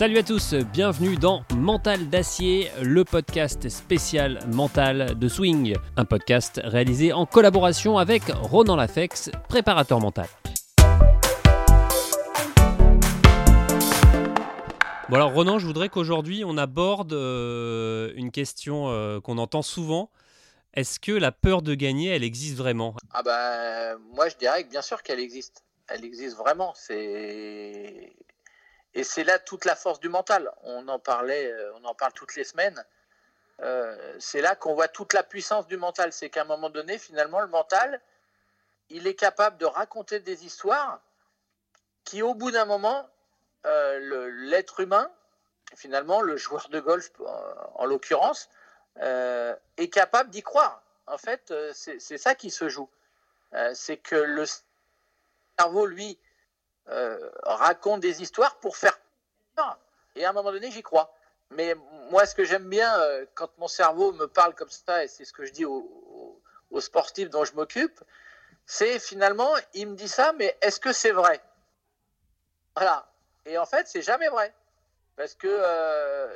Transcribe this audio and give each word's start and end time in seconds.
Salut 0.00 0.16
à 0.16 0.22
tous, 0.22 0.54
bienvenue 0.54 1.16
dans 1.16 1.42
Mental 1.54 2.08
d'acier, 2.08 2.70
le 2.80 3.04
podcast 3.04 3.68
spécial 3.68 4.40
mental 4.46 5.18
de 5.18 5.28
Swing, 5.28 5.76
un 5.98 6.06
podcast 6.06 6.58
réalisé 6.64 7.12
en 7.12 7.26
collaboration 7.26 7.98
avec 7.98 8.22
Ronan 8.28 8.76
Lafex, 8.76 9.30
préparateur 9.46 10.00
mental. 10.00 10.26
Bon 15.10 15.16
alors 15.16 15.34
Ronan, 15.34 15.58
je 15.58 15.66
voudrais 15.66 15.90
qu'aujourd'hui 15.90 16.44
on 16.46 16.56
aborde 16.56 17.12
euh, 17.12 18.10
une 18.14 18.30
question 18.30 18.88
euh, 18.88 19.20
qu'on 19.20 19.36
entend 19.36 19.60
souvent. 19.60 20.10
Est-ce 20.72 20.98
que 20.98 21.12
la 21.12 21.30
peur 21.30 21.60
de 21.60 21.74
gagner, 21.74 22.08
elle 22.08 22.24
existe 22.24 22.56
vraiment? 22.56 22.94
Ah 23.12 23.22
ben, 23.22 23.98
moi 24.14 24.30
je 24.30 24.36
dirais 24.38 24.64
que 24.64 24.70
bien 24.70 24.80
sûr 24.80 25.02
qu'elle 25.02 25.20
existe. 25.20 25.62
Elle 25.88 26.06
existe 26.06 26.38
vraiment. 26.38 26.72
C'est 26.74 28.14
et 28.94 29.04
c'est 29.04 29.24
là 29.24 29.38
toute 29.38 29.64
la 29.64 29.76
force 29.76 30.00
du 30.00 30.08
mental. 30.08 30.52
On 30.62 30.88
en 30.88 30.98
parlait, 30.98 31.50
euh, 31.50 31.72
on 31.76 31.84
en 31.84 31.94
parle 31.94 32.12
toutes 32.12 32.34
les 32.34 32.44
semaines. 32.44 32.84
Euh, 33.60 34.16
c'est 34.18 34.40
là 34.40 34.56
qu'on 34.56 34.74
voit 34.74 34.88
toute 34.88 35.12
la 35.12 35.22
puissance 35.22 35.66
du 35.66 35.76
mental. 35.76 36.12
C'est 36.12 36.30
qu'à 36.30 36.42
un 36.42 36.46
moment 36.46 36.70
donné, 36.70 36.98
finalement, 36.98 37.40
le 37.40 37.46
mental, 37.46 38.00
il 38.88 39.06
est 39.06 39.14
capable 39.14 39.58
de 39.58 39.66
raconter 39.66 40.18
des 40.18 40.44
histoires 40.44 41.00
qui, 42.04 42.22
au 42.22 42.34
bout 42.34 42.50
d'un 42.50 42.64
moment, 42.64 43.08
euh, 43.66 44.28
l'être 44.48 44.80
humain, 44.80 45.10
finalement, 45.76 46.20
le 46.20 46.36
joueur 46.36 46.68
de 46.70 46.80
golf 46.80 47.10
en, 47.76 47.84
l'occurrence, 47.84 48.48
est 48.96 49.92
capable 49.92 50.30
d'y 50.30 50.42
croire. 50.42 50.82
En 51.06 51.16
fait, 51.16 51.54
c'est 51.72 52.18
ça 52.18 52.34
qui 52.34 52.50
se 52.50 52.68
joue. 52.68 52.90
c'est 53.74 53.98
que 53.98 54.16
le 54.16 54.44
cerveau, 55.56 55.86
lui, 55.86 56.18
euh, 56.88 57.30
raconte 57.44 58.00
des 58.00 58.22
histoires 58.22 58.56
pour 58.56 58.76
faire 58.76 58.98
peur. 59.54 59.78
Et 60.16 60.24
à 60.24 60.30
un 60.30 60.32
moment 60.32 60.50
donné, 60.50 60.70
j'y 60.70 60.82
crois. 60.82 61.14
Mais 61.50 61.74
moi, 62.10 62.26
ce 62.26 62.34
que 62.34 62.44
j'aime 62.44 62.68
bien 62.68 62.98
euh, 63.00 63.26
quand 63.34 63.50
mon 63.58 63.68
cerveau 63.68 64.12
me 64.12 64.26
parle 64.26 64.54
comme 64.54 64.70
ça, 64.70 65.04
et 65.04 65.08
c'est 65.08 65.24
ce 65.24 65.32
que 65.32 65.44
je 65.44 65.52
dis 65.52 65.64
aux, 65.64 65.86
sportifs 66.78 67.30
dont 67.30 67.44
je 67.44 67.54
m'occupe, 67.54 68.00
c'est 68.64 68.98
finalement, 69.00 69.52
il 69.74 69.88
me 69.88 69.96
dit 69.96 70.08
ça, 70.08 70.32
mais 70.32 70.56
est-ce 70.62 70.78
que 70.78 70.92
c'est 70.92 71.10
vrai? 71.10 71.40
Voilà. 72.76 73.08
Et 73.44 73.58
en 73.58 73.66
fait, 73.66 73.88
c'est 73.88 74.02
jamais 74.02 74.28
vrai. 74.28 74.54
Parce 75.16 75.34
que 75.34 75.48
euh, 75.48 76.28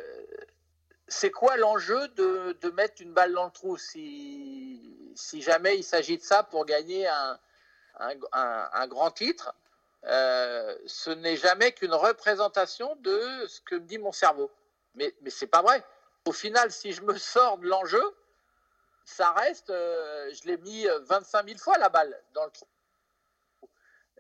c'est 1.07 1.31
quoi 1.31 1.57
l'enjeu 1.57 2.09
de, 2.09 2.57
de, 2.61 2.71
mettre 2.71 3.01
une 3.01 3.13
balle 3.13 3.33
dans 3.33 3.45
le 3.45 3.51
trou 3.51 3.77
si, 3.77 5.13
si 5.15 5.43
jamais 5.43 5.77
il 5.77 5.85
s'agit 5.85 6.19
de 6.19 6.23
ça 6.23 6.43
pour 6.43 6.67
gagner 6.67 7.07
un, 7.07 7.39
un, 8.01 8.69
un 8.73 8.87
grand 8.89 9.13
titre? 9.13 9.55
Euh, 10.07 10.77
ce 10.87 11.11
n'est 11.11 11.37
jamais 11.37 11.73
qu'une 11.73 11.95
représentation 11.95 12.97
de 13.01 13.47
ce 13.49 13.61
que 13.63 13.77
me 13.77 13.87
dit 13.87 13.99
mon 13.99 14.13
cerveau. 14.13 14.51
Mais, 14.95 15.15
mais 15.23 15.31
c'est 15.31 15.47
pas 15.47 15.63
vrai. 15.63 15.85
Au 16.27 16.33
final, 16.33 16.71
si 16.71 16.93
je 16.93 17.03
me 17.03 17.17
sors 17.17 17.59
de 17.59 17.67
l'enjeu, 17.67 18.03
ça 19.05 19.33
reste, 19.33 19.71
euh, 19.71 20.31
je 20.33 20.49
l'ai 20.49 20.57
mis 20.59 20.87
25 21.07 21.47
000 21.47 21.59
fois 21.59 21.79
la 21.79 21.89
balle 21.89 22.15
dans 22.35 22.45
le 22.45 22.51
trou. 22.51 22.67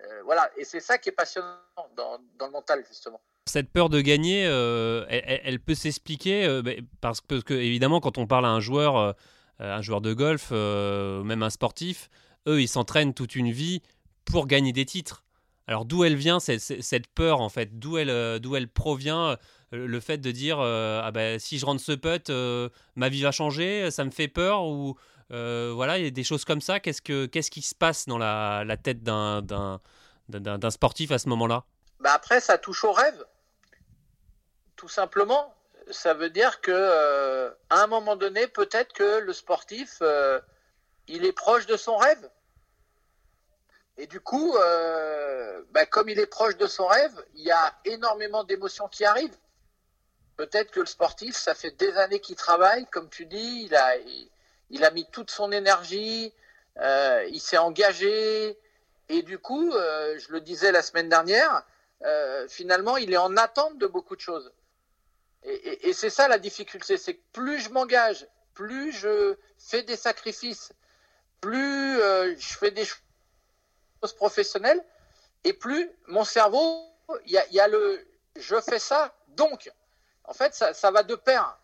Euh, 0.00 0.22
voilà, 0.24 0.50
et 0.56 0.64
c'est 0.64 0.80
ça 0.80 0.98
qui 0.98 1.10
est 1.10 1.12
passionnant 1.12 1.58
dans, 1.96 2.18
le 2.40 2.50
mental, 2.50 2.84
justement. 2.88 3.20
Cette 3.46 3.70
peur 3.70 3.88
de 3.90 4.00
gagner, 4.00 4.42
elle, 4.42 5.60
peut 5.60 5.74
s'expliquer 5.74 6.62
parce, 7.00 7.20
parce, 7.20 7.44
que, 7.44 7.55
évidemment, 7.55 8.00
quand 8.00 8.18
on 8.18 8.27
parle 8.27 8.46
à 8.46 8.48
un 8.48 8.60
joueur, 8.60 9.14
un 9.58 9.82
joueur 9.82 10.00
de 10.00 10.14
golf, 10.14 10.50
même 10.50 11.42
un 11.42 11.50
sportif, 11.50 12.08
eux, 12.48 12.60
ils 12.60 12.68
s'entraînent 12.68 13.14
toute 13.14 13.36
une 13.36 13.50
vie 13.50 13.82
pour 14.24 14.46
gagner 14.46 14.72
des 14.72 14.86
titres. 14.86 15.24
Alors 15.66 15.86
d'où 15.86 16.04
elle 16.04 16.16
vient 16.16 16.40
cette, 16.40 17.06
peur 17.14 17.40
en 17.40 17.48
fait? 17.48 17.78
D'où 17.78 17.96
elle, 17.96 18.11
euh, 18.11 18.39
d'où 18.39 18.55
elle 18.56 18.68
provient 18.68 19.30
euh, 19.30 19.36
le 19.70 20.00
fait 20.00 20.18
de 20.18 20.30
dire 20.30 20.61
euh, 20.61 21.00
ah 21.02 21.11
ben 21.11 21.39
si 21.39 21.58
je 21.58 21.64
rentre 21.64 21.83
ce 21.83 21.92
putt 21.92 22.30
ma 22.96 23.08
vie 23.08 23.22
va 23.22 23.33
changer 23.33 23.90
ça 23.90 24.05
me 24.05 24.11
fait 24.11 24.28
peur 24.28 24.64
ou 24.64 24.96
voilà 25.30 25.98
il 25.98 26.05
y 26.05 26.06
a 26.06 26.11
des 26.11 26.24
choses 26.24 26.44
comme 26.44 26.61
ça. 26.61 26.80
Qu'est-ce 26.80 27.02
que 27.02 27.27
qu'est-ce 27.27 27.50
qui 27.50 27.62
se 27.62 27.74
passe 27.74 28.06
dans 28.06 28.18
la, 28.18 28.77
tête 28.83 29.02
d'un, 29.02 29.40
d'un, 29.42 30.70
sportif 30.70 31.11
à 31.12 31.18
ce 31.18 31.28
moment-là? 31.30 31.64
Bah 32.00 32.12
après 32.12 32.40
ça 32.40 32.58
touche 32.58 32.84
au 32.84 32.92
rêve. 32.92 33.24
Tout 34.77 34.89
simplement 34.89 35.55
ça 35.90 36.14
veut 36.14 36.30
dire 36.30 36.60
que 36.60 37.50
un 37.70 37.86
moment 37.86 38.16
donné 38.16 38.46
peut-être 38.48 38.92
que 38.92 39.20
le 39.20 39.33
sportif 39.33 40.02
il 41.08 41.24
est 41.24 41.33
proche 41.33 41.64
de 41.66 41.78
son 41.78 41.96
rêve 41.96 42.30
et 43.96 44.06
du 44.06 44.20
coup, 44.20 44.56
euh, 44.56 45.62
bah, 45.70 45.86
comme 45.86 46.08
il 46.08 46.18
est 46.18 46.27
proche 46.27 46.56
de 46.56 46.66
son 46.66 46.86
rêve, 46.86 47.24
il 47.34 47.44
y 47.44 47.52
a 47.52 47.74
énormément 47.84 48.42
d'émotions 48.42 48.88
qui 48.88 49.05
arrivent. 49.05 49.36
Peut-être 50.36 50.72
que 50.72 50.80
le 50.80 50.86
sportif, 50.86 51.36
ça 51.36 51.55
fait 51.55 51.70
des 51.70 51.96
années 51.96 52.18
qu'il 52.18 52.34
travaille, 52.34 52.86
comme 52.86 53.08
tu 53.08 53.24
dis, 53.24 53.70
il 54.70 54.84
a, 54.84 54.90
mis 54.90 55.08
toute 55.12 55.30
son 55.30 55.52
énergie, 55.52 56.34
euh, 56.78 57.24
il 57.30 57.40
s'est 57.40 57.56
engagé, 57.56 58.58
et 59.08 59.22
du 59.22 59.38
coup, 59.38 59.72
euh, 59.72 60.18
je 60.18 60.33
le 60.33 60.40
disais 60.40 60.72
la 60.72 60.83
semaine 60.83 61.08
dernière, 61.08 61.64
finalement, 62.48 62.98
il 62.98 63.14
est 63.14 63.18
en 63.18 63.34
attente 63.38 63.78
de 63.78 63.86
beaucoup 63.86 64.14
de 64.14 64.20
choses. 64.20 64.52
Et, 65.42 65.88
et 65.88 65.92
c'est 65.94 66.10
ça 66.10 66.28
la 66.28 66.38
difficulté, 66.38 66.98
c'est 66.98 67.14
que 67.14 67.22
plus 67.33 67.60
je 67.60 67.70
m'engage, 67.70 68.27
plus 68.52 68.92
je 68.92 69.36
fais 69.56 69.83
des 69.83 69.96
sacrifices, 69.96 70.72
plus 71.40 71.96
je 71.96 72.56
fais 72.58 72.72
des 72.72 72.84
choses 72.84 73.03
professionnelle, 74.12 74.82
et 75.44 75.52
plus 75.52 75.90
mon 76.06 76.24
cerveau, 76.24 76.86
il 77.26 77.32
y 77.32 77.60
a, 77.60 77.68
le 77.68 78.04
je 78.36 78.60
fais 78.60 78.78
ça, 78.78 79.14
donc. 79.28 79.70
En 80.24 80.32
fait, 80.32 80.54
ça, 80.54 80.90
va 80.90 81.02
de 81.02 81.14
pair. 81.14 81.58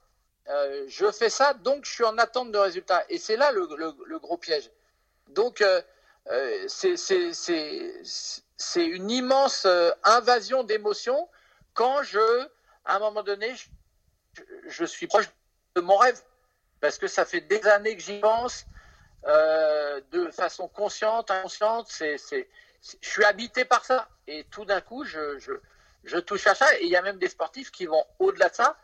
Euh, 0.49 0.85
je 0.89 1.11
fais 1.11 1.31
ça, 1.31 1.55
donc 1.55 1.85
je 1.85 1.93
suis 1.93 2.05
en 2.05 2.19
attente 2.19 2.53
de 2.53 2.59
résultats. 2.59 3.05
Et 3.09 3.19
c'est 3.19 3.37
là 3.37 3.53
le, 3.53 4.19
gros 4.19 4.37
piège. 4.37 4.71
Donc, 5.29 5.63
euh, 5.63 5.81
euh, 6.31 6.67
c'est 6.69 7.67
une 8.77 9.11
immense 9.11 9.67
invasion 10.05 10.63
d'émotions 10.63 11.29
quand 11.73 12.03
je, 12.03 12.47
à 12.85 12.97
un 12.97 12.99
moment 12.99 13.23
donné, 13.23 13.55
je, 13.57 14.43
je, 14.67 14.85
suis 14.85 15.07
proche 15.07 15.31
de 15.75 15.81
mon 15.81 15.97
rêve. 15.97 16.21
Parce 16.81 16.99
que 16.99 17.07
ça 17.07 17.25
fait 17.25 17.41
des 17.43 17.67
années 17.67 17.97
que 17.97 18.03
j'y 18.03 18.21
pense, 18.21 18.65
euh, 19.27 20.01
de 20.13 20.31
façon 20.31 20.69
consciente, 20.69 21.31
inconsciente. 21.31 21.87
C'est, 21.89 22.19
c'est, 22.19 22.49
je 23.01 23.09
suis 23.09 23.25
habité 23.25 23.65
par 23.65 23.85
ça. 23.85 24.09
Et 24.27 24.45
tout 24.51 24.65
d'un 24.65 24.81
coup, 24.81 25.05
je, 25.05 25.39
je, 25.39 25.53
je, 26.05 26.19
touche 26.19 26.47
à 26.47 26.55
ça. 26.55 26.67
Et 26.79 26.85
il 26.85 26.91
y 26.91 26.97
a 26.97 27.03
même 27.03 27.19
des 27.19 27.29
sportifs 27.29 27.71
qui 27.71 27.87
vont 27.87 28.05
au-delà 28.19 28.49
de 28.49 28.55
ça. 28.55 28.77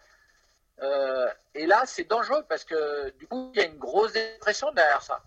Euh, 0.82 1.28
et 1.54 1.66
là, 1.66 1.84
c'est 1.86 2.08
dangereux 2.08 2.44
parce 2.48 2.64
que 2.64 3.10
du 3.19 3.26
coup, 3.26 3.50
il 3.54 3.60
y 3.60 3.64
a 3.64 3.66
une 3.66 3.78
grosse 3.78 4.12
dépression 4.12 4.70
derrière 4.72 5.02
ça. 5.02 5.22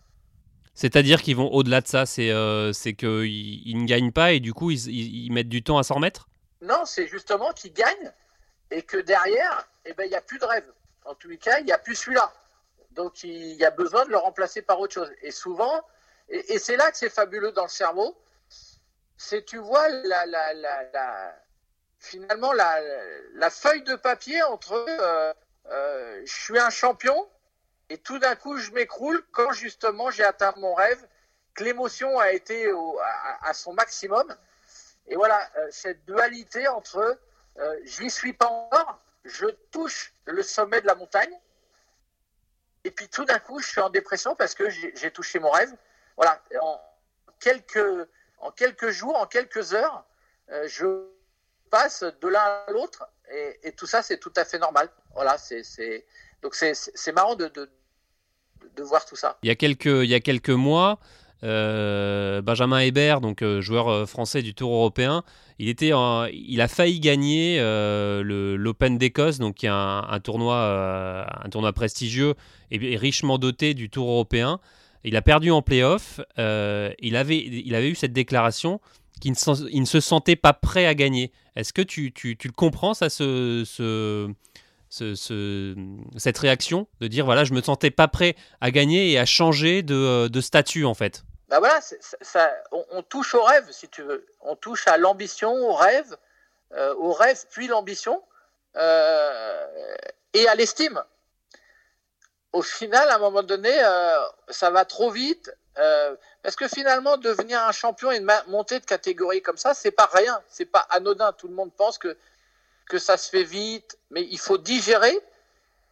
C'est-à-dire 0.76 1.22
qu'ils 1.22 1.36
vont 1.36 1.52
au-delà 1.52 1.82
de 1.82 1.88
ça, 1.88 2.06
c'est, 2.06 2.32
euh, 2.32 2.72
c'est 2.72 2.94
qu'ils 2.94 3.68
ils 3.68 3.78
ne 3.78 3.86
gagnent 3.86 4.12
pas 4.12 4.32
et 4.32 4.40
du 4.40 4.54
coup, 4.54 4.72
ils, 4.72 4.88
ils, 4.88 5.32
mettent 5.32 5.50
du 5.50 5.64
temps 5.64 5.78
à 5.78 5.84
s'en 5.84 5.96
remettre? 5.96 6.30
Non, 6.62 6.86
c'est 6.86 7.08
justement 7.08 7.52
qu'ils 7.52 7.74
gagnent 7.74 8.14
et 8.72 8.84
que 8.84 8.98
derrière, 8.98 9.68
eh 9.86 9.94
ben, 9.94 10.04
il 10.06 10.10
n'y 10.10 10.16
a 10.16 10.22
plus 10.22 10.40
de 10.40 10.46
rêve. 10.46 10.72
En 11.06 11.16
tous 11.16 11.28
les 11.28 11.38
cas, 11.38 11.60
il 11.60 11.66
n'y 11.66 11.72
a 11.72 11.78
plus 11.78 11.96
celui-là. 11.96 12.32
Donc 13.00 13.24
il 13.24 13.54
y 13.54 13.64
a 13.64 13.72
besoin 13.72 14.04
de 14.04 14.10
le 14.10 14.18
remplacer 14.18 14.62
par 14.62 14.78
autre 14.78 14.94
chose. 14.94 15.10
Et 15.22 15.32
souvent, 15.32 15.88
et, 16.28 16.60
c'est 16.60 16.76
là 16.76 16.92
que 16.92 16.98
c'est 16.98 17.10
fabuleux 17.10 17.54
dans 17.54 17.64
le 17.64 17.70
cerveau, 17.70 18.22
c'est 19.16 19.46
tu 19.46 19.58
vois 19.58 19.88
la, 19.88 21.34
finalement 21.98 22.52
la, 22.52 23.50
feuille 23.50 23.84
de 23.84 23.96
papier 23.96 24.44
entre 24.44 24.74
euh, 24.74 25.34
euh, 25.68 26.22
je 26.26 26.42
suis 26.44 26.60
un 26.60 26.70
champion 26.70 27.30
et 27.90 28.00
tout 28.00 28.20
d'un 28.20 28.36
coup 28.36 28.58
je 28.58 28.72
m'écroule 28.72 29.24
quand 29.32 29.54
justement 29.54 30.12
j'ai 30.12 30.26
atteint 30.26 30.54
mon 30.58 30.74
rêve, 30.74 31.02
que 31.54 31.64
l'émotion 31.64 32.20
a 32.20 32.34
été 32.34 32.70
à, 33.44 33.54
son 33.54 33.72
maximum. 33.72 34.28
Et 35.08 35.16
voilà, 35.16 35.40
euh, 35.56 35.68
cette 35.72 36.04
dualité 36.04 36.68
entre 36.68 37.18
j'y 37.86 38.10
suis 38.10 38.34
pas 38.34 38.48
encore, 38.48 39.00
je 39.24 39.46
touche 39.72 40.14
le 40.26 40.44
sommet 40.44 40.82
de 40.82 40.88
la 40.88 40.96
montagne, 40.96 41.34
et 42.84 42.92
puis 42.92 43.10
tout 43.10 43.26
d'un 43.26 43.40
coup, 43.40 43.60
je 43.60 43.68
suis 43.68 43.82
en 43.82 43.90
dépression 43.90 44.36
parce 44.36 44.56
que 44.56 44.70
j'ai 44.70 45.12
touché 45.12 45.40
mon 45.40 45.50
rêve. 45.50 45.74
Voilà, 46.16 46.42
en 46.62 46.80
quelques, 47.40 48.08
en 48.40 48.52
quelques 48.52 48.90
jours, 48.90 49.16
en 49.16 49.26
quelques 49.26 49.74
heures, 49.74 50.06
euh, 50.50 50.68
je 50.68 51.08
passe 51.70 52.04
de 52.04 52.28
l'un 52.28 52.40
à 52.40 52.72
l'autre 52.72 53.08
et, 53.32 53.72
tout 53.74 53.86
ça, 53.86 54.02
c'est 54.02 54.18
tout 54.18 54.34
à 54.36 54.46
fait 54.46 54.58
normal. 54.58 54.90
Voilà, 55.14 55.38
c'est 55.38 56.06
donc 56.42 56.56
c'est 56.56 57.12
marrant 57.12 57.36
de, 57.36 57.48
de, 57.50 57.70
de, 58.76 58.84
voir 58.84 59.06
tout 59.06 59.16
ça. 59.16 59.38
Il 59.44 59.50
y 59.50 59.52
a 59.52 59.56
quelques, 59.56 59.86
il 59.86 60.10
y 60.10 60.16
a 60.16 60.20
quelques 60.20 60.50
mois, 60.50 61.00
Benjamin 61.42 62.80
Hébert, 62.80 63.22
donc 63.22 63.42
euh, 63.42 63.62
joueur 63.62 64.08
français 64.08 64.42
du 64.42 64.54
Tour 64.54 64.74
européen, 64.74 65.24
il, 65.58 65.70
était 65.70 65.92
il 66.34 66.62
a 66.62 66.68
failli 66.68 67.00
gagner 67.00 67.60
l'Open 67.60 68.98
d'Écosse, 68.98 69.40
donc 69.40 69.56
qui 69.56 69.66
est 69.66 69.70
un, 69.70 70.20
tournoi, 70.24 71.26
un 71.44 71.50
tournoi 71.50 71.74
prestigieux 71.74 72.36
et, 72.72 72.98
richement 72.98 73.38
doté 73.38 73.74
du 73.74 73.90
Tour 73.90 74.10
européen. 74.10 74.60
Il 75.04 75.16
a 75.16 75.22
perdu 75.22 75.52
en 75.52 75.62
playoff. 75.62 76.20
il, 76.38 77.16
avait, 77.16 77.38
il 77.38 77.76
avait 77.76 77.90
eu 77.90 77.96
cette 77.96 78.14
déclaration 78.14 78.80
qu'il 79.20 79.32
ne, 79.32 79.86
se 79.86 80.00
sentait 80.00 80.36
pas 80.36 80.54
prêt 80.54 80.86
à 80.86 80.96
gagner. 80.96 81.32
Est-ce 81.56 81.74
que 81.74 81.82
tu, 81.82 82.14
le 82.24 82.52
comprends, 82.52 82.94
ça, 82.94 83.10
ce, 83.10 83.64
ce, 83.66 84.30
ce, 84.90 85.76
cette 86.18 86.38
réaction 86.38 86.88
de 87.02 87.08
dire 87.08 87.26
voilà, 87.26 87.44
je 87.44 87.54
me 87.54 87.62
sentais 87.62 87.92
pas 87.92 88.08
prêt 88.08 88.36
à 88.62 88.72
gagner 88.72 89.12
et 89.12 89.20
à 89.20 89.26
changer 89.26 89.84
de, 89.84 90.28
de 90.28 90.42
statut 90.42 90.86
en 90.86 90.94
fait? 90.94 91.26
Bah 91.50 91.80
on, 92.72 93.02
touche 93.02 93.34
au 93.34 93.42
rêve, 93.42 93.72
si 93.72 93.90
tu 93.90 94.04
veux. 94.04 94.26
On 94.42 94.56
touche 94.56 94.88
à 94.88 94.98
l'ambition, 94.98 95.52
au 95.52 95.74
rêve, 95.74 96.16
euh, 96.74 96.94
au 96.96 97.12
rêve 97.12 97.44
puis 97.50 97.68
l'ambition 97.68 98.24
euh, 98.76 99.98
et 100.34 100.48
à 100.48 100.54
l'estime. 100.54 101.04
Au 102.54 102.62
final, 102.62 103.10
à 103.10 103.16
un 103.16 103.20
moment 103.20 103.42
donné, 103.42 103.72
euh, 103.84 104.20
ça 104.50 104.70
va 104.70 104.86
trop 104.86 105.10
vite. 105.10 105.52
parce 106.44 106.56
que 106.56 106.68
finalement, 106.68 107.18
devenir 107.18 107.64
un 107.64 107.72
champion 107.72 108.12
et 108.12 108.20
monter 108.48 108.80
de 108.80 108.86
catégorie 108.86 109.42
comme 109.42 109.58
ça, 109.58 109.74
c'est 109.74 109.92
pas 109.92 110.10
rien, 110.14 110.42
c'est 110.50 110.66
pas 110.66 110.86
anodin. 110.92 111.34
Tout 111.34 111.48
le 111.48 111.56
monde 111.56 111.72
pense 111.74 111.98
que, 111.98 112.16
ça 112.98 113.18
se 113.18 113.30
fait 113.30 113.44
vite, 113.44 113.98
mais 114.12 114.24
il 114.24 114.40
faut 114.40 114.58
digérer, 114.58 115.18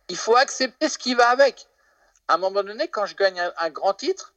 il 0.09 0.17
faut 0.17 0.35
accepter 0.35 0.89
ce 0.89 0.97
qui 0.97 1.15
va 1.15 1.29
avec. 1.29 1.67
À 2.27 2.35
un 2.35 2.37
moment 2.37 2.63
donné, 2.63 2.87
quand 2.89 3.05
je 3.05 3.15
gagne 3.15 3.39
un 3.57 3.69
grand 3.69 3.93
titre, 3.93 4.33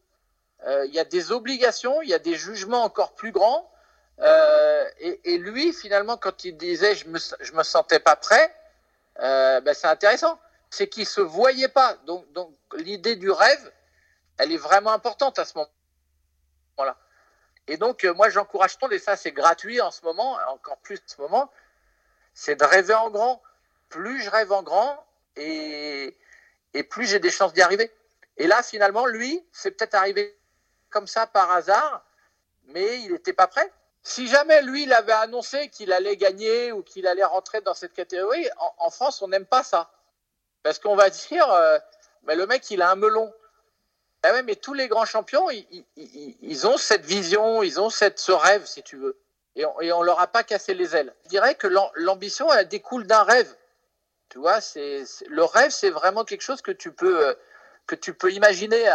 il 0.66 0.94
y 0.94 0.98
a 0.98 1.04
des 1.04 1.32
obligations, 1.32 2.02
il 2.02 2.08
y 2.08 2.14
a 2.14 2.18
des 2.18 2.34
jugements 2.34 2.84
encore 2.84 3.14
plus 3.14 3.32
grands. 3.32 3.70
Euh, 4.20 4.84
et, 4.98 5.38
lui, 5.38 5.72
finalement, 5.72 6.16
quand 6.16 6.44
il 6.44 6.56
disait 6.56 6.94
je 6.94 7.08
me, 7.08 7.18
je 7.18 7.52
me 7.52 7.62
sentais 7.62 8.00
pas 8.00 8.16
prêt, 8.16 8.54
euh, 9.20 9.60
ben, 9.60 9.74
c'est 9.74 9.86
intéressant. 9.86 10.38
C'est 10.68 10.88
qu'il 10.88 11.06
se 11.06 11.20
voyait 11.20 11.68
pas. 11.68 11.94
Donc, 12.06 12.30
donc 12.32 12.54
l'idée 12.76 13.16
du 13.16 13.30
rêve, 13.30 13.72
elle 14.38 14.52
est 14.52 14.58
vraiment 14.58 14.92
importante 14.92 15.38
à 15.38 15.44
ce 15.44 15.56
moment-là. 15.58 16.96
Et 17.66 17.76
donc, 17.76 18.04
moi, 18.16 18.28
j'encourage 18.30 18.78
tout 18.78 18.90
et 18.92 18.98
ça, 18.98 19.16
c'est 19.16 19.32
gratuit 19.32 19.80
en 19.80 19.90
ce 19.90 20.02
moment, 20.04 20.38
encore 20.48 20.78
plus 20.78 20.98
en 20.98 21.08
ce 21.08 21.20
moment, 21.20 21.50
c'est 22.34 22.56
de 22.56 22.64
rêver 22.64 22.94
en 22.94 23.10
grand. 23.10 23.42
Plus 23.88 24.22
je 24.22 24.30
rêve 24.30 24.52
en 24.52 24.62
grand, 24.62 25.04
et, 25.36 26.16
et 26.74 26.82
plus 26.84 27.06
j'ai 27.06 27.18
des 27.18 27.30
chances 27.30 27.52
d'y 27.52 27.62
arriver. 27.62 27.92
Et 28.36 28.46
là, 28.46 28.62
finalement, 28.62 29.06
lui, 29.06 29.44
c'est 29.52 29.72
peut-être 29.72 29.94
arrivé 29.94 30.39
comme 30.90 31.06
ça 31.06 31.26
par 31.26 31.50
hasard, 31.50 32.04
mais 32.66 33.00
il 33.00 33.12
n'était 33.12 33.32
pas 33.32 33.46
prêt. 33.46 33.72
Si 34.02 34.28
jamais 34.28 34.62
lui, 34.62 34.84
il 34.84 34.92
avait 34.92 35.12
annoncé 35.12 35.68
qu'il 35.68 35.92
allait 35.92 36.16
gagner 36.16 36.72
ou 36.72 36.82
qu'il 36.82 37.06
allait 37.06 37.24
rentrer 37.24 37.60
dans 37.60 37.74
cette 37.74 37.92
catégorie, 37.92 38.48
en, 38.78 38.90
France, 38.90 39.20
on 39.22 39.28
n'aime 39.28 39.44
pas 39.44 39.62
ça. 39.62 39.90
Parce 40.62 40.78
qu'on 40.78 40.96
va 40.96 41.10
dire, 41.10 41.50
euh, 41.52 41.78
mais 42.24 42.34
le 42.34 42.46
mec, 42.46 42.70
il 42.70 42.82
a 42.82 42.90
un 42.90 42.96
melon. 42.96 43.32
Ah 44.22 44.42
mais 44.42 44.56
tous 44.56 44.74
les 44.74 44.88
grands 44.88 45.06
champions, 45.06 45.48
ils, 45.50 46.66
ont 46.66 46.76
cette 46.76 47.06
vision, 47.06 47.62
ils 47.62 47.80
ont 47.80 47.88
cette, 47.88 48.18
ce 48.18 48.32
rêve, 48.32 48.66
si 48.66 48.82
tu 48.82 48.96
veux. 48.96 49.18
Et 49.56 49.64
on, 49.64 50.00
ne 50.00 50.04
leur 50.04 50.20
a 50.20 50.26
pas 50.26 50.44
cassé 50.44 50.74
les 50.74 50.94
ailes. 50.94 51.14
Je 51.24 51.30
dirais 51.30 51.54
que 51.54 51.66
l'ambition, 51.96 52.52
elle 52.52 52.68
découle 52.68 53.06
d'un 53.06 53.22
rêve. 53.22 53.54
Tu 54.28 54.38
vois, 54.38 54.60
c'est 54.60 55.04
le 55.26 55.42
rêve, 55.42 55.70
c'est 55.70 55.90
vraiment 55.90 56.24
quelque 56.24 56.42
chose 56.42 56.60
que 56.60 56.70
tu 56.70 56.92
peux, 56.92 57.28
euh, 57.28 57.34
que 57.90 57.96
tu 57.96 58.14
peux 58.14 58.30
imaginer 58.30 58.88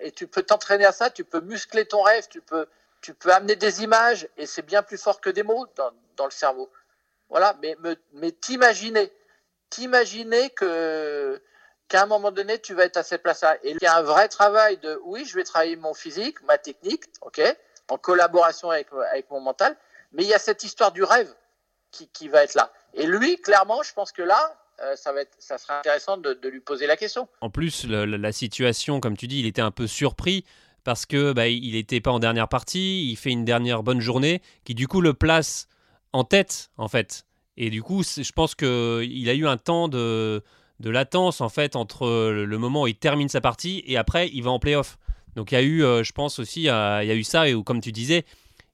et 0.00 0.10
tu 0.10 0.26
peux 0.26 0.42
t'entraîner 0.42 0.86
à 0.86 0.92
ça, 0.92 1.10
tu 1.10 1.24
peux 1.24 1.42
muscler 1.42 1.84
ton 1.84 2.00
rêve, 2.00 2.26
tu 2.30 2.40
peux, 2.40 2.66
tu 3.02 3.12
peux 3.12 3.30
amener 3.30 3.54
des 3.54 3.82
images 3.82 4.26
et 4.38 4.46
c'est 4.46 4.62
bien 4.62 4.82
plus 4.82 4.96
fort 4.96 5.20
que 5.20 5.28
des 5.28 5.42
mots 5.42 5.66
dans, 5.76 5.90
dans 6.16 6.24
le 6.24 6.30
cerveau. 6.30 6.70
Voilà, 7.28 7.54
mais, 7.60 7.76
mais 8.14 8.32
t'imaginer, 8.32 9.12
t'imaginer 9.68 10.48
que 10.50 11.38
qu'à 11.88 12.04
un 12.04 12.06
moment 12.06 12.32
donné, 12.32 12.58
tu 12.58 12.72
vas 12.72 12.84
être 12.84 12.96
à 12.96 13.02
cette 13.02 13.22
place-là. 13.22 13.58
Et 13.62 13.72
il 13.72 13.78
y 13.82 13.86
a 13.86 13.96
un 13.96 14.02
vrai 14.02 14.28
travail 14.28 14.78
de, 14.78 14.98
oui, 15.04 15.26
je 15.26 15.34
vais 15.34 15.44
travailler 15.44 15.76
mon 15.76 15.92
physique, 15.92 16.42
ma 16.44 16.56
technique, 16.56 17.04
ok, 17.20 17.42
en 17.88 17.98
collaboration 17.98 18.70
avec, 18.70 18.88
avec 19.10 19.30
mon 19.30 19.40
mental, 19.40 19.76
mais 20.12 20.22
il 20.22 20.30
y 20.30 20.34
a 20.34 20.38
cette 20.38 20.64
histoire 20.64 20.92
du 20.92 21.04
rêve 21.04 21.30
qui, 21.90 22.08
qui 22.08 22.28
va 22.28 22.42
être 22.42 22.54
là. 22.54 22.72
Et 22.94 23.04
lui, 23.06 23.38
clairement, 23.42 23.82
je 23.82 23.92
pense 23.92 24.12
que 24.12 24.22
là, 24.22 24.56
euh, 24.82 24.96
ça, 24.96 25.58
sera 25.58 25.78
intéressant 25.78 26.16
de, 26.16 26.38
lui 26.48 26.60
poser 26.60 26.86
la 26.86 26.96
question. 26.96 27.28
En 27.40 27.50
plus, 27.50 27.86
la 27.86 28.32
situation, 28.32 29.00
comme 29.00 29.16
tu 29.16 29.26
dis, 29.26 29.40
il 29.40 29.46
était 29.46 29.62
un 29.62 29.70
peu 29.70 29.86
surpris 29.86 30.44
parce 30.82 31.06
que 31.06 31.32
bah, 31.32 31.48
il 31.48 31.72
n'était 31.72 32.00
pas 32.00 32.10
en 32.10 32.18
dernière 32.18 32.48
partie, 32.48 33.10
il 33.10 33.16
fait 33.16 33.30
une 33.30 33.44
dernière 33.44 33.82
bonne 33.82 34.00
journée 34.00 34.42
qui 34.64 34.74
du 34.74 34.86
coup 34.86 35.00
le 35.00 35.14
place 35.14 35.66
en 36.12 36.24
tête 36.24 36.70
en 36.76 36.88
fait. 36.88 37.24
Et 37.56 37.70
du 37.70 37.82
coup, 37.82 38.02
je 38.02 38.32
pense 38.32 38.54
qu'il 38.54 39.28
a 39.28 39.34
eu 39.34 39.46
un 39.46 39.56
temps 39.56 39.88
de, 39.88 40.42
de 40.80 40.90
latence 40.90 41.40
en 41.40 41.48
fait 41.48 41.76
entre 41.76 42.06
le 42.30 42.58
moment 42.58 42.82
où 42.82 42.86
il 42.86 42.96
termine 42.96 43.28
sa 43.28 43.40
partie 43.40 43.82
et 43.86 43.96
après 43.96 44.28
il 44.32 44.42
va 44.42 44.50
en 44.50 44.58
playoff. 44.58 44.98
Donc 45.36 45.52
il 45.52 45.54
y 45.54 45.58
a 45.58 45.62
eu, 45.62 45.82
euh, 45.82 46.04
je 46.04 46.12
pense 46.12 46.38
aussi, 46.38 46.62
il 46.62 46.64
y 46.64 46.68
a 46.68 47.14
eu 47.14 47.24
ça 47.24 47.48
et 47.48 47.62
comme 47.62 47.80
tu 47.80 47.92
disais, 47.92 48.24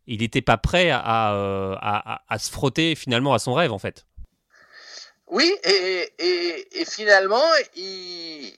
il 0.07 0.21
n'était 0.21 0.43
pas 0.43 0.57
prêt 0.57 0.91
à, 0.91 1.35
euh, 1.35 1.77
à, 1.81 2.23
à, 2.29 2.39
se 2.39 2.51
frotter 2.51 2.95
finalement 2.95 3.33
à 3.33 3.39
son 3.39 3.55
rêve 3.55 3.73
en 3.73 3.79
fait. 3.79 4.07
Oui, 5.31 5.57
et, 5.63 6.85
finalement, 6.87 7.45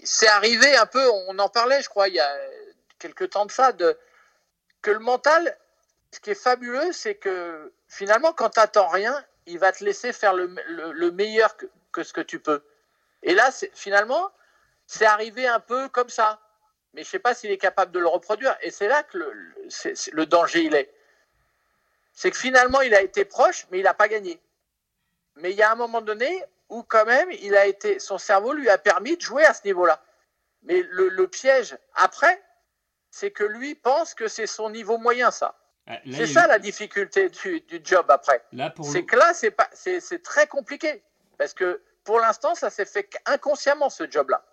c'est 0.05 0.29
arrivé 0.29 0.75
un 0.77 0.87
peu, 0.87 1.07
on 1.29 1.39
en 1.39 1.49
parlait, 1.51 1.83
je 1.83 1.89
crois, 1.91 2.09
il 2.09 2.15
y 2.15 2.21
a 2.21 2.35
quelques 2.99 3.31
temps 3.31 3.45
de 3.45 3.53
ça, 3.53 3.73
que 3.73 4.91
le 4.91 4.99
mental, 4.99 5.57
ce 6.13 6.21
qui 6.21 6.31
est 6.31 6.35
fabuleux, 6.35 6.93
c'est 6.93 7.17
que 7.17 7.73
finalement, 7.89 8.33
quand 8.33 8.51
tu 8.51 8.61
n'attends 8.61 8.89
rien, 8.89 9.23
il 9.47 9.59
va 9.59 9.73
te 9.73 9.85
laisser 9.85 10.15
faire 10.15 10.33
le, 10.33 11.11
meilleur 11.11 11.55
que, 11.93 12.03
ce 12.03 12.15
que 12.15 12.23
tu 12.23 12.39
peux. 12.39 12.63
Et 13.23 13.35
là, 13.35 13.51
finalement, 13.75 14.31
c'est 14.87 15.07
arrivé 15.07 15.47
un 15.47 15.61
peu 15.61 15.91
comme 15.91 16.09
ça. 16.09 16.41
Mais 16.95 17.03
je 17.03 17.09
ne 17.09 17.11
sais 17.11 17.19
pas 17.19 17.35
s'il 17.35 17.51
est 17.51 17.59
capable 17.59 17.93
de 17.93 17.99
le 17.99 18.09
reproduire. 18.09 18.57
Et 18.63 18.71
c'est 18.71 18.89
là 18.89 19.03
que 19.03 19.19
le 19.19 20.27
danger, 20.27 20.63
il 20.63 20.75
est. 20.75 20.93
C'est 22.15 22.31
que 22.31 22.37
finalement, 22.37 22.81
il 22.81 22.95
a 22.95 23.03
été 23.03 23.25
proche, 23.25 23.67
mais 23.71 23.79
il 23.79 23.85
n'a 23.85 23.95
pas 23.95 24.09
gagné. 24.09 24.41
Mais 25.37 25.51
il 25.51 25.57
y 25.57 25.63
a 25.63 25.73
un 25.73 25.77
moment 25.77 26.03
donné 26.03 26.45
où 26.73 26.83
quand 26.83 27.05
même 27.05 27.31
il 27.31 27.55
a 27.55 27.67
été, 27.67 27.99
son 27.99 28.19
cerveau 28.19 28.53
lui 28.53 28.69
a 28.69 28.79
permis 28.79 29.17
de 29.17 29.21
jouer 29.21 29.45
à 29.45 29.55
ce 29.55 29.63
niveau-là. 29.65 30.03
Mais 30.63 30.83
le, 30.91 31.27
piège 31.29 31.77
après, 31.95 32.43
c'est 33.11 33.31
que 33.31 33.45
lui 33.45 33.75
pense 33.75 34.15
que 34.15 34.27
c'est 34.27 34.47
son 34.47 34.71
niveau 34.71 34.97
moyen, 34.97 35.31
ça. 35.31 35.59
Ah, 35.87 35.99
c'est 36.11 36.27
ça 36.27 36.47
la 36.47 36.59
difficulté 36.59 37.29
du, 37.29 37.81
job 37.85 38.11
après. 38.11 38.45
C'est 38.85 39.05
que 39.05 39.17
là, 39.17 39.35
c'est 39.35 39.51
pas, 39.51 39.69
c'est 39.73 40.23
très 40.23 40.47
compliqué 40.47 41.03
parce 41.37 41.53
que 41.53 41.83
pour 42.05 42.21
l'instant, 42.21 42.55
ça 42.55 42.71
s'est 42.71 42.85
fait 42.85 43.11
inconsciemment 43.27 43.91
ce 43.91 44.11
job-là. 44.11 44.45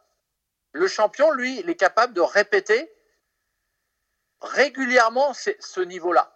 Le 0.74 0.88
champion, 0.88 1.31
lui, 1.31 1.60
il 1.60 1.69
est 1.69 1.75
capable 1.75 2.13
de 2.13 2.21
répéter 2.21 2.92
régulièrement 4.42 5.33
ce 5.33 5.80
niveau-là. 5.80 6.33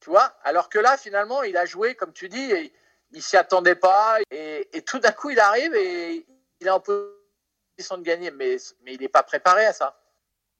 Tu 0.00 0.10
vois? 0.10 0.36
Alors 0.42 0.68
que 0.68 0.78
là, 0.78 0.96
finalement, 0.96 1.42
il 1.42 1.56
a 1.56 1.64
joué, 1.64 1.94
comme 1.94 2.12
tu 2.12 2.28
dis, 2.28 2.50
et 2.50 2.72
il 3.12 3.22
s'y 3.22 3.36
attendait 3.36 3.74
pas 3.74 4.18
et, 4.30 4.82
tout 4.86 4.98
d'un 4.98 5.12
coup 5.12 5.30
il 5.30 5.38
arrive 5.38 5.74
et 5.74 6.24
il 6.60 6.66
est 6.66 6.70
en 6.70 6.80
position 6.80 7.98
de 7.98 8.02
gagner, 8.02 8.30
mais, 8.30 8.56
mais 8.84 8.94
il 8.94 9.00
n'est 9.00 9.08
pas 9.08 9.22
préparé 9.22 9.66
à 9.66 9.72
ça. 9.72 9.98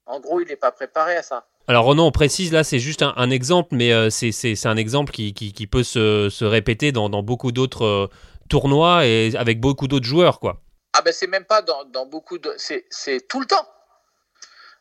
En 0.06 0.18
gros, 0.18 0.40
il 0.40 0.48
n'est 0.48 0.56
pas 0.56 0.72
préparé 0.72 1.16
à 1.16 1.22
ça. 1.22 1.46
Alors 1.68 1.84
Renan, 1.84 2.06
on 2.06 2.10
précise 2.10 2.52
là, 2.52 2.64
c'est 2.64 2.80
juste 2.80 3.02
un, 3.02 3.30
exemple, 3.30 3.76
mais 3.76 3.92
euh, 3.92 4.10
c'est 4.10 4.66
un 4.66 4.76
exemple 4.76 5.12
qui, 5.12 5.32
qui, 5.32 5.66
peut 5.66 5.84
se, 5.84 6.28
se, 6.28 6.44
répéter 6.44 6.90
dans, 6.90 7.08
dans 7.08 7.22
beaucoup 7.22 7.52
d'autres 7.52 7.84
euh, 7.84 8.06
tournois 8.48 9.06
et 9.06 9.36
avec 9.36 9.60
beaucoup 9.60 9.86
d'autres 9.86 10.06
joueurs, 10.06 10.40
quoi. 10.40 10.60
Ah 10.94 11.02
ben 11.02 11.12
c'est 11.12 11.28
même 11.28 11.44
pas 11.44 11.62
dans, 11.62 11.84
dans 11.84 12.04
beaucoup 12.04 12.38
de... 12.38 12.52
C'est 12.56 13.28
tout 13.28 13.40
le 13.40 13.46
temps. 13.46 13.66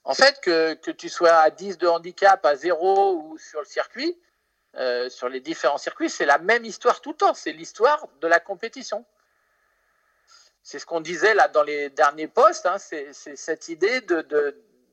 En 0.03 0.15
fait, 0.15 0.39
que, 0.41 0.73
que, 0.73 0.89
tu 0.89 1.07
sois 1.07 1.29
à 1.29 1.51
10 1.51 1.77
de 1.77 1.87
handicap, 1.87 2.43
à 2.45 2.55
0 2.55 3.13
ou 3.13 3.37
sur 3.37 3.59
le 3.59 3.65
circuit, 3.65 4.17
euh, 4.77 5.09
sur 5.09 5.27
les 5.27 5.41
différents 5.41 5.77
circuits, 5.77 6.09
c'est 6.09 6.25
la 6.25 6.37
même 6.37 6.63
histoire 6.63 7.01
tout 7.01 7.11
le 7.11 7.17
temps. 7.17 7.33
C'est 7.33 7.51
l'histoire 7.51 8.07
de 8.21 8.27
la 8.27 8.39
compétition. 8.39 9.05
C'est 10.63 10.79
ce 10.79 10.85
qu'on 10.85 11.01
disait 11.01 11.33
là 11.33 11.47
dans 11.49 11.63
les 11.63 11.89
derniers 11.89 12.27
postes. 12.27 12.65
Hein, 12.65 12.77
c'est 12.77 13.11
cette 13.13 13.67
idée 13.67 14.01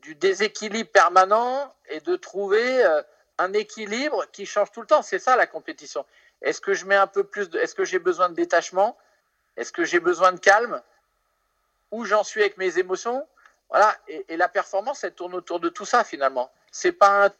du 0.02 0.14
déséquilibre 0.16 0.90
permanent 0.90 1.73
et 1.88 2.00
de 2.00 2.16
trouver 2.16 2.85
euh, 2.85 3.02
un 3.38 3.52
équilibre 3.52 4.26
qui 4.32 4.47
change 4.47 4.73
tout 4.73 4.80
le 4.80 4.87
temps. 4.87 5.02
C'est 5.02 5.20
ça 5.20 5.37
la 5.37 5.47
compétition. 5.47 6.04
Est-ce 6.42 6.61
que 6.61 6.75
je 6.75 6.85
mets 6.85 6.97
un 6.97 7.06
peu 7.06 7.23
plus 7.23 7.49
est-ce 7.54 7.75
que 7.75 7.85
j'ai 7.85 7.99
besoin 8.00 8.28
de 8.28 8.35
détachement? 8.35 8.97
Est-ce 9.56 9.73
que 9.73 9.85
j'ai 9.85 10.00
besoin 10.00 10.32
de 10.32 10.40
calme? 10.40 10.82
Où 11.90 12.04
j'en 12.04 12.25
suis 12.25 12.40
avec 12.40 12.56
mes 12.56 12.78
émotions? 12.78 13.26
Voilà. 13.68 13.97
Et, 14.08 14.25
et, 14.28 14.37
la 14.37 14.49
performance, 14.49 15.04
elle 15.04 15.14
tourne 15.14 15.35
autour 15.35 15.61
de 15.61 15.68
tout 15.68 15.85
ça 15.85 16.02
finalement. 16.02 16.50
C'est 16.73 16.92
pas 16.92 17.26
un 17.26 17.30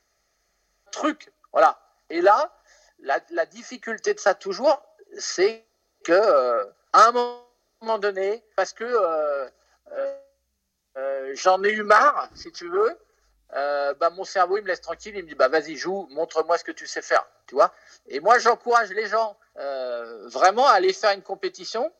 truc. 0.91 1.33
Voilà. 1.53 1.79
Et 2.11 2.21
là, 2.21 2.53
la, 3.01 3.47
difficulté 3.47 4.15
de 4.15 4.21
ça 4.21 4.35
toujours, 4.35 4.83
c'est 5.19 5.65
que 6.05 6.13
euh, 6.13 6.65
à 6.93 7.09
un 7.09 7.13
moment 7.13 7.99
donné, 7.99 8.45
parce 8.57 8.73
que 8.73 8.85
euh, 8.85 9.49
euh, 10.97 11.31
j'en 11.35 11.63
ai 11.65 11.71
eu 11.71 11.83
marre, 11.83 12.29
si 12.35 12.51
tu 12.53 12.69
veux, 12.69 12.99
bah, 13.51 14.11
mon 14.11 14.25
cerveau 14.25 14.59
il 14.59 14.63
me 14.63 14.69
laisse 14.69 14.81
tranquille, 14.81 15.17
il 15.17 15.25
me 15.25 15.29
dit 15.29 15.35
bah 15.35 15.49
vas-y 15.49 15.77
joue, 15.77 16.07
montre-moi 16.11 16.59
ce 16.59 16.65
que 16.65 16.73
tu 16.73 16.87
sais 16.87 17.03
faire, 17.03 17.27
tu 17.47 17.55
vois. 17.55 17.73
Et 18.09 18.21
moi 18.21 18.39
j'encourage 18.39 18.91
les 18.91 19.07
gens 19.07 19.37
vraiment 20.27 20.67
à 20.67 20.73
aller 20.73 20.93
faire 20.93 21.13
une 21.13 21.23
compétition 21.23 21.93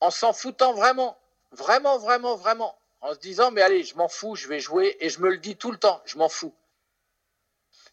en 0.00 0.10
s'en 0.10 0.32
foutant 0.32 0.72
vraiment, 0.74 1.16
vraiment, 1.52 1.96
vraiment, 1.98 2.36
vraiment, 2.36 2.76
en 3.00 3.14
se 3.14 3.18
disant 3.20 3.50
mais 3.50 3.62
allez 3.62 3.84
je 3.84 3.96
m'en 3.96 4.08
fous, 4.08 4.36
je 4.36 4.48
vais 4.48 4.60
jouer 4.60 4.96
et 5.00 5.08
je 5.08 5.20
me 5.20 5.30
le 5.30 5.38
dis 5.38 5.56
tout 5.56 5.70
le 5.70 5.78
temps, 5.78 6.02
je 6.04 6.18
m'en 6.18 6.28
fous. 6.28 6.54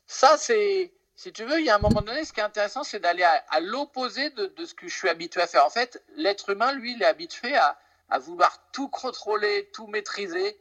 Ça, 0.10 0.38
c'est, 0.38 0.92
si 1.16 1.32
tu 1.32 1.46
veux, 1.46 1.60
il 1.60 1.66
y 1.66 1.70
a 1.70 1.76
un 1.76 1.80
moment 1.80 2.02
donné, 2.02 2.26
ce 2.26 2.34
qui 2.34 2.40
est 2.40 2.44
intéressant, 2.44 2.84
c'est 2.84 3.00
d'aller 3.00 3.24
à, 3.24 3.60
l'opposé 3.60 4.32
de, 4.32 4.66
ce 4.66 4.74
que 4.74 4.88
je 4.88 4.98
suis 4.98 5.08
habitué 5.08 5.40
à 5.40 5.46
faire. 5.46 5.64
En 5.64 5.70
fait, 5.70 6.04
l'être 6.16 6.50
humain, 6.50 6.72
lui, 6.72 6.94
il 6.94 7.04
est 7.04 7.06
habitué 7.06 7.56
à, 7.56 7.78
vouloir 8.18 8.60
tout 8.72 8.90
contrôler, 8.90 9.70
tout 9.72 9.86
maîtriser, 9.86 10.60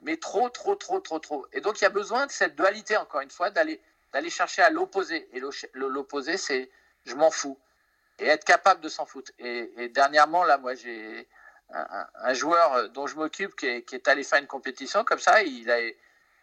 mais 0.00 0.16
trop, 0.16 0.48
trop, 0.48 0.74
trop, 0.74 0.98
trop, 0.98 1.20
trop. 1.20 1.46
Et 1.52 1.60
donc, 1.60 1.80
il 1.80 1.84
y 1.84 1.86
a 1.86 1.90
besoin 1.90 2.26
de 2.26 2.32
cette 2.32 2.56
dualité, 2.56 2.96
encore 2.96 3.20
une 3.20 3.30
fois, 3.30 3.50
d'aller, 3.50 3.80
d'aller 4.12 4.30
chercher 4.30 4.62
à 4.62 4.70
l'opposé. 4.70 5.28
Et 5.32 5.40
l'opposé, 5.74 6.36
c'est 6.36 6.72
je 7.06 7.14
m'en 7.14 7.30
fous. 7.30 7.56
Et 8.18 8.26
être 8.26 8.44
capable 8.44 8.80
de 8.80 8.88
s'en 8.88 9.06
foutre. 9.06 9.30
Et, 9.38 9.90
dernièrement, 9.90 10.42
là, 10.42 10.58
moi, 10.58 10.74
j'ai 10.74 11.28
un, 11.72 12.34
joueur 12.34 12.88
dont 12.88 13.06
je 13.06 13.14
m'occupe 13.14 13.54
qui 13.54 13.66
est, 13.66 13.82
qui 13.82 13.94
est, 13.94 14.08
allé 14.08 14.24
faire 14.24 14.40
une 14.40 14.48
compétition 14.48 15.04
comme 15.04 15.20
ça. 15.20 15.40
Il 15.44 15.70
a, 15.70 15.78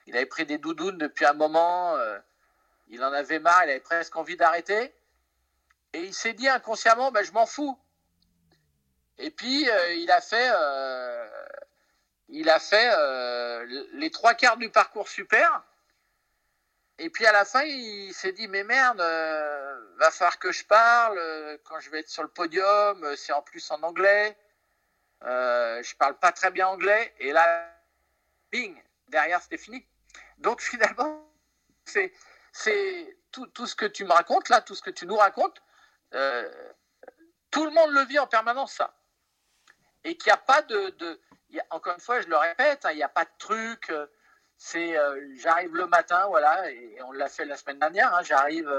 il 0.08 0.16
avait 0.16 0.26
pris 0.26 0.46
des 0.46 0.58
doudounes 0.58 0.98
depuis 0.98 1.26
un 1.26 1.34
moment. 1.34 1.96
Euh, 1.98 2.18
il 2.88 3.04
en 3.04 3.12
avait 3.12 3.40
marre, 3.40 3.66
il 3.66 3.72
avait 3.72 3.80
presque 3.82 4.16
envie 4.16 4.38
d'arrêter. 4.38 4.94
Et 5.94 6.00
il 6.00 6.14
s'est 6.14 6.34
dit 6.34 6.48
inconsciemment, 6.48 7.12
ben, 7.12 7.24
je 7.24 7.34
m'en 7.34 7.46
fous. 7.46 7.78
Et 9.18 9.30
puis, 9.32 9.70
euh, 9.70 9.94
il 9.96 10.10
a 10.10 10.22
fait, 10.22 10.50
euh, 10.50 11.28
il 12.30 12.50
a 12.50 12.60
fait 12.60 12.90
les 13.94 14.10
trois 14.10 14.34
quarts 14.34 14.58
du 14.58 14.70
parcours 14.70 15.10
super. 15.10 15.64
Et 17.00 17.10
puis 17.10 17.26
à 17.26 17.32
la 17.32 17.46
fin, 17.46 17.64
il 17.64 18.12
s'est 18.14 18.32
dit, 18.32 18.48
mais 18.48 18.64
merde, 18.64 19.00
va 19.00 20.12
falloir 20.12 20.40
que 20.40 20.52
je 20.52 20.66
parle. 20.66 21.20
quand 21.66 21.80
je 21.80 21.90
vais 21.90 22.00
être 22.00 22.10
sur 22.10 22.24
le 22.24 22.30
podium, 22.30 23.16
c'est 23.16 23.34
en 23.34 23.42
plus 23.42 23.70
en 23.72 23.84
anglais. 23.84 24.38
je 25.22 25.96
parle 25.98 26.18
pas 26.18 26.32
très 26.32 26.52
bien 26.52 26.68
anglais. 26.68 27.14
Et 27.20 27.34
là, 27.34 27.70
bing, 28.52 28.82
derrière, 29.10 29.42
c'était 29.42 29.58
fini. 29.58 29.86
Donc 30.38 30.62
finalement, 30.62 31.28
c'est 31.86 32.14
tout, 33.32 33.66
ce 33.66 33.76
que 33.76 33.86
tu 33.86 34.06
me 34.06 34.12
racontes 34.12 34.50
là, 34.50 34.62
tout 34.62 34.76
ce 34.76 34.82
que 34.82 34.90
tu 34.90 35.06
nous 35.06 35.16
racontes, 35.16 35.62
euh, 36.14 36.52
tout 37.52 37.66
le 37.66 37.72
monde 37.72 37.92
le 37.92 38.02
vit 38.06 38.20
en 38.20 38.28
permanence 38.28 38.74
ça. 38.74 38.94
Et 40.04 40.16
qu'il 40.18 40.30
n'y 40.30 40.34
a 40.34 40.38
pas 40.38 40.62
de, 40.62 40.90
de 40.92 41.20
encore 41.70 41.94
une 41.94 42.00
fois, 42.00 42.22
je 42.22 42.28
le 42.28 42.38
répète, 42.38 42.86
hein, 42.86 42.92
il 42.92 42.98
n'y 42.98 43.04
a 43.04 43.10
pas 43.10 43.26
de 43.26 43.32
truc. 43.40 43.90
Euh, 43.90 44.08
c'est 44.60 44.98
euh, 44.98 45.36
j'arrive 45.38 45.76
le 45.76 45.86
matin, 45.86 46.26
voilà, 46.28 46.72
et 46.72 46.98
on 47.06 47.12
l'a 47.12 47.30
fait 47.30 47.46
la 47.46 47.58
semaine 47.58 47.80
dernière. 47.80 48.14
Hein, 48.16 48.24
j'arrive 48.24 48.72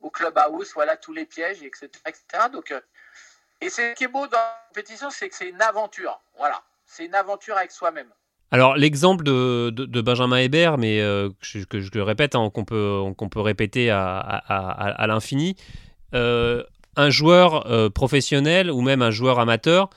au 0.00 0.10
clubhouse, 0.10 0.72
voilà 0.74 0.96
tous 0.96 1.14
les 1.14 1.24
pièges, 1.24 1.62
etc., 1.62 1.88
etc. 2.06 2.48
Donc, 2.52 2.74
et 3.60 3.70
ce 3.70 3.94
qui 3.94 4.04
est 4.04 4.08
beau 4.08 4.26
dans 4.26 4.36
la 4.36 4.64
compétition, 4.68 5.10
c'est 5.10 5.28
que 5.28 5.34
c'est 5.34 5.48
une 5.48 5.62
aventure. 5.62 6.20
Voilà, 6.36 6.62
c'est 6.84 7.06
une 7.06 7.14
aventure 7.14 7.56
avec 7.56 7.70
soi-même. 7.70 8.12
Alors 8.50 8.76
l'exemple 8.76 9.24
de, 9.24 10.00
Benjamin 10.00 10.36
Hébert, 10.36 10.78
mais 10.78 11.00
euh, 11.00 11.30
que, 11.68 11.80
je, 11.80 11.90
le 11.92 12.02
répète, 12.02 12.34
hein, 12.34 12.50
qu'on 12.54 12.64
peut, 12.64 13.02
peut 13.30 13.40
répéter 13.40 13.90
à, 13.90 15.04
l'infini, 15.08 15.56
euh, 16.14 16.62
un 16.96 17.10
joueur 17.10 17.66
euh, 17.68 17.90
professionnel 17.90 18.70
ou 18.70 18.80
même 18.80 19.02
un 19.02 19.10
joueur 19.10 19.40
amateur, 19.40 19.90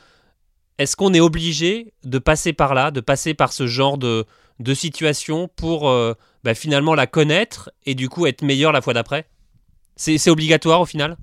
est-ce 0.80 0.96
qu'on 0.96 1.14
est 1.14 1.20
obligé 1.20 1.94
de 2.04 2.18
passer 2.20 2.54
par 2.54 2.74
là, 2.74 2.92
de 2.92 3.00
passer 3.00 3.34
par 3.34 3.54
ce 3.54 3.68
genre 3.68 3.98
de, 3.98 4.26
situation 4.74 5.48
pour 5.48 5.92
bah, 6.44 6.56
finalement 6.56 6.96
la 6.96 7.06
connaître 7.06 7.72
et 7.86 7.94
du 7.94 8.10
coup 8.10 8.26
être 8.26 8.42
meilleur 8.42 8.72
la 8.72 8.82
fois 8.82 8.94
d'après? 8.94 9.28
C'est, 9.96 10.30
obligatoire 10.30 10.82
au 10.82 10.86
final? 10.86 11.18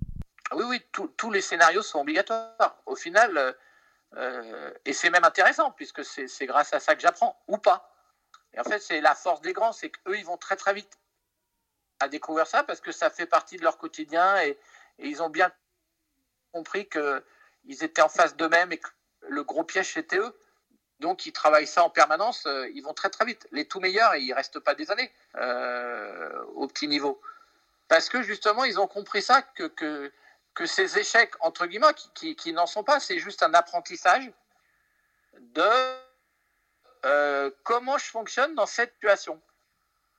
Oui, 0.56 0.64
oui, 0.68 0.80
tous 1.16 1.30
les 1.30 1.40
scénarios 1.40 1.82
sont 1.82 2.00
obligatoires. 2.00 2.76
Au 2.86 2.94
final 2.94 3.54
et 4.84 4.92
c'est 4.92 5.10
même 5.10 5.24
intéressant, 5.24 5.70
puisque 5.72 6.04
c'est 6.04 6.46
grâce 6.46 6.72
à 6.72 6.80
ça 6.80 6.94
que 6.94 7.00
j'apprends, 7.00 7.40
ou 7.48 7.58
pas. 7.58 7.90
Et 8.54 8.60
en 8.60 8.64
fait, 8.64 8.78
c'est 8.78 9.00
la 9.00 9.14
force 9.14 9.40
des 9.40 9.52
grands, 9.52 9.72
c'est 9.72 9.90
qu'eux, 9.90 10.16
ils 10.16 10.24
vont 10.24 10.36
très 10.36 10.56
très 10.56 10.72
vite 10.72 10.98
à 12.00 12.08
découvrir 12.08 12.46
ça, 12.46 12.62
parce 12.62 12.80
que 12.80 12.92
ça 12.92 13.10
fait 13.10 13.26
partie 13.26 13.56
de 13.56 13.62
leur 13.62 13.78
quotidien, 13.78 14.40
et, 14.42 14.58
ils 14.98 15.22
ont 15.22 15.30
bien 15.30 15.50
compris 16.52 16.88
qu'ils 16.88 17.82
étaient 17.82 18.02
en 18.02 18.08
face 18.08 18.36
d'eux-mêmes 18.36 18.70
et 18.70 18.78
que 18.78 18.88
le 19.22 19.42
gros 19.42 19.64
piège, 19.64 19.92
c'était 19.94 20.18
eux. 20.18 20.38
Donc, 21.00 21.26
ils 21.26 21.32
travaillent 21.32 21.66
ça 21.66 21.82
en 21.82 21.90
permanence, 21.90 22.46
euh, 22.46 22.68
ils 22.72 22.82
vont 22.82 22.94
très 22.94 23.10
très 23.10 23.24
vite. 23.24 23.48
Les 23.50 23.66
tout 23.66 23.80
meilleurs, 23.80 24.14
ils 24.14 24.28
ne 24.28 24.34
restent 24.34 24.60
pas 24.60 24.76
des 24.76 24.92
années 24.92 25.12
euh, 25.34 26.44
au 26.54 26.68
petit 26.68 26.86
niveau. 26.86 27.20
Parce 27.88 28.08
que 28.08 28.22
justement, 28.22 28.62
ils 28.62 28.78
ont 28.78 28.86
compris 28.86 29.20
ça, 29.20 29.42
que 29.42 30.12
que 30.54 30.66
ces 30.66 30.98
échecs, 30.98 31.34
entre 31.40 31.66
guillemets, 31.66 31.92
qui, 32.14 32.52
n'en 32.52 32.66
sont 32.66 32.84
pas, 32.84 33.00
c'est 33.00 33.18
juste 33.18 33.42
un 33.42 33.52
apprentissage 33.54 34.30
de 35.34 35.70
euh, 37.04 37.50
comment 37.64 37.98
je 37.98 38.06
fonctionne 38.06 38.54
dans 38.54 38.66
cette 38.66 38.94
situation. 38.94 39.42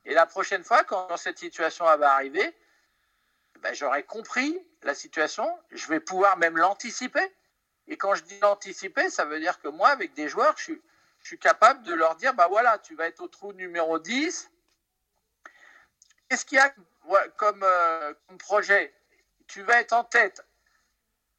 Et 0.03 0.13
la 0.13 0.25
prochaine 0.25 0.63
fois, 0.63 0.83
quand 0.83 1.15
cette 1.17 1.39
situation 1.39 1.85
va 1.85 2.13
arriver, 2.13 2.55
ben, 3.61 3.73
j'aurai 3.73 4.03
compris 4.03 4.61
la 4.83 4.93
situation, 4.93 5.49
je 5.71 5.87
vais 5.87 5.99
pouvoir 5.99 6.37
même 6.37 6.57
l'anticiper. 6.57 7.33
Et 7.87 7.97
quand 7.97 8.13
je 8.13 8.23
dis 8.23 8.39
l'anticiper, 8.39 9.09
ça 9.09 9.25
veut 9.25 9.39
dire 9.39 9.59
que 9.59 9.69
moi, 9.69 9.89
avec 9.89 10.13
des 10.13 10.27
joueurs, 10.27 10.55
je 10.57 10.73
suis, 11.23 11.39
capable 11.39 11.83
de 11.83 11.93
leur 11.93 12.15
dire, 12.17 12.33
bah 12.33 12.47
voilà, 12.47 12.77
tu 12.77 12.93
vas 12.95 13.07
être 13.07 13.21
au 13.21 13.27
trou 13.27 13.53
numéro 13.53 13.97
10. 13.97 14.51
Qu'est-ce 16.29 16.45
qu'il 16.45 16.57
y 16.57 16.61
a 16.61 16.71
comme, 17.37 17.63
euh, 17.63 18.13
comme 18.27 18.37
projet 18.37 18.93
tu 19.47 19.61
vas 19.63 19.79
être 19.81 19.93
en 19.93 20.03
tête, 20.03 20.45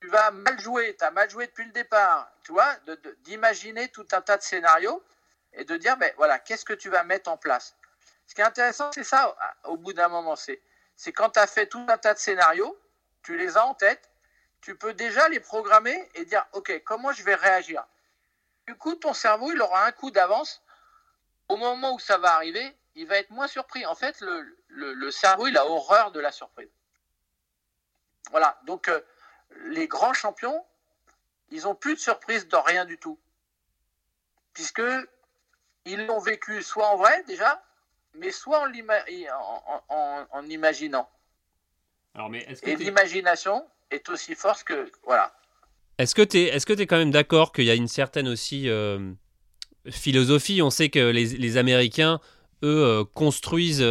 tu 0.01 0.09
vas 0.09 0.31
mal 0.31 0.59
jouer, 0.61 0.97
tu 0.97 1.05
as 1.05 1.11
mal 1.11 1.29
joué 1.31 1.47
depuis 1.47 1.65
le 1.65 1.73
départ, 1.73 2.31
tu 2.45 2.53
vois, 2.53 2.77
d'imaginer 3.21 3.89
tout 3.89 4.07
un 4.13 4.21
tas 4.21 4.37
de 4.37 4.43
scénarios 4.43 5.03
et 5.53 5.65
de 5.65 5.77
dire, 5.77 5.97
ben 5.97 6.13
voilà, 6.17 6.39
qu'est-ce 6.39 6.65
que 6.65 6.75
tu 6.75 6.91
vas 6.91 7.03
mettre 7.05 7.31
en 7.31 7.37
place. 7.37 7.77
Ce 8.27 8.35
qui 8.35 8.41
est 8.41 8.45
intéressant, 8.45 8.91
c'est 8.93 9.05
ça, 9.05 9.37
au 9.65 9.77
bout 9.77 9.93
d'un 9.93 10.09
moment, 10.09 10.37
c'est, 10.37 10.61
quand 11.13 11.31
tu 11.31 11.39
as 11.39 11.47
fait 11.47 11.67
tout 11.67 11.85
un 11.89 11.99
tas 11.99 12.15
de 12.15 12.19
scénarios, 12.19 12.79
tu 13.23 13.37
les 13.37 13.57
as 13.57 13.65
en 13.65 13.75
tête, 13.75 14.11
tu 14.61 14.77
peux 14.77 14.95
déjà 14.95 15.29
les 15.29 15.41
programmer 15.41 16.09
et 16.15 16.25
dire, 16.25 16.45
OK, 16.53 16.73
comment 16.85 17.13
je 17.13 17.23
vais 17.23 17.35
réagir? 17.35 17.85
Du 18.67 18.75
coup, 18.75 18.95
ton 18.97 19.15
cerveau, 19.15 19.53
il 19.53 19.63
aura 19.63 19.87
un 19.87 19.93
coup 19.93 20.11
d'avance. 20.11 20.63
Au 21.49 21.57
moment 21.57 21.95
où 21.95 22.01
ça 22.01 22.19
va 22.19 22.35
arriver, 22.35 22.77
il 22.97 23.07
va 23.07 23.19
être 23.19 23.31
moins 23.31 23.47
surpris. 23.47 23.87
En 23.87 23.95
fait, 23.95 24.21
le, 24.21 24.57
le 24.69 25.11
cerveau, 25.13 25.47
il 25.47 25.57
a 25.57 25.65
horreur 25.67 26.11
de 26.11 26.19
la 26.19 26.33
surprise. 26.33 26.69
Voilà, 28.31 28.59
donc 28.67 28.89
euh, 28.89 29.01
les 29.67 29.87
grands 29.87 30.15
champions, 30.15 30.65
ils 31.51 31.63
n'ont 31.63 31.75
plus 31.75 31.95
de 31.95 32.01
surprise 32.01 32.49
dans 32.49 32.63
rien 32.63 32.85
du 32.85 32.99
tout. 32.99 33.19
Puisque 34.53 34.83
ils 35.85 36.07
l'ont 36.07 36.19
vécu 36.19 36.63
soit 36.63 36.89
en 36.89 36.97
vrai 36.97 37.23
déjà, 37.27 37.63
mais 38.15 38.31
soit 38.33 38.63
en, 39.89 40.27
en, 40.31 40.49
imaginant. 40.49 41.09
Et 42.63 42.77
l'imagination 42.77 43.67
est 43.91 44.09
aussi 44.09 44.35
forte 44.35 44.65
que. 44.65 44.91
Voilà. 45.05 45.35
Est-ce 45.99 46.15
que 46.15 46.23
tu 46.23 46.39
es, 46.39 46.45
est 46.47 46.71
es, 46.71 46.87
quand 46.87 46.97
même 46.97 47.11
d'accord 47.11 47.53
qu'il 47.53 47.65
y 47.65 47.71
a 47.71 47.75
une 47.75 47.89
certaine 47.89 48.27
aussi 48.27 48.69
euh, 48.69 49.13
philosophie? 49.91 50.63
On 50.63 50.71
sait 50.71 50.89
que 50.89 51.11
les, 51.11 51.27
les 51.27 51.57
Américains, 51.59 52.21
eux, 52.63 52.85
euh, 52.85 53.05
construisent 53.05 53.85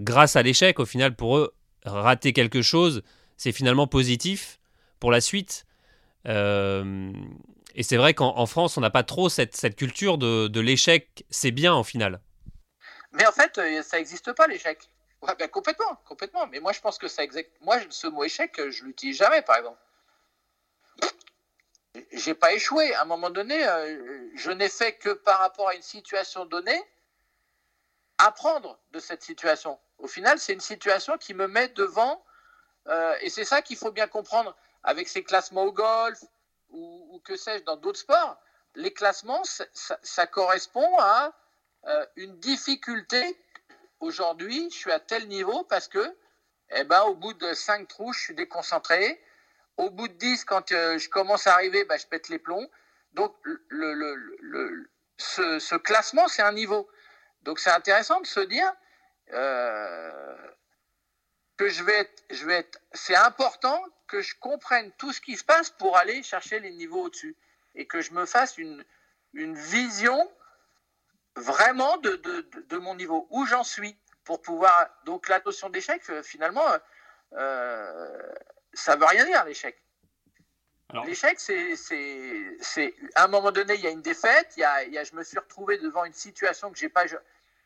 grâce 0.00 0.36
à 0.36 0.42
l'échec. 0.42 0.78
Au 0.78 0.86
final, 0.86 1.16
pour 1.16 1.38
eux, 1.38 1.52
rater 1.84 2.32
quelque 2.32 2.62
chose, 2.62 3.02
c'est 3.36 3.52
finalement 3.52 3.86
positif 3.86 4.58
pour 5.00 5.10
la 5.10 5.20
suite. 5.20 5.66
Euh, 6.26 7.12
et 7.74 7.82
c'est 7.82 7.96
vrai 7.96 8.14
qu'en 8.14 8.46
France, 8.46 8.76
on 8.76 8.80
n'a 8.80 8.90
pas 8.90 9.02
trop 9.02 9.28
cette, 9.28 9.76
culture 9.76 10.18
de, 10.18 10.60
l'échec, 10.60 11.24
c'est 11.30 11.50
bien 11.50 11.74
en 11.74 11.84
final. 11.84 12.20
Mais 13.12 13.26
en 13.26 13.32
fait, 13.32 13.58
euh, 13.58 13.82
ça 13.82 13.98
n'existe 13.98 14.32
pas 14.32 14.46
l'échec. 14.46 14.88
Ouais, 15.22 15.34
ben 15.38 15.48
complètement, 15.48 15.96
complètement. 16.06 16.46
Mais 16.46 16.60
moi, 16.60 16.72
je 16.72 16.80
pense 16.80 16.98
que 16.98 17.08
ça 17.08 17.22
existe. 17.22 17.50
Moi, 17.60 17.78
ce 17.90 18.06
mot 18.06 18.24
échec, 18.24 18.60
je 18.70 18.84
l'utilise 18.84 19.16
jamais, 19.16 19.42
par 19.42 19.56
exemple. 19.56 19.78
J'ai 22.12 22.34
pas 22.34 22.52
échoué. 22.52 22.94
À 22.94 23.02
un 23.02 23.06
moment 23.06 23.30
donné, 23.30 23.66
euh, 23.66 24.30
je 24.34 24.50
n'ai 24.50 24.68
fait 24.68 24.94
que 24.94 25.10
par 25.10 25.38
rapport 25.38 25.68
à 25.68 25.74
une 25.74 25.82
situation 25.82 26.44
donnée, 26.44 26.82
apprendre 28.18 28.78
de 28.92 28.98
cette 28.98 29.22
situation. 29.22 29.78
Au 29.98 30.06
final, 30.06 30.38
c'est 30.38 30.52
une 30.52 30.60
situation 30.60 31.16
qui 31.18 31.34
me 31.34 31.46
met 31.46 31.68
devant 31.68 32.24
euh, 32.88 33.16
et 33.20 33.30
c'est 33.30 33.44
ça 33.44 33.62
qu'il 33.62 33.76
faut 33.76 33.90
bien 33.90 34.06
comprendre 34.06 34.54
avec 34.82 35.08
ces 35.08 35.24
classements 35.24 35.64
au 35.64 35.72
golf 35.72 36.22
ou, 36.70 37.20
que 37.24 37.36
sais-je 37.36 37.64
dans 37.64 37.76
d'autres 37.76 37.98
sports. 37.98 38.38
Les 38.74 38.92
classements, 38.92 39.42
ça, 39.72 40.26
correspond 40.26 40.98
à 40.98 41.32
euh, 41.86 42.06
une 42.16 42.38
difficulté. 42.38 43.40
Aujourd'hui, 44.00 44.68
je 44.70 44.76
suis 44.76 44.92
à 44.92 45.00
tel 45.00 45.26
niveau 45.28 45.64
parce 45.64 45.88
que, 45.88 46.14
eh 46.70 46.84
ben, 46.84 47.02
au 47.02 47.14
bout 47.14 47.32
de 47.32 47.54
5 47.54 47.88
trous, 47.88 48.12
je 48.12 48.20
suis 48.20 48.34
déconcentré. 48.34 49.20
Au 49.78 49.90
bout 49.90 50.08
de 50.08 50.14
10, 50.14 50.44
quand 50.44 50.72
euh, 50.72 50.98
je 50.98 51.08
commence 51.08 51.46
à 51.46 51.54
arriver, 51.54 51.84
ben, 51.84 51.98
je 51.98 52.06
pète 52.06 52.28
les 52.28 52.38
plombs. 52.38 52.68
Donc, 53.12 53.34
ce, 55.16 55.76
classement, 55.76 56.28
c'est 56.28 56.42
un 56.42 56.52
niveau. 56.52 56.88
Donc, 57.42 57.58
c'est 57.58 57.70
intéressant 57.70 58.20
de 58.20 58.26
se 58.26 58.40
dire, 58.40 58.70
que 61.56 61.68
je 61.68 61.82
vais 61.82 61.98
être, 62.00 62.24
je 62.30 62.46
vais 62.46 62.54
être, 62.54 62.78
c'est 62.92 63.16
important 63.16 63.82
que 64.06 64.20
je 64.22 64.34
comprenne 64.40 64.92
tout 64.98 65.12
ce 65.12 65.20
qui 65.20 65.36
se 65.36 65.44
passe 65.44 65.70
pour 65.70 65.96
aller 65.96 66.22
chercher 66.22 66.60
les 66.60 66.70
niveaux 66.70 67.04
au-dessus 67.04 67.36
et 67.74 67.86
que 67.86 68.00
je 68.00 68.12
me 68.12 68.26
fasse 68.26 68.58
une, 68.58 68.84
une 69.32 69.54
vision 69.56 70.30
vraiment 71.36 71.96
de, 71.98 72.16
de, 72.16 72.48
de 72.68 72.76
mon 72.78 72.94
niveau, 72.94 73.26
où 73.30 73.46
j'en 73.46 73.64
suis. 73.64 73.96
pour 74.24 74.42
pouvoir. 74.42 74.88
Donc 75.04 75.28
la 75.28 75.40
notion 75.40 75.70
d'échec, 75.70 76.02
finalement, 76.22 76.66
euh, 77.34 78.32
ça 78.74 78.96
veut 78.96 79.06
rien 79.06 79.24
dire 79.24 79.44
l'échec. 79.44 79.80
L'échec, 81.04 81.38
c'est 81.40 82.94
à 83.14 83.24
un 83.24 83.28
moment 83.28 83.52
donné, 83.52 83.74
il 83.74 83.80
y 83.80 83.86
a 83.86 83.90
une 83.90 84.02
défaite, 84.02 84.52
il 84.56 84.60
y 84.60 84.98
a, 84.98 85.04
je 85.04 85.14
me 85.14 85.22
suis 85.24 85.38
retrouvé 85.38 85.78
devant 85.78 86.04
une 86.04 86.12
situation 86.12 86.72
que 86.72 86.86
pas, 86.88 87.04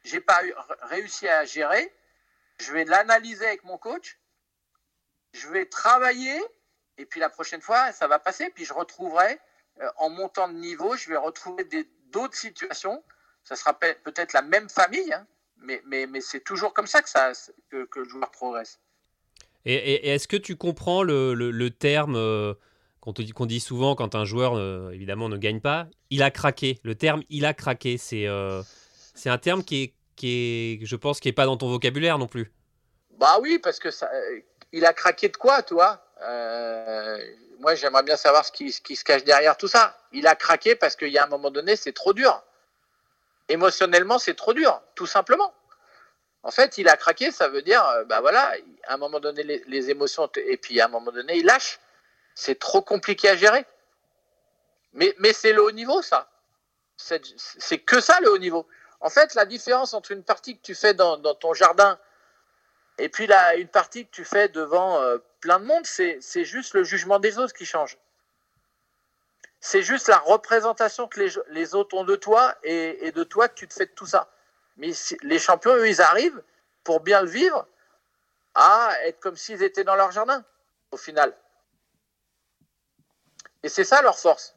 j'ai 0.05 0.21
pas 0.21 0.41
réussi 0.83 1.29
à 1.29 1.45
gérer. 1.45 1.93
Je 2.61 2.73
vais 2.73 2.85
l'analyser 2.85 3.47
avec 3.47 3.65
mon 3.65 3.79
coach, 3.79 4.19
je 5.33 5.49
vais 5.49 5.67
travailler, 5.67 6.39
et 6.99 7.07
puis 7.07 7.21
la 7.21 7.31
prochaine 7.31 7.61
fois, 7.61 7.93
ça 7.93 8.07
va 8.07 8.19
passer, 8.19 8.51
puis 8.55 8.65
je 8.65 8.75
retrouverai, 8.75 9.39
euh, 9.81 9.89
en 9.97 10.11
montant 10.11 10.49
de 10.49 10.55
niveau, 10.55 10.97
je 10.97 11.09
vais 11.09 11.17
retrouver 11.17 11.67
d'autres 12.13 12.37
situations. 12.37 13.03
Ça 13.45 13.57
sera 13.57 13.79
peut-être 13.79 14.35
la 14.35 14.43
même 14.43 14.69
famille, 14.69 15.13
hein, 15.13 15.27
mais, 15.57 15.81
mais, 15.87 16.07
mais 16.07 16.21
c'est 16.21 16.41
toujours 16.41 16.75
comme 16.75 16.87
ça 16.87 17.01
que, 17.01 17.09
ça, 17.09 17.33
que, 17.71 17.87
le 17.95 18.05
joueur 18.05 18.31
progresse. 18.31 18.81
Et, 19.65 20.11
est-ce 20.11 20.29
que 20.29 20.37
tu 20.37 20.57
comprends 20.57 21.03
le, 21.03 21.35
le, 21.35 21.71
terme 21.71 22.17
euh, 22.17 22.55
qu'on 23.01 23.13
dit, 23.13 23.31
qu'on 23.31 23.47
dit 23.47 23.61
souvent 23.61 23.95
quand 23.95 24.15
un 24.15 24.25
joueur, 24.25 24.55
euh, 24.57 24.91
évidemment, 24.91 25.29
ne 25.29 25.37
gagne 25.37 25.61
pas? 25.61 25.87
Il 26.11 26.23
a 26.23 26.31
craqué. 26.31 26.79
Le 26.83 26.95
terme 26.95 27.23
«il 27.31 27.47
a 27.47 27.55
craqué», 27.55 27.97
c'est 27.99 28.27
un 28.27 29.39
terme 29.39 29.65
qui 29.65 29.83
est, 29.83 29.95
qui 30.21 30.79
est, 30.83 30.87
je 30.87 30.97
pense, 30.97 31.19
qui 31.19 31.29
n'est 31.29 31.33
pas 31.33 31.47
dans 31.47 31.57
ton 31.57 31.71
vocabulaire 31.71 32.19
non 32.19 32.27
plus. 32.27 32.53
Bah 33.13 33.39
oui, 33.41 33.59
parce 33.59 33.79
que 33.79 33.91
ça, 33.91 34.11
il 34.71 34.85
a 34.85 34.93
craqué 34.93 35.31
de 35.31 35.37
quoi, 35.37 35.63
toi? 35.63 36.05
Moi, 37.59 37.75
j'aimerais 37.75 38.03
bien 38.03 38.17
savoir 38.17 38.45
ce 38.45 38.53
qui, 38.53 38.71
se 38.71 39.05
cache 39.05 39.25
derrière 39.25 39.57
tout 39.57 39.69
ça. 39.69 39.99
Il 40.13 40.27
a 40.27 40.35
craqué 40.35 40.75
parce 40.75 40.95
qu'il 40.95 41.09
y 41.09 41.17
a 41.17 41.25
un 41.25 41.29
moment 41.29 41.51
donné, 41.51 41.75
c'est 41.75 41.93
trop 41.93 42.13
dur. 42.13 42.43
Émotionnellement, 43.49 44.19
c'est 44.19 44.35
trop 44.35 44.53
dur, 44.53 44.83
tout 44.95 45.07
simplement. 45.07 45.55
En 46.43 46.51
fait, 46.51 46.77
il 46.79 46.89
a 46.89 46.97
craqué, 46.97 47.31
ça 47.31 47.49
veut 47.49 47.63
dire, 47.63 47.83
ben 48.07 48.21
voilà, 48.21 48.55
à 48.89 48.95
un 48.95 48.97
moment 48.99 49.21
donné, 49.21 49.43
les, 49.43 49.91
émotions, 49.91 50.31
et 50.37 50.57
puis 50.59 50.81
à 50.81 50.87
un 50.87 50.89
moment 50.89 51.13
donné, 51.13 51.37
il 51.39 51.47
lâche. 51.47 51.81
C'est 52.35 52.59
trop 52.59 52.83
compliqué 52.83 53.29
à 53.31 53.37
gérer. 53.37 53.65
Mais, 54.93 55.15
mais 55.19 55.33
c'est 55.33 55.53
le 55.53 55.63
haut 55.63 55.73
niveau, 55.73 56.03
ça. 56.03 56.29
C'est 56.97 57.79
que 57.79 58.01
ça, 58.01 58.21
le 58.21 58.31
haut 58.31 58.39
niveau. 58.39 58.67
En 59.01 59.11
fait, 59.11 59.35
la 59.35 59.47
différence 59.47 59.95
entre 59.95 60.13
une 60.13 60.23
partie 60.23 60.57
que 60.57 60.63
tu 60.63 60.75
fais 60.75 60.95
dans, 60.95 61.19
ton 61.35 61.55
jardin 61.55 61.99
et 62.99 63.09
puis 63.09 63.27
là, 63.27 63.57
une 63.57 63.69
partie 63.69 64.07
que 64.07 64.11
tu 64.11 64.25
fais 64.25 64.49
devant 64.49 65.01
euh, 65.01 65.17
plein 65.41 65.59
de 65.59 65.65
monde, 65.65 65.87
c'est 65.87 66.45
juste 66.45 66.75
le 66.75 66.85
jugement 66.85 67.19
des 67.19 67.39
autres 67.39 67.55
qui 67.55 67.65
change. 67.65 67.97
C'est 69.59 69.83
juste 69.83 70.09
la 70.09 70.19
représentation 70.19 71.09
que 71.09 71.21
les, 71.49 71.75
autres 71.75 71.97
ont 71.97 72.05
de 72.05 72.17
toi 72.17 72.55
et, 72.63 73.07
et 73.07 73.13
de 73.13 73.25
toi 73.25 73.49
que 73.49 73.55
tu 73.55 73.67
te 73.69 73.75
fais 73.75 73.87
de 73.87 73.93
tout 73.93 74.07
ça. 74.07 74.31
Mais 74.77 74.93
les 75.23 75.39
champions, 75.39 75.75
eux, 75.75 75.89
ils 75.89 76.03
arrivent 76.03 76.43
pour 76.85 77.01
bien 77.01 77.23
le 77.23 77.29
vivre 77.29 77.67
à 78.55 78.91
être 79.05 79.21
comme 79.21 79.37
s'ils 79.37 79.63
étaient 79.63 79.85
dans 79.85 79.97
leur 79.97 80.11
jardin, 80.11 80.45
au 80.91 80.97
final. 80.97 81.35
Et 83.63 83.69
c'est 83.69 83.85
ça 83.85 84.03
leur 84.03 84.19
force. 84.19 84.57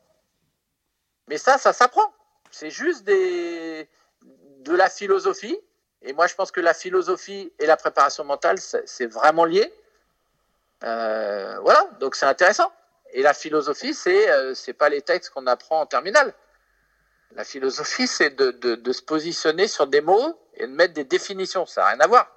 Mais 1.27 1.37
ça, 1.37 1.57
ça 1.57 1.73
s'apprend. 1.73 2.13
C'est 2.51 2.69
juste 2.69 3.03
des, 3.03 3.89
de 4.63 4.75
la 4.75 4.89
philosophie. 4.89 5.57
Et 6.01 6.13
moi, 6.13 6.27
je 6.27 6.35
pense 6.35 6.51
que 6.51 6.59
la 6.59 6.73
philosophie 6.73 7.51
et 7.59 7.65
la 7.65 7.77
préparation 7.77 8.23
mentale, 8.23 8.57
c'est 8.59 9.05
vraiment 9.05 9.45
lié. 9.45 9.73
Euh, 10.83 11.57
voilà, 11.61 11.87
donc 11.99 12.15
c'est 12.15 12.25
intéressant. 12.25 12.71
Et 13.13 13.21
la 13.21 13.33
philosophie, 13.33 13.93
c'est 13.93 14.29
euh, 14.29 14.53
c'est 14.53 14.73
pas 14.73 14.89
les 14.89 15.01
textes 15.01 15.31
qu'on 15.31 15.47
apprend 15.47 15.81
en 15.81 15.85
terminale. 15.85 16.33
La 17.35 17.43
philosophie, 17.43 18.07
c'est 18.07 18.31
de, 18.35 18.91
se 18.91 19.01
positionner 19.01 19.67
sur 19.67 19.87
des 19.87 20.01
mots 20.01 20.39
et 20.55 20.67
de 20.67 20.71
mettre 20.71 20.93
des 20.93 21.03
définitions. 21.03 21.65
Ça 21.65 21.81
n'a 21.81 21.87
rien 21.87 21.99
à 22.01 22.07
voir. 22.07 22.29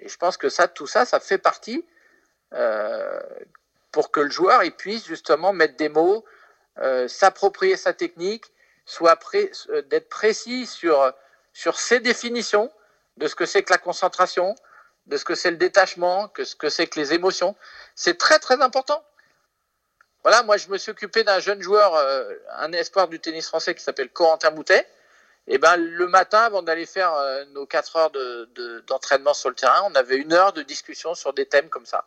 Et 0.00 0.08
je 0.08 0.16
pense 0.16 0.36
que 0.36 0.48
ça, 0.48 0.68
tout 0.68 0.86
ça, 0.86 1.04
ça 1.04 1.20
fait 1.20 1.38
partie 1.38 1.84
euh, 2.52 3.20
pour 3.92 4.10
que 4.10 4.20
le 4.20 4.30
joueur 4.30 4.62
il 4.62 4.72
puisse 4.72 5.06
justement 5.06 5.52
mettre 5.52 5.76
des 5.76 5.88
mots, 5.88 6.24
euh, 6.78 7.06
s'approprier 7.06 7.76
sa 7.76 7.92
technique, 7.92 8.46
soit 8.86 9.18
d'être 9.86 10.08
précis 10.08 10.66
sur, 10.66 11.12
sur 11.54 11.78
ses 11.78 12.00
définitions 12.00 12.70
de 13.16 13.26
ce 13.26 13.34
que 13.34 13.46
c'est 13.46 13.62
que 13.62 13.72
la 13.72 13.78
concentration, 13.78 14.54
de 15.06 15.16
ce 15.16 15.24
que 15.24 15.34
c'est 15.34 15.50
le 15.50 15.56
détachement, 15.56 16.28
que 16.28 16.44
ce 16.44 16.56
que 16.56 16.68
c'est 16.68 16.86
que 16.86 16.98
les 17.00 17.14
émotions. 17.14 17.56
C'est 17.94 18.18
très 18.18 18.38
très 18.38 18.60
important. 18.60 19.02
Voilà, 20.22 20.42
moi 20.42 20.56
je 20.56 20.68
me 20.68 20.78
suis 20.78 20.90
occupé 20.90 21.22
d'un 21.22 21.38
jeune 21.38 21.62
joueur, 21.62 21.94
euh, 21.94 22.32
un 22.56 22.72
espoir 22.72 23.08
du 23.08 23.20
tennis 23.20 23.46
français 23.46 23.74
qui 23.74 23.82
s'appelle 23.82 24.10
Corentin 24.10 24.50
Moutet. 24.50 24.86
Et 25.46 25.58
ben 25.58 25.76
le 25.76 26.06
matin, 26.06 26.38
avant 26.38 26.62
d'aller 26.62 26.86
faire 26.86 27.14
euh, 27.14 27.44
nos 27.52 27.66
4 27.66 27.96
heures 27.96 28.10
d'entraînement 28.86 29.32
de, 29.32 29.36
sur 29.36 29.50
le 29.50 29.54
terrain, 29.54 29.82
on 29.84 29.94
avait 29.94 30.16
une 30.16 30.32
heure 30.32 30.54
de 30.54 30.62
discussion 30.62 31.14
sur 31.14 31.34
des 31.34 31.46
thèmes 31.46 31.68
comme 31.68 31.86
ça. 31.86 32.06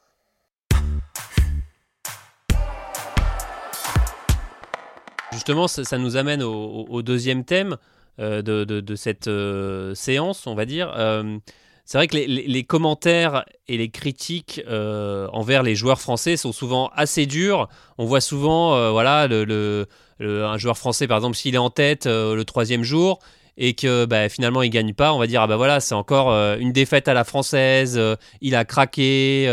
Justement, 5.32 5.68
ça, 5.68 5.98
nous 6.00 6.18
amène 6.18 6.42
au, 6.42 7.02
deuxième 7.04 7.46
thème 7.46 7.78
euh, 8.20 8.42
de, 8.42 8.96
cette 8.96 9.30
séance, 9.96 10.48
on 10.48 10.56
va 10.56 10.66
dire 10.66 10.94
c'est 11.88 11.98
vrai 11.98 12.08
que 12.08 12.18
les, 12.18 12.64
commentaires 12.66 13.46
et 13.70 13.78
les 13.78 13.88
critiques 13.88 14.62
euh, 14.68 15.30
envers 15.32 15.64
les 15.64 15.74
joueurs 15.74 16.02
français 16.02 16.36
sont 16.36 16.52
souvent 16.52 16.92
assez 16.94 17.26
durs. 17.26 17.70
On 17.98 18.04
voit 18.04 18.20
souvent, 18.20 18.76
euh, 18.76 18.92
voilà, 18.92 19.30
un 20.20 20.58
joueur 20.58 20.78
français, 20.78 21.08
par 21.08 21.16
exemple, 21.16 21.38
s'il 21.38 21.56
est 21.56 21.60
en 21.60 21.70
tête 21.70 22.06
euh, 22.06 22.36
le 22.36 22.44
troisième 22.44 22.84
jour 22.84 23.20
et 23.56 23.74
que 23.74 24.04
bah, 24.04 24.28
finalement 24.28 24.64
il 24.64 24.70
gagne 24.70 24.94
pas, 24.94 25.14
on 25.14 25.18
va 25.18 25.28
dire 25.28 25.42
ah 25.42 25.48
bah 25.48 25.56
voilà, 25.56 25.80
c'est 25.80 25.96
encore 25.96 26.30
une 26.60 26.74
défaite 26.74 27.08
à 27.08 27.14
la 27.14 27.24
française. 27.24 28.00
il 28.42 28.54
a 28.54 28.66
craqué, 28.66 29.46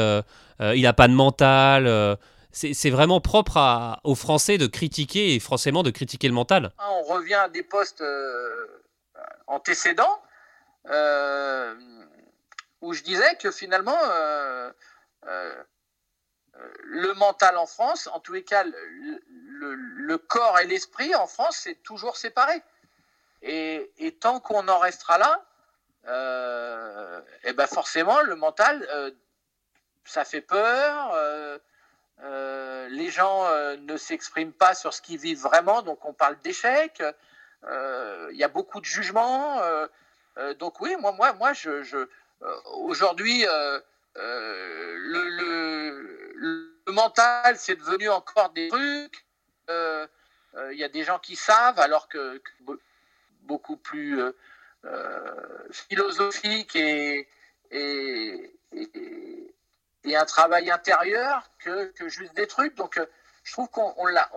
il 0.60 0.82
n'a 0.82 0.92
pas 0.92 1.06
de 1.06 1.14
mental. 1.14 2.18
C'est 2.54 2.90
vraiment 2.90 3.20
propre 3.20 3.98
aux 4.04 4.14
Français 4.14 4.58
de 4.58 4.66
critiquer 4.66 5.34
et 5.34 5.40
forcément 5.40 5.82
de 5.82 5.90
critiquer 5.90 6.28
le 6.28 6.34
mental. 6.34 6.72
On 6.78 7.02
revient 7.02 7.34
à 7.34 7.48
des 7.48 7.62
postes 7.62 8.02
antécédents 9.46 10.20
où 12.84 12.92
je 12.92 13.02
disais 13.02 13.34
que 13.36 13.50
finalement, 13.50 13.98
euh, 14.10 14.70
euh, 15.26 15.64
le 16.82 17.14
mental 17.14 17.56
en 17.56 17.66
France, 17.66 18.08
en 18.12 18.20
tous 18.20 18.34
les 18.34 18.44
cas, 18.44 18.62
le, 18.64 20.18
corps 20.18 20.60
et 20.60 20.66
l'esprit 20.66 21.14
en 21.14 21.26
France, 21.26 21.60
c'est 21.62 21.82
toujours 21.82 22.16
séparé. 22.16 22.62
Et, 23.42 24.16
tant 24.20 24.38
qu'on 24.38 24.68
en 24.68 24.78
restera 24.78 25.18
là, 25.18 25.44
et 26.04 26.06
euh, 26.08 27.20
eh 27.44 27.52
ben 27.54 27.66
forcément, 27.66 28.20
le 28.22 28.36
mental, 28.36 28.86
ça 30.04 30.24
fait 30.24 30.42
peur. 30.42 31.14
Les 32.22 33.10
gens 33.10 33.48
ne 33.76 33.96
s'expriment 33.96 34.52
pas 34.52 34.74
sur 34.74 34.94
ce 34.94 35.02
qu'ils 35.02 35.18
vivent 35.18 35.42
vraiment, 35.42 35.82
donc 35.82 36.04
on 36.04 36.12
parle 36.12 36.38
d'échec. 36.42 37.02
Il 37.62 38.36
y 38.36 38.44
a 38.44 38.48
beaucoup 38.48 38.80
de 38.80 38.86
jugements. 38.86 39.60
donc 40.58 40.80
oui, 40.80 40.96
moi, 41.00 41.12
moi, 41.12 41.32
moi, 41.34 41.52
euh, 42.44 42.60
aujourd'hui, 42.74 43.46
euh, 43.46 43.80
euh, 44.16 44.94
le, 44.96 46.70
mental, 46.88 47.56
c'est 47.56 47.76
devenu 47.76 48.10
encore 48.10 48.50
des 48.50 48.68
trucs. 48.68 49.24
Il 49.68 50.78
y 50.78 50.84
a 50.84 50.88
des 50.88 51.02
gens 51.02 51.18
qui 51.18 51.34
savent, 51.34 51.80
alors 51.80 52.08
que, 52.08 52.40
beaucoup 53.42 53.76
plus 53.76 54.20
philosophique 55.70 56.76
et, 56.76 57.28
un 60.16 60.24
travail 60.24 60.70
intérieur 60.70 61.50
que, 61.58 61.92
juste 62.08 62.34
des 62.34 62.46
trucs. 62.46 62.74
Donc, 62.74 63.00
je 63.42 63.52
trouve 63.52 63.68
qu'on 63.68 64.06
l'a. 64.06 64.30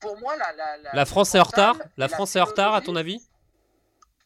pour 0.00 0.18
moi, 0.18 0.36
la, 0.36 0.52
la, 0.52 0.92
la, 0.92 1.04
France 1.04 1.34
est 1.34 1.40
en 1.40 1.44
retard. 1.44 1.76
La 1.96 2.08
France 2.08 2.36
est 2.36 2.40
en 2.40 2.44
retard, 2.44 2.74
à 2.74 2.80
ton 2.80 2.96
avis? 2.96 3.20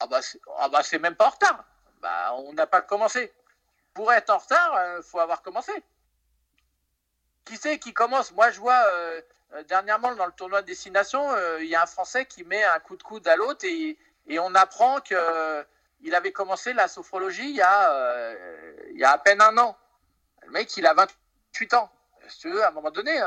Ah 0.01 0.07
bah, 0.07 0.21
ah 0.59 0.69
bah 0.69 0.83
c'est 0.83 0.99
même 0.99 1.15
pas 1.15 1.29
en 1.29 1.31
retard. 1.31 1.65
Bah, 2.03 2.35
on 2.37 2.53
n'a 2.53 2.67
pas 2.67 2.83
commencé. 2.83 3.33
Pour 3.95 4.13
être 4.13 4.31
en 4.31 4.39
retard, 4.39 4.73
il 4.75 4.99
euh, 4.99 5.03
faut 5.03 5.21
avoir 5.21 5.41
commencé. 5.41 5.73
Qui 7.45 7.57
c'est 7.57 7.79
qui 7.79 7.95
commence? 7.95 8.33
Moi, 8.33 8.51
je 8.51 8.61
vois 8.61 8.83
euh, 8.93 9.21
euh, 9.55 9.63
dernièrement 9.65 10.15
dans 10.15 10.27
le 10.27 10.33
tournoi 10.33 10.63
de 10.63 10.67
destination, 10.67 11.25
il 11.61 11.67
y 11.67 11.75
a 11.75 11.83
un 11.83 11.87
Français 11.87 12.27
qui 12.27 12.45
met 12.45 12.65
un 12.65 12.79
coup 12.81 12.97
de 12.97 13.03
coude 13.03 13.27
à 13.29 13.37
l'autre 13.37 13.65
et, 13.65 13.99
on 14.39 14.55
apprend 14.55 15.01
qu'il 15.01 16.15
avait 16.15 16.33
commencé 16.33 16.73
la 16.73 16.89
sophrologie 16.89 17.51
il 17.51 17.57
y, 17.57 17.63
a, 17.63 18.35
il 18.91 18.99
y 18.99 19.05
a 19.05 19.13
à 19.13 19.19
peine 19.19 19.41
un 19.41 19.57
an. 19.59 19.77
Mec, 20.55 20.75
il 20.77 20.87
a 20.87 20.95
28 20.95 21.75
ans. 21.75 21.91
Si 22.29 22.39
tu 22.39 22.51
veux, 22.51 22.65
à 22.65 22.69
un 22.69 22.71
moment 22.71 22.91
donné, 22.91 23.21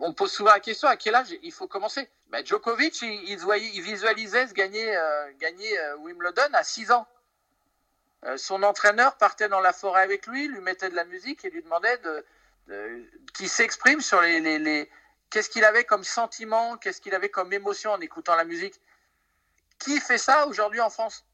on 0.00 0.12
pose 0.12 0.32
souvent 0.32 0.52
la 0.52 0.60
question 0.60 0.88
à 0.88 0.96
quel 0.96 1.14
âge 1.14 1.34
il 1.42 1.52
faut 1.52 1.66
commencer? 1.66 2.08
Mais 2.30 2.46
Djokovic, 2.46 3.02
il, 3.02 3.82
visualisait 3.82 4.46
se 4.46 4.54
gagner, 4.54 4.96
euh, 4.96 5.32
gagner 5.38 5.78
euh, 5.78 5.96
Wimbledon 5.96 6.48
à 6.52 6.62
6 6.62 6.92
ans. 6.92 7.06
Euh, 8.24 8.36
son 8.36 8.62
entraîneur 8.62 9.16
partait 9.16 9.48
dans 9.48 9.60
la 9.60 9.72
forêt 9.72 10.02
avec 10.02 10.26
lui, 10.26 10.48
lui 10.48 10.60
mettait 10.60 10.88
de 10.88 10.96
la 10.96 11.04
musique 11.04 11.44
et 11.44 11.50
lui 11.50 11.62
demandait 11.62 11.98
de, 11.98 12.24
qu'il 13.34 13.48
s'exprime 13.48 14.00
sur 14.00 14.20
les, 14.20 14.40
les, 14.40 14.90
qu'est-ce 15.30 15.50
qu'il 15.50 15.64
avait 15.64 15.84
comme 15.84 16.04
sentiment, 16.04 16.76
qu'est-ce 16.76 17.00
qu'il 17.00 17.14
avait 17.14 17.28
comme 17.28 17.52
émotion 17.52 17.92
en 17.92 18.00
écoutant 18.00 18.36
la 18.36 18.44
musique. 18.44 18.80
Qui 19.78 20.00
fait 20.00 20.18
ça 20.18 20.46
aujourd'hui 20.46 20.80
en 20.80 20.90
France? 20.90 21.25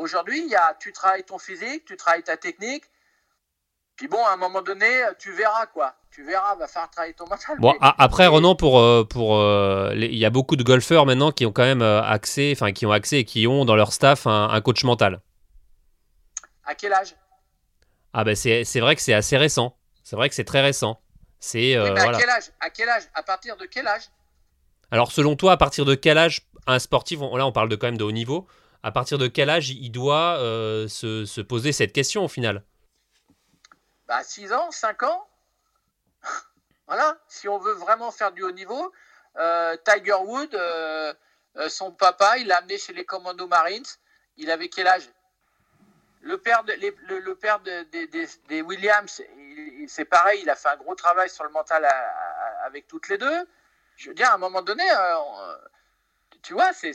Aujourd'hui, 0.00 0.40
il 0.42 0.48
y 0.48 0.54
a, 0.54 0.74
tu 0.80 0.94
travailles 0.94 1.24
ton 1.24 1.36
physique, 1.36 1.84
tu 1.84 1.94
travailles 1.98 2.22
ta 2.22 2.38
technique. 2.38 2.84
Puis 3.96 4.08
bon, 4.08 4.24
à 4.24 4.32
un 4.32 4.38
moment 4.38 4.62
donné, 4.62 4.88
tu 5.18 5.30
verras 5.30 5.66
quoi. 5.66 5.94
Tu 6.10 6.24
verras, 6.24 6.54
va 6.54 6.66
faire 6.66 6.88
travailler 6.88 7.12
ton 7.12 7.26
mental. 7.28 7.58
Bon, 7.58 7.76
après, 7.80 8.26
Renan, 8.26 8.54
pour, 8.54 8.78
euh, 8.78 9.04
pour, 9.04 9.36
euh, 9.36 9.92
il 9.94 10.16
y 10.16 10.24
a 10.24 10.30
beaucoup 10.30 10.56
de 10.56 10.62
golfeurs 10.62 11.04
maintenant 11.04 11.32
qui 11.32 11.44
ont 11.44 11.52
quand 11.52 11.64
même 11.64 11.82
euh, 11.82 12.02
accès, 12.02 12.50
enfin 12.56 12.72
qui 12.72 12.86
ont 12.86 12.92
accès 12.92 13.18
et 13.18 13.24
qui 13.24 13.46
ont 13.46 13.66
dans 13.66 13.76
leur 13.76 13.92
staff 13.92 14.26
un, 14.26 14.58
coach 14.62 14.84
mental. 14.84 15.20
À 16.64 16.74
quel 16.74 16.94
âge? 16.94 17.14
Ah 18.14 18.24
ben 18.24 18.34
c'est 18.34 18.80
vrai 18.80 18.96
que 18.96 19.02
c'est 19.02 19.12
assez 19.12 19.36
récent. 19.36 19.76
C'est 20.02 20.16
vrai 20.16 20.30
que 20.30 20.34
c'est 20.34 20.44
très 20.44 20.62
récent. 20.62 20.98
C'est 21.40 21.76
à 21.76 22.12
quel 22.16 22.30
âge? 22.30 22.44
À 22.58 22.70
quel 22.70 22.88
âge? 22.88 23.02
À 23.12 23.22
partir 23.22 23.58
de 23.58 23.66
quel 23.66 23.86
âge? 23.86 24.04
Alors 24.90 25.12
selon 25.12 25.36
toi, 25.36 25.52
à 25.52 25.56
partir 25.58 25.84
de 25.84 25.94
quel 25.94 26.16
âge 26.16 26.48
un 26.66 26.78
sportif, 26.78 27.20
là 27.20 27.46
on 27.46 27.52
parle 27.52 27.68
de 27.68 27.76
quand 27.76 27.86
même 27.86 27.98
de 27.98 28.04
haut 28.04 28.12
niveau, 28.12 28.48
à 28.82 28.92
partir 28.92 29.18
de 29.18 29.26
quel 29.26 29.50
âge 29.50 29.70
il 29.70 29.90
doit 29.90 30.36
se, 30.88 31.24
se, 31.24 31.40
poser 31.40 31.72
cette 31.72 31.92
question 31.92 32.24
au 32.24 32.28
final? 32.28 32.64
Bah, 34.06 34.22
6 34.24 34.52
ans, 34.52 34.70
5 34.70 35.02
ans? 35.04 35.28
voilà, 36.86 37.16
si 37.28 37.48
on 37.48 37.58
veut 37.58 37.74
vraiment 37.74 38.10
faire 38.10 38.32
du 38.32 38.42
haut 38.42 38.50
niveau, 38.50 38.92
euh, 39.36 39.76
Tiger 39.84 40.14
Wood, 40.14 40.54
euh, 40.54 41.14
euh, 41.56 41.68
son 41.68 41.92
papa, 41.92 42.38
il 42.38 42.48
l'a 42.48 42.58
amené 42.58 42.78
chez 42.78 42.92
les 42.92 43.04
Commando 43.04 43.46
Marines. 43.46 43.84
Il 44.36 44.50
avait 44.50 44.68
quel 44.68 44.86
âge? 44.86 45.08
Le 46.22 46.38
père, 46.38 46.64
de, 46.64 46.74
le, 47.08 47.34
père 47.34 47.60
des 47.60 48.62
Williams, 48.62 49.22
c'est 49.88 50.04
pareil, 50.04 50.40
il 50.42 50.50
a 50.50 50.54
fait 50.54 50.68
un 50.68 50.76
gros 50.76 50.94
travail 50.94 51.30
sur 51.30 51.44
le 51.44 51.50
mental 51.50 51.88
avec 52.64 52.86
toutes 52.86 53.08
les 53.08 53.16
deux. 53.16 53.48
Je 53.96 54.08
veux 54.08 54.14
dire, 54.14 54.30
à 54.30 54.34
un 54.34 54.38
moment 54.38 54.60
donné, 54.60 54.84
tu 56.42 56.54
vois, 56.54 56.72
c'est, 56.72 56.94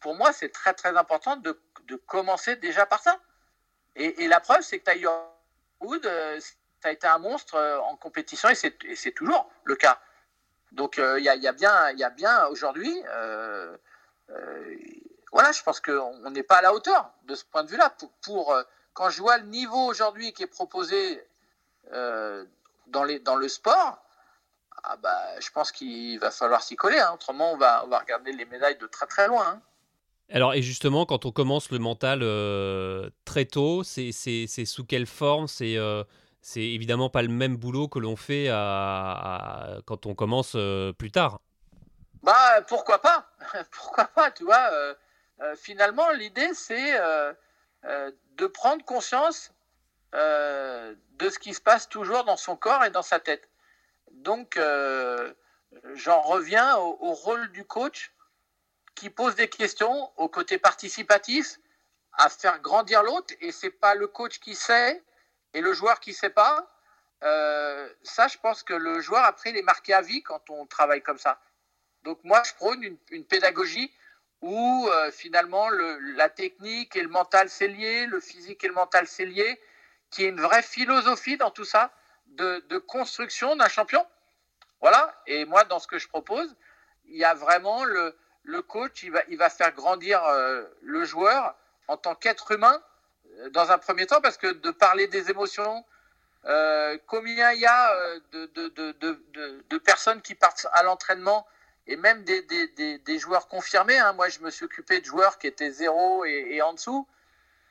pour 0.00 0.14
moi, 0.14 0.32
c'est 0.32 0.50
très 0.50 0.74
très 0.74 0.96
important 0.96 1.36
de, 1.36 1.58
commencer 2.06 2.56
déjà 2.56 2.86
par 2.86 3.02
ça. 3.02 3.20
Et, 3.96 4.24
et 4.24 4.28
la 4.28 4.40
preuve, 4.40 4.62
c'est 4.62 4.80
que 4.80 4.90
Tiger 4.90 5.10
Wood, 5.80 6.06
euh, 6.06 6.40
ça 6.82 6.88
a 6.88 6.92
été 6.92 7.06
un 7.06 7.18
monstre 7.18 7.54
euh, 7.54 7.78
en 7.80 7.96
compétition 7.96 8.48
et 8.48 8.54
c'est 8.54 9.12
toujours 9.12 9.50
le 9.64 9.76
cas. 9.76 10.00
Donc 10.72 10.98
euh, 10.98 11.18
il 11.18 11.24
y, 11.24 11.28
a 11.28 11.52
bien, 11.52 11.90
y 11.92 12.04
a 12.04 12.10
bien 12.10 12.46
aujourd'hui, 12.46 13.00
voilà, 15.32 15.50
je 15.50 15.62
pense 15.62 15.80
qu'on 15.80 16.30
n'est 16.30 16.42
pas 16.42 16.56
à 16.56 16.62
la 16.62 16.74
hauteur 16.74 17.12
de 17.24 17.34
ce 17.34 17.44
point 17.44 17.64
de 17.64 17.70
vue-là. 17.70 17.94
Pour, 18.22 18.56
quand 18.92 19.10
je 19.10 19.20
vois 19.20 19.38
le 19.38 19.46
niveau 19.46 19.86
aujourd'hui 19.86 20.32
qui 20.32 20.42
est 20.42 20.48
proposé 20.48 21.24
dans, 21.90 23.04
les, 23.04 23.18
dans 23.18 23.36
le 23.36 23.48
sport, 23.48 24.03
ah 24.86 24.96
bah, 24.96 25.40
je 25.40 25.50
pense 25.50 25.72
qu'il 25.72 26.18
va 26.18 26.30
falloir 26.30 26.62
s'y 26.62 26.76
coller. 26.76 26.98
Hein. 26.98 27.12
Autrement, 27.14 27.52
on 27.52 27.56
va, 27.56 27.84
on 27.84 27.88
va 27.88 27.98
regarder 27.98 28.32
les 28.32 28.44
médailles 28.44 28.76
de 28.76 28.86
très 28.86 29.06
très 29.06 29.28
loin. 29.28 29.46
Hein. 29.46 29.62
Alors, 30.30 30.54
et 30.54 30.62
justement, 30.62 31.06
quand 31.06 31.26
on 31.26 31.32
commence 31.32 31.70
le 31.70 31.78
mental 31.78 32.20
euh, 32.22 33.10
très 33.24 33.44
tôt, 33.44 33.82
c'est 33.82 34.12
sous 34.12 34.84
quelle 34.84 35.06
forme? 35.06 35.48
C'est 35.48 35.76
euh, 35.76 36.04
évidemment 36.56 37.10
pas 37.10 37.22
le 37.22 37.28
même 37.28 37.56
boulot 37.56 37.88
que 37.88 37.98
l'on 37.98 38.16
fait 38.16 38.48
à, 38.50 39.78
quand 39.86 40.06
on 40.06 40.14
commence 40.14 40.52
euh, 40.56 40.92
plus 40.92 41.10
tard. 41.10 41.40
Bah, 42.22 42.62
pourquoi 42.68 43.00
pas? 43.00 43.26
Pourquoi 43.70 44.04
pas, 44.06 44.30
tu 44.30 44.44
vois 44.44 44.70
Finalement, 45.56 46.10
l'idée, 46.12 46.54
c'est 46.54 46.98
de 47.82 48.46
prendre 48.46 48.82
conscience 48.84 49.52
de 50.14 51.28
ce 51.28 51.38
qui 51.38 51.52
se 51.52 51.60
passe 51.60 51.88
toujours 51.88 52.24
dans 52.24 52.38
son 52.38 52.56
corps 52.56 52.82
et 52.84 52.90
dans 52.90 53.02
sa 53.02 53.20
tête. 53.20 53.48
Donc, 54.14 54.58
j'en 55.94 56.20
reviens 56.22 56.76
au 56.76 57.12
rôle 57.12 57.50
du 57.52 57.64
coach 57.64 58.14
qui 58.94 59.10
pose 59.10 59.34
des 59.34 59.48
questions 59.48 60.12
au 60.16 60.28
côté 60.28 60.58
participatif, 60.58 61.58
à 62.12 62.28
faire 62.28 62.60
grandir 62.60 63.02
l'autre, 63.02 63.34
et 63.40 63.52
c'est 63.52 63.70
pas 63.70 63.94
le 63.94 64.06
coach 64.06 64.38
qui 64.38 64.54
sait 64.54 65.02
et 65.52 65.60
le 65.60 65.72
joueur 65.72 66.00
qui 66.00 66.12
sait 66.12 66.30
pas. 66.30 66.70
Euh, 67.22 67.88
ça, 68.02 68.28
je 68.28 68.38
pense 68.38 68.62
que 68.62 68.74
le 68.74 69.00
joueur, 69.00 69.24
après, 69.24 69.50
il 69.50 69.56
est 69.56 69.62
marqué 69.62 69.94
à 69.94 70.00
vie 70.00 70.22
quand 70.22 70.50
on 70.50 70.66
travaille 70.66 71.02
comme 71.02 71.18
ça. 71.18 71.40
Donc 72.02 72.22
moi, 72.22 72.42
je 72.44 72.54
prône 72.54 72.82
une, 73.10 73.24
pédagogie 73.24 73.92
où 74.42 74.88
euh, 74.88 75.10
finalement 75.10 75.70
le, 75.70 75.98
la 76.16 76.28
technique 76.28 76.96
et 76.96 77.02
le 77.02 77.08
mental 77.08 77.48
c'est 77.48 77.68
lié, 77.68 78.06
le 78.06 78.20
physique 78.20 78.62
et 78.62 78.68
le 78.68 78.74
mental 78.74 79.06
c'est 79.06 79.24
lié, 79.24 79.58
qui 80.10 80.24
est 80.24 80.28
une 80.28 80.40
vraie 80.40 80.62
philosophie 80.62 81.38
dans 81.38 81.50
tout 81.50 81.64
ça 81.64 81.92
de, 82.36 82.64
de 82.68 82.78
construction 82.78 83.56
d'un 83.56 83.68
champion. 83.68 84.06
Voilà, 84.80 85.14
et 85.26 85.44
moi, 85.44 85.64
dans 85.64 85.78
ce 85.78 85.86
que 85.86 85.98
je 85.98 86.08
propose, 86.08 86.54
il 87.06 87.16
y 87.16 87.24
a 87.24 87.34
vraiment 87.34 87.84
le, 87.84 88.16
le 88.42 88.62
coach, 88.62 89.02
il 89.02 89.10
va, 89.10 89.22
il 89.28 89.38
va 89.38 89.50
faire 89.50 89.72
grandir 89.72 90.22
euh, 90.24 90.62
le 90.82 91.04
joueur 91.04 91.56
en 91.88 91.96
tant 91.96 92.14
qu'être 92.14 92.52
humain 92.52 92.82
euh, 93.38 93.50
dans 93.50 93.72
un 93.72 93.78
premier 93.78 94.06
temps, 94.06 94.20
parce 94.20 94.36
que 94.36 94.46
de 94.46 94.70
parler 94.70 95.06
des 95.06 95.30
émotions, 95.30 95.84
euh, 96.44 96.98
combien 97.06 97.52
il 97.52 97.60
y 97.60 97.66
a 97.66 97.90
de, 98.32 98.46
de, 99.70 99.78
personnes 99.78 100.20
qui 100.20 100.34
partent 100.34 100.66
à 100.72 100.82
l'entraînement 100.82 101.46
et 101.86 101.96
même 101.96 102.22
des, 102.24 102.42
des, 102.42 103.18
joueurs 103.18 103.48
confirmés. 103.48 103.98
Hein. 103.98 104.12
Moi, 104.12 104.28
je 104.28 104.40
me 104.40 104.50
suis 104.50 104.66
occupé 104.66 105.00
de 105.00 105.06
joueurs 105.06 105.38
qui 105.38 105.46
étaient 105.46 105.70
zéro 105.70 106.24
et, 106.26 106.60
en 106.60 106.74
dessous, 106.74 107.06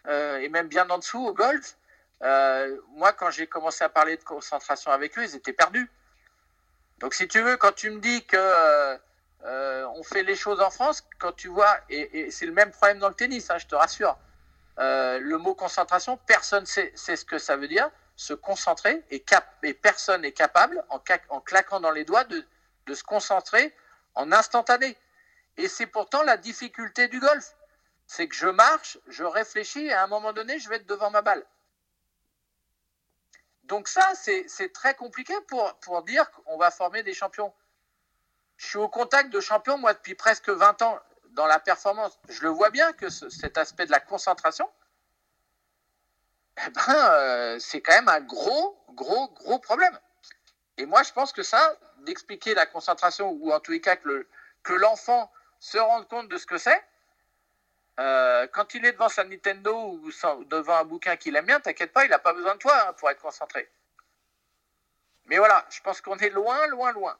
et 0.07 0.49
même 0.49 0.67
bien 0.67 0.89
en 0.89 0.97
dessous 0.97 1.23
au 1.23 1.33
golf. 1.33 1.77
Moi, 2.23 3.13
quand 3.13 3.31
j'ai 3.31 3.47
commencé 3.47 3.83
à 3.83 3.89
parler 3.89 4.17
de 4.17 4.23
concentration 4.23 4.91
avec 4.91 5.17
eux, 5.17 5.23
ils 5.23 5.35
étaient 5.35 5.53
perdus. 5.53 5.89
Donc, 6.99 7.13
si 7.13 7.27
tu 7.27 7.41
veux, 7.41 7.57
quand 7.57 7.73
tu 7.73 7.89
me 7.89 7.99
dis 7.99 8.25
que 8.25 8.97
euh, 9.45 9.85
on 9.95 10.03
fait 10.03 10.23
les 10.23 10.35
choses 10.35 10.61
en 10.61 10.71
France 10.71 11.03
quand 11.19 11.33
tu 11.33 11.49
vois, 11.49 11.77
et, 11.89 12.31
c'est 12.31 12.45
le 12.45 12.53
même 12.53 12.71
problème 12.71 12.99
dans 12.99 13.09
le 13.09 13.15
tennis, 13.15 13.49
hein, 13.49 13.57
je 13.57 13.67
te 13.67 13.75
rassure. 13.75 14.17
Euh, 14.79 15.19
le 15.19 15.37
mot 15.37 15.53
concentration, 15.53 16.17
personne 16.25 16.65
sait, 16.65 16.91
sait, 16.95 17.15
ce 17.15 17.25
que 17.25 17.37
ça 17.37 17.57
veut 17.57 17.67
dire, 17.67 17.89
se 18.15 18.33
concentrer, 18.33 19.03
et, 19.11 19.23
personne 19.73 20.21
n'est 20.21 20.31
capable, 20.31 20.83
en, 20.89 20.99
claquant 21.41 21.81
dans 21.81 21.91
les 21.91 22.05
doigts, 22.05 22.23
de 22.23 22.93
se 22.93 23.03
concentrer 23.03 23.75
en 24.15 24.31
instantané. 24.31 24.97
Et 25.57 25.67
c'est 25.67 25.87
pourtant 25.87 26.23
la 26.23 26.37
difficulté 26.37 27.07
du 27.07 27.19
golf. 27.19 27.55
C'est 28.07 28.27
que 28.27 28.35
je 28.35 28.47
marche, 28.47 28.97
je 29.07 29.23
réfléchis, 29.23 29.87
et 29.87 29.93
à 29.93 30.03
un 30.03 30.07
moment 30.07 30.33
donné, 30.33 30.59
je 30.59 30.69
vais 30.69 30.77
être 30.77 30.87
devant 30.87 31.11
ma 31.11 31.21
balle. 31.21 31.43
Donc 33.65 33.87
ça, 33.87 34.11
c'est 34.15 34.73
très 34.73 34.95
compliqué 34.95 35.33
pour, 35.47 35.73
pour 35.75 36.03
dire 36.03 36.29
qu'on 36.31 36.57
va 36.57 36.71
former 36.71 37.03
des 37.03 37.13
champions 37.13 37.53
je 38.57 38.67
suis 38.67 38.77
au 38.77 38.87
contact 38.87 39.29
de 39.29 39.39
champions, 39.39 39.77
moi, 39.77 39.93
depuis 39.93 40.15
presque 40.15 40.49
20 40.49 40.81
ans 40.83 40.99
dans 41.31 41.47
la 41.47 41.59
performance. 41.59 42.17
Je 42.29 42.41
le 42.43 42.49
vois 42.49 42.69
bien 42.69 42.93
que 42.93 43.09
cet 43.09 43.57
aspect 43.57 43.85
de 43.85 43.91
la 43.91 43.99
concentration, 43.99 44.69
eh 46.65 46.69
ben, 46.69 46.95
euh, 46.95 47.59
c'est 47.59 47.81
quand 47.81 47.93
même 47.93 48.09
un 48.09 48.21
gros, 48.21 48.77
gros, 48.91 49.27
gros 49.29 49.59
problème. 49.59 49.97
Et 50.77 50.85
moi, 50.85 51.03
je 51.03 51.11
pense 51.11 51.33
que 51.33 51.43
ça, 51.43 51.75
d'expliquer 51.99 52.53
la 52.53 52.65
concentration, 52.65 53.31
ou 53.31 53.51
en 53.51 53.59
tous 53.59 53.71
les 53.71 53.81
cas 53.81 53.95
que 53.95 54.73
l'enfant 54.73 55.31
se 55.59 55.77
rende 55.77 56.07
compte 56.07 56.29
de 56.29 56.37
ce 56.37 56.45
que 56.45 56.57
c'est, 56.57 56.81
euh, 57.99 58.47
quand 58.51 58.73
il 58.73 58.85
est 58.85 58.93
devant 58.93 59.09
sa 59.09 59.23
Nintendo 59.23 59.73
ou 59.73 60.09
devant 60.49 60.77
un 60.77 60.83
bouquin 60.83 61.15
qu'il 61.15 61.35
aime 61.35 61.45
bien, 61.45 61.59
t'inquiète 61.59 61.93
pas, 61.93 62.05
il 62.05 62.09
n'a 62.09 62.19
pas 62.19 62.33
besoin 62.33 62.55
de 62.55 62.59
toi 62.59 62.73
hein, 62.87 62.93
pour 62.93 63.09
être 63.09 63.21
concentré. 63.21 63.69
Mais 65.27 65.37
voilà, 65.37 65.65
je 65.69 65.79
pense 65.81 66.01
qu'on 66.01 66.17
est 66.17 66.29
loin, 66.29 66.67
loin, 66.67 66.91
loin. 66.91 67.17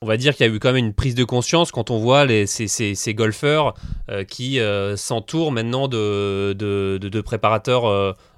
On 0.00 0.06
va 0.06 0.16
dire 0.16 0.34
qu'il 0.34 0.46
y 0.46 0.50
a 0.50 0.52
eu 0.52 0.58
quand 0.58 0.72
même 0.72 0.84
une 0.84 0.94
prise 0.94 1.14
de 1.14 1.24
conscience 1.24 1.72
quand 1.72 1.90
on 1.90 1.98
voit 1.98 2.24
les, 2.24 2.46
ces, 2.46 3.14
golfeurs 3.14 3.74
euh, 4.08 4.24
qui 4.24 4.58
euh, 4.58 4.96
s'entourent 4.96 5.52
maintenant 5.52 5.88
de, 5.88 6.54
de, 6.54 7.20
préparateurs, 7.20 7.86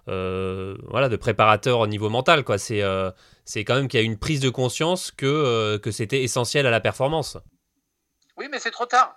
euh, 0.09 0.77
voilà, 0.89 1.09
de 1.09 1.17
préparateurs 1.17 1.81
au 1.81 1.87
niveau 1.87 2.11
mental. 2.11 2.45
Quoi. 2.45 2.59
C'est, 2.59 2.83
c'est 3.45 3.65
quand 3.65 3.77
même 3.77 3.89
qu'il 3.89 4.01
y 4.01 4.03
a 4.03 4.05
eu 4.05 4.07
une 4.07 4.19
prise 4.19 4.41
de 4.41 4.51
conscience 4.51 5.11
que, 5.11 5.77
que 5.79 5.91
c'était 5.91 6.23
essentiel 6.23 6.67
à 6.67 6.71
la 6.71 6.81
performance. 6.81 7.39
Oui, 8.37 8.49
mais 8.51 8.59
c'est 8.59 8.73
trop 8.73 8.87
tard. 8.87 9.17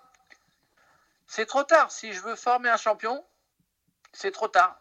C'est 1.27 1.45
trop 1.45 1.63
tard. 1.63 1.91
Si 1.91 2.13
je 2.13 2.21
veux 2.21 2.35
former 2.35 2.69
un 2.69 2.77
champion, 2.77 3.23
c'est 4.13 4.31
trop 4.31 4.47
tard. 4.47 4.79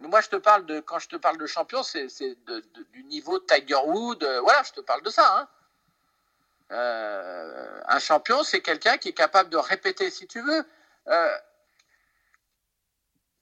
Moi, 0.00 0.20
je 0.20 0.28
te 0.28 0.36
parle 0.36 0.66
de, 0.66 0.80
quand 0.80 0.98
je 0.98 1.08
te 1.08 1.16
parle 1.16 1.38
de 1.38 1.46
champion, 1.46 1.82
c'est, 1.82 2.08
du 2.90 3.04
niveau 3.04 3.38
Tiger 3.38 3.76
Wood. 3.84 4.24
voilà, 4.42 4.62
je 4.64 4.72
te 4.72 4.80
parle 4.80 5.02
de 5.02 5.10
ça. 5.10 5.38
Hein. 5.38 5.48
Euh, 6.72 7.80
un 7.86 7.98
champion, 7.98 8.42
c'est 8.42 8.62
quelqu'un 8.62 8.96
qui 8.96 9.10
est 9.10 9.14
capable 9.14 9.50
de 9.50 9.58
répéter, 9.58 10.10
si 10.10 10.26
tu 10.26 10.40
veux. 10.40 10.66
Euh, 11.08 11.38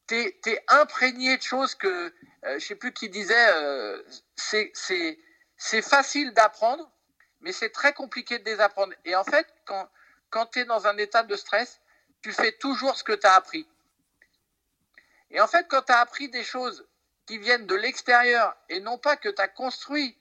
tu 0.08 0.16
es, 0.16 0.64
imprégné 0.68 1.36
de 1.36 1.42
choses 1.42 1.76
que, 1.76 1.86
euh, 1.86 2.10
je 2.42 2.54
ne 2.54 2.58
sais 2.58 2.74
plus 2.74 2.92
qui 2.92 3.08
disait, 3.08 4.04
c'est 4.36 5.82
facile 5.82 6.34
d'apprendre, 6.34 6.90
mais 7.40 7.52
c'est 7.52 7.70
très 7.70 7.92
compliqué 7.92 8.38
de 8.38 8.44
désapprendre. 8.44 8.92
Et 9.04 9.14
en 9.14 9.24
fait, 9.24 9.46
quand 9.64 10.46
tu 10.46 10.58
es 10.58 10.64
dans 10.64 10.88
un 10.88 10.96
état 10.96 11.22
de 11.22 11.36
stress, 11.36 11.80
tu 12.22 12.33
fais 12.33 12.52
toujours 12.52 12.96
ce 12.96 13.04
que 13.04 13.12
tu 13.12 13.26
as 13.26 13.35
appris. 13.35 13.66
Et 15.30 15.40
en 15.40 15.46
fait, 15.46 15.66
quand 15.68 15.83
tu 15.83 15.92
as 15.92 16.00
appris 16.00 16.28
des 16.28 16.44
choses 16.44 16.87
qui 17.26 17.38
viennent 17.38 17.66
de 17.66 17.74
l'extérieur 17.74 18.56
et 18.68 18.80
non 18.80 18.98
pas 18.98 19.16
que 19.16 19.28
tu 19.28 19.40
as 19.40 19.48
construit 19.48 20.16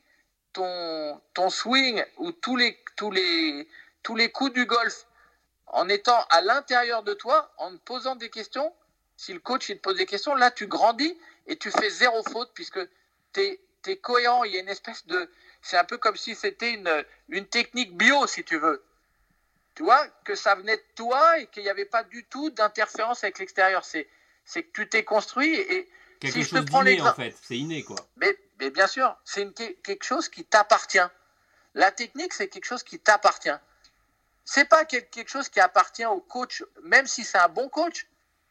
ton, 0.54 1.22
swing 1.50 2.04
ou 2.18 2.32
tous 2.32 2.56
les, 2.56 2.78
tous, 2.96 3.12
les, 3.12 3.68
tous 4.04 4.16
les 4.16 4.32
coups 4.32 4.54
du 4.54 4.66
golf 4.66 5.06
en 5.68 5.88
étant 5.90 6.24
à 6.30 6.42
l'intérieur 6.42 7.04
de 7.04 7.14
toi, 7.14 7.52
en 7.58 7.78
posant 7.78 8.16
des 8.16 8.30
questions, 8.30 8.74
si 9.16 9.34
le 9.34 9.40
coach 9.40 9.70
il 9.70 9.78
te 9.78 9.82
pose 9.82 9.98
des 9.98 10.06
questions, 10.06 10.36
là 10.36 10.52
tu 10.52 10.68
grandis 10.68 11.18
et 11.48 11.58
tu 11.58 11.72
fais 11.72 11.90
zéro 11.90 12.24
faute 12.24 12.52
puisque 12.54 12.80
tu 13.34 13.42
es, 13.86 13.98
cohérent. 13.98 14.44
Il 14.44 14.54
y 14.54 14.58
a 14.58 14.62
une 14.62 14.70
espèce 14.70 15.06
de. 15.08 15.30
C'est 15.62 15.78
un 15.78 15.84
peu 15.84 15.98
comme 15.98 16.16
si 16.16 16.36
c'était 16.36 16.80
une 17.30 17.46
technique 17.48 17.98
bio, 17.98 18.28
si 18.28 18.44
tu 18.44 18.58
veux. 18.58 18.84
Tu 19.80 19.86
vois, 19.86 20.06
que 20.26 20.36
ça 20.36 20.56
venait 20.56 20.76
de 20.76 20.84
toi 20.94 21.40
et 21.40 21.48
qu'il 21.48 21.64
n'y 21.64 21.70
avait 21.70 21.86
pas 21.86 22.04
du 22.04 22.26
tout 22.26 22.50
d'interférence 22.50 23.24
avec 23.24 23.40
l'extérieur. 23.40 23.86
C'est 23.86 24.10
que 24.54 24.72
tu 24.74 24.90
t'es 24.90 25.06
construit 25.06 25.56
et. 25.56 25.90
Quelque 26.20 26.34
si 26.34 26.44
chose 26.44 26.66
d'inné 26.66 27.02
en 27.02 27.14
fait, 27.14 27.34
c'est 27.42 27.58
inné 27.58 27.82
quoi. 27.84 27.96
Mais, 28.18 28.38
mais 28.60 28.72
bien 28.72 28.88
sûr, 28.88 29.16
c'est 29.24 29.48
quelque 29.54 30.04
chose 30.04 30.28
qui 30.28 30.44
t'appartient. 30.44 31.08
La 31.76 31.94
technique, 31.94 32.34
c'est 32.34 32.50
quelque 32.50 32.66
chose 32.66 32.84
qui 32.84 33.00
t'appartient. 33.00 33.58
C'est 34.44 34.66
pas 34.66 34.84
quelque 34.84 35.30
chose 35.30 35.48
qui 35.48 35.62
appartient 35.62 36.06
au 36.06 36.20
coach, 36.20 36.62
même 36.84 37.08
si 37.08 37.24
c'est 37.24 37.38
un 37.38 37.48
bon 37.48 37.70
coach. 37.70 38.06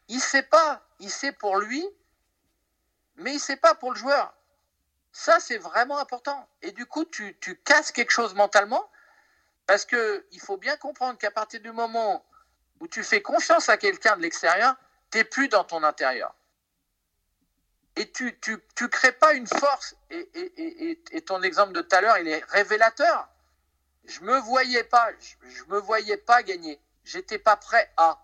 Il 0.07 0.21
sait 0.21 0.41
pas, 0.41 0.83
il 0.99 1.11
sait 1.11 1.31
pour 1.31 1.59
lui, 1.59 1.87
mais 3.17 3.35
il 3.35 3.39
sait 3.39 3.57
pas 3.57 3.75
pour 3.75 3.91
le 3.91 3.99
joueur. 3.99 4.33
Ça, 5.11 5.39
c'est 5.39 5.59
vraiment 5.59 5.99
important. 5.99 6.49
Et 6.63 6.71
du 6.71 6.87
coup, 6.87 7.05
tu, 7.05 7.37
tu 7.39 7.55
casses 7.55 7.91
quelque 7.91 8.09
chose 8.09 8.33
mentalement, 8.33 8.89
parce 9.69 9.85
que 9.85 10.25
il 10.31 10.39
faut 10.39 10.57
bien 10.57 10.75
comprendre 10.77 11.19
qu'à 11.19 11.29
partir 11.29 11.59
du 11.61 11.71
moment 11.71 12.25
où 12.79 12.87
tu 12.87 13.03
fais 13.03 13.21
confiance 13.21 13.69
à 13.69 13.77
quelqu'un 13.77 14.17
de 14.17 14.23
l'extérieur, 14.23 14.73
tu 15.11 15.19
n'es 15.19 15.23
plus 15.23 15.47
dans 15.47 15.63
ton 15.63 15.83
intérieur. 15.83 16.33
Et 17.95 18.11
tu 18.11 18.35
ne 18.47 18.87
crées 18.87 19.11
pas 19.11 19.33
une 19.33 19.45
force. 19.45 19.95
Et, 20.09 21.21
ton 21.27 21.43
exemple 21.43 21.73
de 21.73 21.81
tout 21.81 21.95
à 21.95 22.01
l'heure, 22.01 22.17
il 22.17 22.27
est 22.27 22.43
révélateur 22.45 23.29
je 24.05 24.21
me 24.21 24.39
voyais 24.39 24.83
pas, 24.83 25.11
je, 25.19 25.63
me 25.65 25.77
voyais 25.77 26.17
pas 26.17 26.41
gagner. 26.41 26.81
J'étais 27.03 27.37
pas 27.37 27.55
prêt 27.55 27.93
à. 27.95 28.19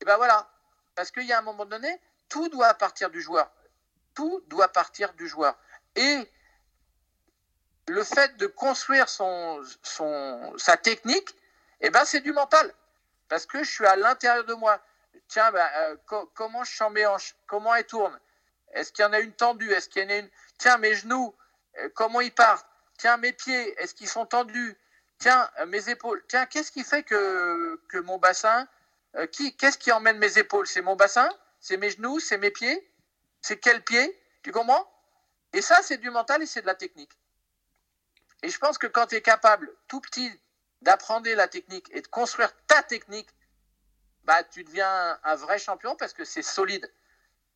Et 0.00 0.06
ben 0.06 0.16
voilà, 0.16 0.50
parce 0.94 1.10
qu'il 1.10 1.24
y 1.24 1.34
a 1.34 1.38
un 1.38 1.42
moment 1.42 1.66
donné, 1.66 2.00
tout 2.30 2.48
doit 2.48 2.72
partir 2.72 3.10
du 3.10 3.20
joueur. 3.20 3.50
Tout 4.14 4.42
doit 4.46 4.68
partir 4.68 5.12
du 5.12 5.28
joueur. 5.28 5.58
Et 5.96 6.30
le 7.90 8.04
fait 8.04 8.36
de 8.36 8.46
construire 8.46 9.08
son, 9.08 9.62
sa 10.56 10.76
technique, 10.76 11.34
eh 11.80 11.90
ben 11.90 12.04
c'est 12.04 12.20
du 12.20 12.32
mental. 12.32 12.72
Parce 13.28 13.46
que 13.46 13.62
je 13.64 13.70
suis 13.70 13.86
à 13.86 13.96
l'intérieur 13.96 14.44
de 14.44 14.54
moi. 14.54 14.80
Tiens, 15.28 15.50
ben, 15.50 15.68
comment 16.34 16.64
je 16.64 16.74
sens 16.74 16.92
mes 16.92 17.06
hanches 17.06 17.34
Comment 17.46 17.74
elles 17.74 17.86
tournent 17.86 18.18
Est-ce 18.72 18.92
qu'il 18.92 19.04
y 19.04 19.08
en 19.08 19.12
a 19.12 19.20
une 19.20 19.32
tendue? 19.32 19.70
Est-ce 19.72 19.88
qu'il 19.88 20.02
y 20.02 20.06
en 20.06 20.10
a 20.10 20.16
une? 20.16 20.30
Tiens, 20.58 20.78
mes 20.78 20.94
genoux, 20.94 21.34
euh, 21.78 21.88
comment 21.94 22.20
ils 22.20 22.32
partent? 22.32 22.66
Tiens, 22.98 23.16
mes 23.16 23.32
pieds, 23.32 23.80
est-ce 23.80 23.94
qu'ils 23.94 24.08
sont 24.08 24.26
tendus? 24.26 24.76
Tiens, 25.18 25.50
euh, 25.58 25.66
mes 25.66 25.88
épaules. 25.88 26.22
Tiens, 26.28 26.46
qu'est-ce 26.46 26.70
qui 26.70 26.84
fait 26.84 27.02
que, 27.02 27.80
que 27.88 27.98
mon 27.98 28.18
bassin, 28.18 28.68
qui, 29.32 29.56
qu'est-ce 29.56 29.78
qui 29.78 29.90
emmène 29.90 30.18
mes 30.18 30.38
épaules? 30.38 30.68
C'est 30.68 30.82
mon 30.82 30.94
bassin? 30.94 31.28
C'est 31.60 31.76
mes 31.76 31.90
genoux? 31.90 32.20
C'est 32.20 32.38
mes 32.38 32.52
pieds? 32.52 32.88
C'est 33.40 33.58
quel 33.58 33.82
pied? 33.82 34.16
Tu 34.42 34.52
comprends? 34.52 34.88
Et 35.52 35.62
ça, 35.62 35.82
c'est 35.82 35.96
du 35.98 36.10
mental 36.10 36.42
et 36.42 36.46
c'est 36.46 36.62
de 36.62 36.66
la 36.66 36.76
technique. 36.76 37.10
Et 38.42 38.48
je 38.48 38.58
pense 38.58 38.78
que 38.78 38.86
quand 38.86 39.06
tu 39.06 39.16
es 39.16 39.20
capable, 39.20 39.70
tout 39.88 40.00
petit, 40.00 40.30
d'apprendre 40.82 41.28
la 41.30 41.48
technique 41.48 41.86
et 41.92 42.00
de 42.00 42.06
construire 42.06 42.50
ta 42.66 42.82
technique, 42.82 43.28
bah, 44.24 44.42
tu 44.44 44.64
deviens 44.64 45.18
un 45.24 45.34
vrai 45.36 45.58
champion 45.58 45.96
parce 45.98 46.12
que 46.12 46.24
c'est 46.24 46.42
solide. 46.42 46.90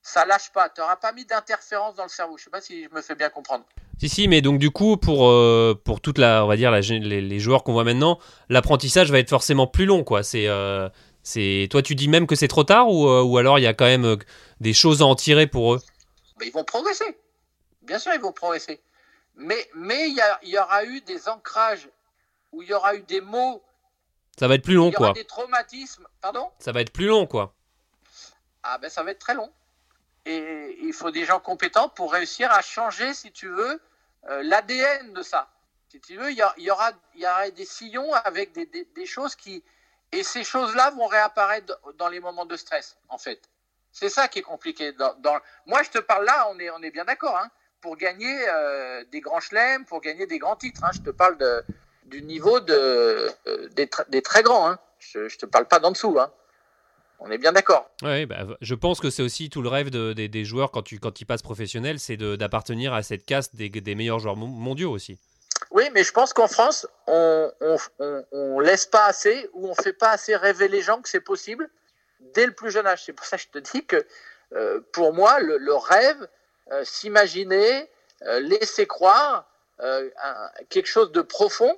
Ça 0.03 0.27
lâche 0.27 0.53
pas. 0.53 0.69
Tu 0.69 0.81
n'auras 0.81 0.97
pas 0.97 1.13
mis 1.13 1.25
d'interférence 1.25 1.97
dans 1.97 2.03
le 2.03 2.11
cerveau. 2.11 2.37
Je 2.37 2.43
ne 2.43 2.45
sais 2.45 2.51
pas 2.51 2.61
si 2.61 2.85
je 2.85 2.95
me 2.95 3.01
fais 3.01 3.15
bien 3.15 3.31
comprendre. 3.31 3.65
Si, 3.99 4.09
si, 4.09 4.29
mais 4.29 4.43
donc 4.43 4.59
du 4.59 4.71
coup, 4.71 4.99
pour, 4.99 5.29
euh, 5.29 5.81
pour 5.83 6.03
toute 6.03 6.19
la, 6.19 6.45
on 6.45 6.49
va 6.49 6.57
dire, 6.57 6.71
la, 6.71 6.81
les, 6.81 7.39
joueurs 7.39 7.65
qu'on 7.65 7.73
voit 7.73 7.85
maintenant, 7.85 8.19
l'apprentissage 8.51 9.11
va 9.11 9.19
être 9.19 9.31
forcément 9.31 9.67
plus 9.67 9.87
long, 9.87 10.05
quoi. 10.05 10.23
C'est, 10.23 10.47
euh, 10.49 10.91
c'est, 11.23 11.69
toi, 11.71 11.81
tu 11.81 11.95
dis 11.95 12.09
même 12.09 12.27
que 12.27 12.35
c'est 12.35 12.49
trop 12.49 12.65
tard 12.65 12.91
ou, 12.91 13.09
euh, 13.09 13.23
ou 13.23 13.39
alors 13.39 13.59
il 13.59 13.63
y 13.63 13.67
a 13.67 13.73
quand 13.73 13.87
même 13.87 14.19
des 14.61 14.75
choses 14.75 15.01
à 15.01 15.07
en 15.07 15.15
tirer 15.15 15.47
pour 15.47 15.75
eux? 15.75 15.81
Ils 16.45 16.53
vont 16.53 16.65
progresser. 16.65 17.17
Bien 17.83 17.99
sûr, 17.99 18.13
ils 18.15 18.21
vont 18.21 18.33
progresser. 18.33 18.81
Mais 19.37 19.69
mais 19.75 20.09
il 20.09 20.21
y, 20.43 20.51
y, 20.51 20.59
aura 20.59 20.85
eu 20.85 21.01
des 21.01 21.29
ancrages 21.29 21.89
où 22.53 22.63
il 22.63 22.69
y 22.69 22.75
aura 22.75 22.95
eu 22.95 23.03
des 23.03 23.21
mots. 23.21 23.63
Ça 24.39 24.49
va 24.49 24.55
être 24.55 24.65
plus 24.65 24.75
long, 24.75 24.93
quoi. 24.93 25.13
Des 25.13 25.25
traumatismes. 25.25 26.07
Pardon? 26.21 26.51
Ça 26.59 26.73
va 26.73 26.81
être 26.81 26.93
plus 26.93 27.07
long, 27.07 27.27
quoi. 27.27 27.55
Ah 28.63 28.79
ben, 28.79 28.89
ça 28.89 29.03
va 29.03 29.11
être 29.11 29.19
très 29.19 29.35
long. 29.35 29.53
Et 30.25 30.79
il 30.81 30.93
faut 30.93 31.11
des 31.11 31.25
gens 31.25 31.39
compétents 31.39 31.89
pour 31.89 32.13
réussir 32.13 32.51
à 32.51 32.63
changer, 32.63 33.13
si 33.13 33.31
tu 33.31 33.49
veux, 33.49 33.81
euh, 34.29 34.43
l'ADN 34.43 35.13
de 35.13 35.23
ça. 35.23 35.51
Si 35.91 36.01
tu 36.01 36.17
veux, 36.17 36.31
il 36.31 36.37
y, 36.37 36.71
aura, 36.71 36.93
y 37.15 37.27
aura 37.27 37.51
des 37.51 37.65
sillons 37.67 38.13
avec 38.13 38.53
des, 38.53 38.67
des, 38.67 39.07
choses 39.07 39.37
qui... 39.37 39.63
Et 40.13 40.23
ces 40.23 40.43
choses-là 40.43 40.91
vont 40.91 41.07
réapparaître 41.07 41.79
dans 41.99 42.09
les 42.09 42.21
moments 42.21 42.47
de 42.47 42.57
stress, 42.57 42.97
en 43.09 43.19
fait. 43.19 43.49
C'est 43.93 44.09
ça 44.09 44.27
qui 44.27 44.41
est 44.41 44.43
compliqué. 44.43 44.93
Dans, 44.93 45.41
Moi, 45.67 45.83
je 45.83 45.91
te 45.91 45.99
parle 45.99 46.25
là, 46.25 46.49
on 46.51 46.59
est, 46.59 46.71
on 46.71 46.83
est 46.83 46.91
bien 46.91 47.05
d'accord, 47.05 47.37
hein, 47.37 47.51
pour 47.85 47.99
gagner 47.99 48.35
euh, 48.49 49.05
des 49.13 49.21
grands 49.21 49.41
chelems, 49.41 49.85
pour 49.85 50.01
gagner 50.01 50.27
des 50.27 50.39
grands 50.39 50.57
titres. 50.57 50.83
Hein. 50.85 50.91
Je 50.95 51.03
te 51.03 51.11
parle 51.11 51.37
de, 51.37 51.63
du 52.07 52.23
niveau 52.23 52.59
de, 52.59 52.73
euh, 52.73 53.69
des, 53.77 53.91
des, 54.09 54.23
très 54.23 54.43
grands. 54.43 54.71
Hein. 54.71 54.79
Je 54.99 55.19
ne 55.19 55.29
te 55.29 55.45
parle 55.45 55.69
pas 55.69 55.81
d'en 55.81 55.93
dessous. 55.93 56.19
Hein. 56.19 56.33
On 57.21 57.31
est 57.31 57.37
bien 57.37 57.53
d'accord. 57.53 57.91
Oui, 58.03 58.25
bah, 58.25 58.47
je 58.63 58.75
pense 58.75 59.01
que 59.01 59.11
c'est 59.11 59.23
aussi 59.23 59.51
tout 59.51 59.61
le 59.61 59.69
rêve 59.69 59.91
des 59.91 60.45
joueurs 60.47 60.71
quand, 60.71 60.81
tu, 60.83 60.99
quand 60.99 61.21
ils 61.21 61.27
passent 61.27 61.43
professionnels, 61.43 62.01
c'est 62.01 62.17
d'appartenir 62.17 62.95
à 62.95 63.03
cette 63.03 63.27
caste 63.27 63.55
des, 63.55 63.69
des, 63.69 63.95
meilleurs 63.95 64.19
joueurs 64.19 64.37
mondiaux 64.37 64.91
aussi. 64.91 65.19
Oui, 65.71 65.85
mais 65.93 66.05
je 66.05 66.13
pense 66.13 66.33
qu'en 66.33 66.49
France, 66.49 66.87
on, 67.07 67.53
on, 68.33 68.61
laisse 68.61 68.87
pas 68.87 69.05
assez 69.05 69.51
ou 69.53 69.69
on 69.69 69.75
fait 69.75 69.93
pas 69.93 70.11
assez 70.13 70.35
rêver 70.35 70.69
les 70.69 70.81
gens 70.81 71.03
que 71.03 71.09
c'est 71.11 71.21
possible 71.21 71.69
dès 72.33 72.47
le 72.47 72.53
plus 72.53 72.71
jeune 72.71 72.87
âge. 72.87 73.05
C'est 73.05 73.13
pour 73.13 73.27
ça 73.27 73.37
que 73.37 73.43
je 73.43 73.49
te 73.49 73.59
dis 73.59 73.85
que 73.85 74.07
euh, 74.55 74.81
pour 74.93 75.13
moi, 75.13 75.39
le, 75.41 75.75
rêve, 75.75 76.17
euh, 76.23 76.27
s'imaginer, 76.83 77.91
euh, 78.23 78.41
laisser 78.41 78.87
croire 78.87 79.47
quelque 80.69 80.87
chose 80.87 81.11
de 81.11 81.21
profond, 81.21 81.77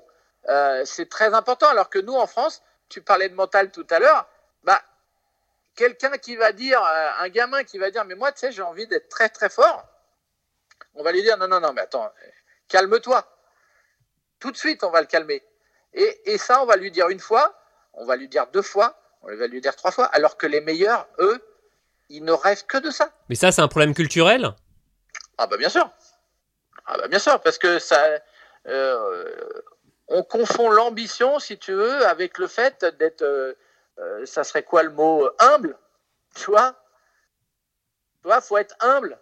c'est 0.85 1.09
très 1.09 1.35
important. 1.35 1.69
Alors 1.69 1.89
que 1.89 1.99
nous, 1.99 2.15
en 2.15 2.27
France, 2.27 2.63
tu 2.89 3.01
parlais 3.01 3.29
de 3.29 3.35
mental 3.35 3.71
tout 3.71 3.87
à 3.91 3.99
l'heure, 3.99 4.29
bah, 4.63 4.81
quelqu'un 5.75 6.17
qui 6.19 6.37
va 6.37 6.53
dire, 6.53 6.83
euh, 6.83 7.09
un 7.21 7.29
gamin 7.29 7.63
qui 7.65 7.79
va 7.79 7.91
dire, 7.91 8.05
mais 8.05 8.15
moi, 8.15 8.33
tu 8.33 8.41
sais, 8.41 8.53
j'ai 8.53 8.63
envie 8.63 8.87
d'être 8.87 9.09
très 9.09 9.29
très 9.29 9.49
fort, 9.49 9.87
on 10.95 11.03
va 11.03 11.13
lui 11.13 11.23
dire, 11.23 11.37
non, 11.37 11.47
non, 11.47 11.61
non, 11.61 11.73
mais 11.73 11.83
attends, 11.83 12.11
calme-toi. 12.69 13.25
Tout 14.41 14.51
de 14.51 14.57
suite, 14.57 14.83
on 14.85 14.91
va 14.91 15.01
le 15.01 15.07
calmer. 15.07 15.43
Et, 15.95 16.33
et, 16.33 16.39
ça, 16.39 16.63
on 16.63 16.67
va 16.67 16.77
lui 16.77 16.91
dire 16.91 17.09
une 17.09 17.21
fois, 17.21 17.59
on 17.95 18.05
va 18.05 18.17
lui 18.17 18.29
dire 18.29 18.47
deux 18.49 18.63
fois, 18.63 18.99
on 19.23 19.35
va 19.35 19.47
lui 19.47 19.61
dire 19.61 19.75
trois 19.77 19.91
fois, 19.91 20.07
alors 20.07 20.37
que 20.37 20.47
les 20.47 20.61
meilleurs, 20.61 21.07
eux, 21.19 21.43
ils 22.09 22.25
ne 22.25 22.33
rêvent 22.33 22.67
que 22.67 22.79
de 22.79 22.91
ça. 22.91 23.11
Mais 23.29 23.35
ça, 23.35 23.53
c'est 23.53 23.63
un 23.63 23.69
problème 23.69 23.95
culturel? 23.95 24.55
Ah 25.39 25.47
bah 25.47 25.57
bien 25.57 25.69
sûr. 25.69 25.91
Ah 26.87 26.97
bah 26.99 27.09
bien 27.09 27.19
sûr, 27.19 27.41
parce 27.41 27.59
que 27.59 27.79
ça, 27.79 28.21
euh, 28.69 29.63
on 30.09 30.23
confond 30.23 30.71
l'ambition, 30.71 31.39
si 31.39 31.59
tu 31.59 31.73
veux, 31.73 32.07
avec 32.07 32.39
le 32.39 32.47
fait 32.47 32.85
d'être 32.99 33.23
euh, 33.23 33.55
euh, 33.99 34.27
ça 34.27 34.45
serait 34.45 34.63
quoi 34.63 34.83
le 34.83 34.91
mot 34.91 35.29
humble 35.39 35.77
Tu 36.35 36.51
vois? 36.51 36.75
Tu 38.23 38.29
vois, 38.29 38.41
faut 38.41 38.59
être 38.59 38.77
humble. 38.81 39.19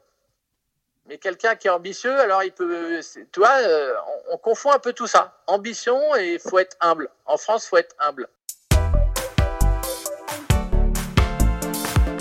Mais 1.06 1.18
quelqu'un 1.18 1.54
qui 1.56 1.68
est 1.68 1.70
ambitieux, 1.70 2.18
alors 2.18 2.42
il 2.42 2.52
peut. 2.52 3.00
Tu 3.32 3.40
vois, 3.40 3.58
on, 4.30 4.38
confond 4.38 4.72
un 4.72 4.78
peu 4.78 4.94
tout 4.94 5.06
ça. 5.06 5.38
Ambition 5.46 6.14
et 6.14 6.38
faut 6.38 6.58
être 6.58 6.76
humble. 6.80 7.10
En 7.26 7.36
France, 7.36 7.66
faut 7.66 7.76
être 7.76 7.94
humble. 7.98 8.28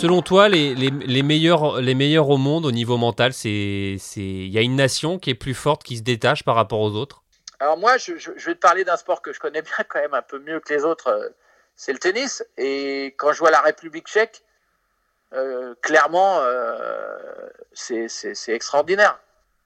Selon 0.03 0.21
toi, 0.21 0.49
les, 0.49 1.23
meilleurs, 1.23 1.79
les 1.79 1.95
meilleurs 1.95 2.29
au 2.29 2.35
monde 2.35 2.65
au 2.65 2.73
niveau 2.73 2.97
mental, 2.97 3.31
il 3.45 4.49
y 4.49 4.57
a 4.57 4.61
une 4.61 4.75
nation 4.75 5.17
qui 5.17 5.29
est 5.29 5.33
plus 5.33 5.53
forte, 5.53 5.81
qui 5.81 5.95
se 5.95 6.01
détache 6.01 6.43
par 6.43 6.55
rapport 6.55 6.81
aux 6.81 6.97
autres? 6.97 7.23
Alors 7.61 7.77
moi, 7.77 7.95
je, 7.95 8.11
vais 8.11 8.53
te 8.53 8.59
parler 8.59 8.83
d'un 8.83 8.97
sport 8.97 9.21
que 9.21 9.31
je 9.31 9.39
connais 9.39 9.61
bien 9.61 9.71
quand 9.87 10.01
même 10.01 10.13
un 10.13 10.21
peu 10.21 10.39
mieux 10.39 10.59
que 10.59 10.73
les 10.73 10.83
autres, 10.83 11.07
euh, 11.07 11.29
c'est 11.77 11.93
le 11.93 11.99
tennis. 11.99 12.43
Et 12.57 13.15
quand 13.17 13.31
je 13.31 13.39
vois 13.39 13.49
la 13.49 13.61
République 13.61 14.09
tchèque, 14.09 14.43
euh, 15.31 15.73
clairement, 15.81 16.41
euh, 16.41 17.17
c'est 17.71 18.09
extraordinaire. 18.49 19.17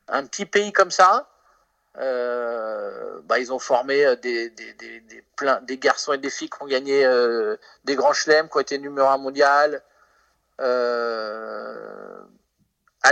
Un 0.07 0.23
petit 0.27 0.45
pays 0.45 0.71
comme 0.71 0.91
ça, 0.91 1.27
bah, 1.95 3.39
ils 3.39 3.51
ont 3.51 3.57
formé 3.57 4.15
des, 4.17 4.51
des, 4.51 4.73
des, 4.73 5.23
plein, 5.35 5.61
des 5.61 5.79
garçons 5.79 6.13
et 6.13 6.19
des 6.19 6.29
filles 6.29 6.51
qui 6.51 6.61
ont 6.61 6.67
gagné 6.67 7.11
des 7.85 7.95
grands 7.95 8.13
chelems, 8.13 8.49
qui 8.49 8.57
ont 8.57 8.61
été 8.61 8.77
numéro 8.77 9.07
un 9.07 9.17
mondial. 9.17 9.81
À 10.59 12.23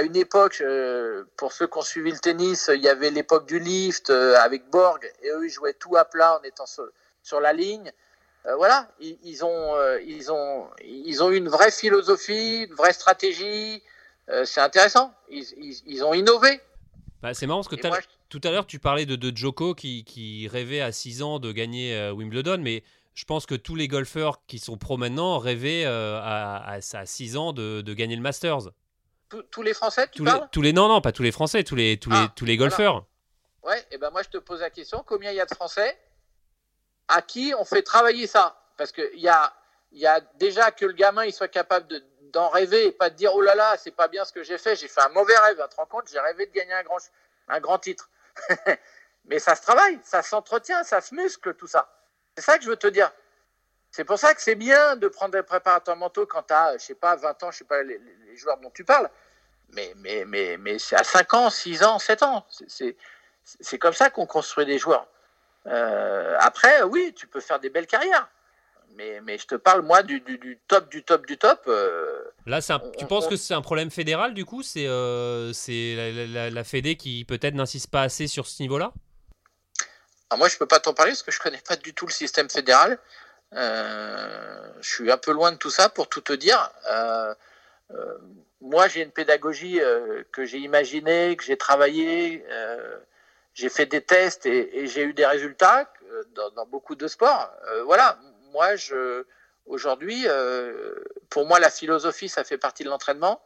une 0.02 0.16
époque, 0.16 0.64
pour 1.38 1.54
ceux 1.54 1.68
qui 1.68 1.78
ont 1.78 1.82
suivi 1.82 2.12
le 2.12 2.20
tennis, 2.20 2.70
il 2.74 2.82
y 2.82 2.90
avait 2.90 3.12
l'époque 3.12 3.48
du 3.48 3.60
lift 3.60 4.10
avec 4.10 4.70
Borg, 4.70 5.10
et 5.22 5.30
eux, 5.30 5.46
ils 5.46 5.50
jouaient 5.50 5.74
tout 5.74 5.96
à 5.96 6.06
plat 6.06 6.40
en 6.40 6.44
étant 6.44 6.66
sur, 6.66 6.90
sur 7.22 7.40
la 7.40 7.54
ligne. 7.54 7.92
Euh, 8.48 8.56
voilà, 8.58 8.88
ils, 9.00 9.44
ont, 9.44 9.76
euh, 9.76 10.00
ils, 10.06 10.32
ont, 10.32 10.68
ils 10.84 11.24
ont 11.24 11.32
une 11.32 11.50
vraie 11.50 11.72
philosophie, 11.72 12.66
une 12.70 12.76
vraie 12.76 12.94
stratégie. 12.94 13.82
Euh, 14.30 14.46
c'est 14.46 14.62
intéressant. 14.62 15.14
Ils, 15.30 16.04
ont 16.04 16.14
innové. 16.14 16.62
Bah, 17.24 17.34
c'est 17.34 17.48
marrant 17.48 17.64
parce 17.64 17.76
que 17.76 17.82
tout 18.30 18.42
à 18.44 18.52
l'heure, 18.52 18.68
tu 18.68 18.78
parlais 18.78 19.06
de, 19.06 19.16
de 19.16 19.36
Joko 19.36 19.74
qui, 19.74 20.04
qui, 20.04 20.48
rêvait 20.48 20.82
à 20.82 20.92
6 20.92 21.24
ans 21.24 21.40
de 21.40 21.52
gagner 21.52 22.12
Wimbledon, 22.12 22.60
mais 22.60 22.84
je 23.16 23.24
pense 23.26 23.46
que 23.46 23.56
tous 23.56 23.76
les 23.76 23.88
golfeurs 23.88 24.46
qui 24.46 24.60
sont 24.60 24.78
pro 24.78 24.98
maintenant 24.98 25.40
rêvaient 25.40 25.86
à, 25.86 26.80
6 26.82 27.38
ans 27.38 27.54
de, 27.54 27.94
gagner 27.94 28.16
le 28.16 28.22
Masters. 28.22 28.70
Tous, 29.50 29.64
les 29.64 29.74
Français, 29.74 30.08
tu 30.08 30.20
tous 30.20 30.26
parles? 30.26 30.42
les, 30.42 30.48
tous 30.52 30.62
les, 30.62 30.74
Non, 30.74 30.88
non, 30.88 31.02
pas 31.02 31.12
tous 31.12 31.24
les 31.24 31.32
Français, 31.32 31.64
tous 31.64 31.76
les, 31.76 31.98
tous 31.98 32.12
les, 32.12 32.18
ah, 32.18 32.34
tous 32.36 32.46
les 32.46 32.58
golfeurs. 32.58 33.06
Ouais, 33.64 33.84
et 33.90 33.98
ben 33.98 34.12
moi 34.12 34.22
je 34.22 34.30
te 34.30 34.38
pose 34.38 34.62
la 34.62 34.70
question, 34.70 35.04
combien 35.06 35.32
il 35.32 35.38
y 35.38 35.42
a 35.42 35.46
de 35.46 35.56
Français 35.56 35.98
à 37.08 37.24
qui 37.24 37.54
on 37.58 37.66
fait 37.66 37.82
travailler 37.82 38.28
ça? 38.28 38.62
Parce 38.78 38.92
qu'il 38.92 39.20
y 39.20 39.28
a, 39.28 39.52
y 39.92 40.06
a 40.06 40.22
déjà 40.36 40.70
que 40.72 40.86
le 40.86 40.94
gamin 40.94 41.26
il 41.26 41.34
soit 41.34 41.48
capable 41.48 41.88
d'en 42.32 42.50
rêver 42.50 42.88
et 42.88 42.92
pas 42.92 43.10
de 43.10 43.16
dire 43.16 43.34
oh 43.34 43.42
là 43.42 43.56
là, 43.56 43.76
c'est 43.78 43.92
pas 43.92 44.08
bien 44.08 44.24
ce 44.24 44.32
que 44.32 44.44
j'ai 44.44 44.60
fait, 44.60 44.76
j'ai 44.76 44.88
fait 44.88 45.02
un 45.02 45.10
mauvais 45.10 45.38
rêve. 45.38 45.58
Tu 45.64 45.70
te 45.70 45.76
rends 45.78 45.88
compte, 45.88 46.10
j'ai 46.12 46.20
rêvé 46.20 46.46
de 46.46 46.52
gagner 46.52 46.74
un 46.74 46.84
grand, 46.84 46.98
un 47.48 47.60
grand 47.60 47.80
titre. 47.80 48.10
Mais 49.26 49.40
ça 49.40 49.56
se 49.56 49.64
travaille, 49.64 50.00
ça 50.04 50.22
s'entretient, 50.22 50.84
ça 50.84 51.02
se 51.02 51.16
muscle, 51.16 51.56
tout 51.56 51.68
ça. 51.68 51.90
C'est 52.38 52.44
ça 52.44 52.58
que 52.58 52.64
je 52.64 52.70
veux 52.70 52.76
te 52.76 52.88
dire. 52.88 53.12
C'est 53.92 54.04
pour 54.04 54.20
ça 54.20 54.34
que 54.34 54.42
c'est 54.42 54.56
bien 54.56 54.98
de 54.98 55.08
prendre 55.08 55.32
des 55.32 55.44
préparateurs 55.44 55.96
mentaux 55.96 56.26
quand 56.26 56.44
tu 56.44 56.54
as, 56.54 56.78
je 56.78 56.84
sais 56.84 56.96
pas, 56.96 57.16
20 57.16 57.44
ans, 57.44 57.52
je 57.52 57.60
sais 57.60 57.64
pas, 57.64 57.82
les, 57.82 58.00
les 58.28 58.36
joueurs 58.36 58.58
dont 58.60 58.72
tu 58.72 58.84
parles. 58.84 59.10
Mais, 59.70 59.94
mais, 59.98 60.26
mais, 60.26 60.58
mais 60.58 60.80
c'est 60.80 60.96
à 60.96 61.04
5 61.04 61.34
ans, 61.34 61.50
6 61.50 61.84
ans, 61.84 62.00
7 62.00 62.24
ans. 62.24 62.46
C'est 62.68 62.98
c'est 63.46 63.78
comme 63.78 63.94
ça 63.94 64.10
qu'on 64.10 64.26
construit 64.26 64.66
des 64.66 64.78
joueurs. 64.78 65.08
Euh, 65.68 66.36
après, 66.40 66.84
oui, 66.84 67.14
tu 67.16 67.28
peux 67.28 67.40
faire 67.40 67.60
des 67.60 67.70
belles 67.70 67.88
carrières. 67.88 68.30
Mais, 68.96 69.20
mais 69.22 69.38
je 69.38 69.46
te 69.46 69.56
parle, 69.56 69.82
moi, 69.82 70.04
du, 70.04 70.22
du, 70.22 70.60
top, 70.68 70.90
du 70.90 71.04
top, 71.04 71.26
du 71.26 71.38
top. 71.38 71.64
Euh, 71.68 72.24
Là, 72.46 72.60
tu 72.98 73.06
penses 73.06 73.28
que 73.28 73.36
c'est 73.36 73.54
un 73.54 73.62
problème 73.62 73.90
fédéral, 73.90 74.34
du 74.34 74.46
coup? 74.46 74.64
C'est 74.64 74.86
euh, 74.88 75.52
la, 75.68 76.50
la, 76.50 76.64
Fédé 76.64 76.96
qui, 76.96 77.26
peut-être, 77.26 77.56
n'insiste 77.56 77.92
pas 77.92 78.04
assez 78.04 78.28
sur 78.28 78.48
ce 78.48 78.62
niveau-là? 78.64 78.94
Ah, 80.30 80.38
Moi, 80.38 80.48
je 80.48 80.56
ne 80.56 80.60
peux 80.60 80.66
pas 80.66 80.80
t'en 80.80 80.94
parler 80.94 81.12
parce 81.12 81.24
que 81.24 81.32
je 81.32 81.40
ne 81.40 81.44
connais 81.44 81.62
pas 81.62 81.76
du 81.76 81.94
tout 81.94 82.06
le 82.06 82.12
système 82.12 82.50
fédéral. 82.50 82.98
je 83.52 84.70
suis 84.82 85.12
un 85.12 85.18
peu 85.18 85.32
loin 85.32 85.52
de 85.52 85.58
tout 85.58 85.70
ça, 85.70 85.90
pour 85.90 86.08
tout 86.08 86.22
te 86.22 86.34
dire 86.34 86.72
moi, 88.62 88.88
j'ai 88.88 89.02
une 89.04 89.12
pédagogie 89.12 89.80
que 90.32 90.44
j'ai 90.46 90.58
imaginée, 90.58 91.36
que 91.36 91.44
j'ai 91.44 91.58
travaillée, 91.58 92.44
j'ai 93.56 93.70
fait 93.70 93.86
des 93.86 94.02
tests 94.02 94.46
et, 94.46 94.86
j'ai 94.86 95.04
eu 95.04 95.14
des 95.14 95.26
résultats 95.26 95.90
euh, 96.12 96.24
dans, 96.56 96.66
beaucoup 96.68 96.96
de 96.96 97.08
sports. 97.08 97.50
Euh, 97.68 97.84
voilà, 97.84 98.20
moi, 98.52 98.76
je, 98.76 99.26
aujourd'hui, 99.66 100.26
euh, 100.28 100.94
pour 101.30 101.48
moi, 101.48 101.60
la 101.60 101.70
philosophie, 101.70 102.30
ça 102.30 102.44
fait 102.44 102.58
partie 102.58 102.84
de 102.84 102.90
l'entraînement. 102.90 103.42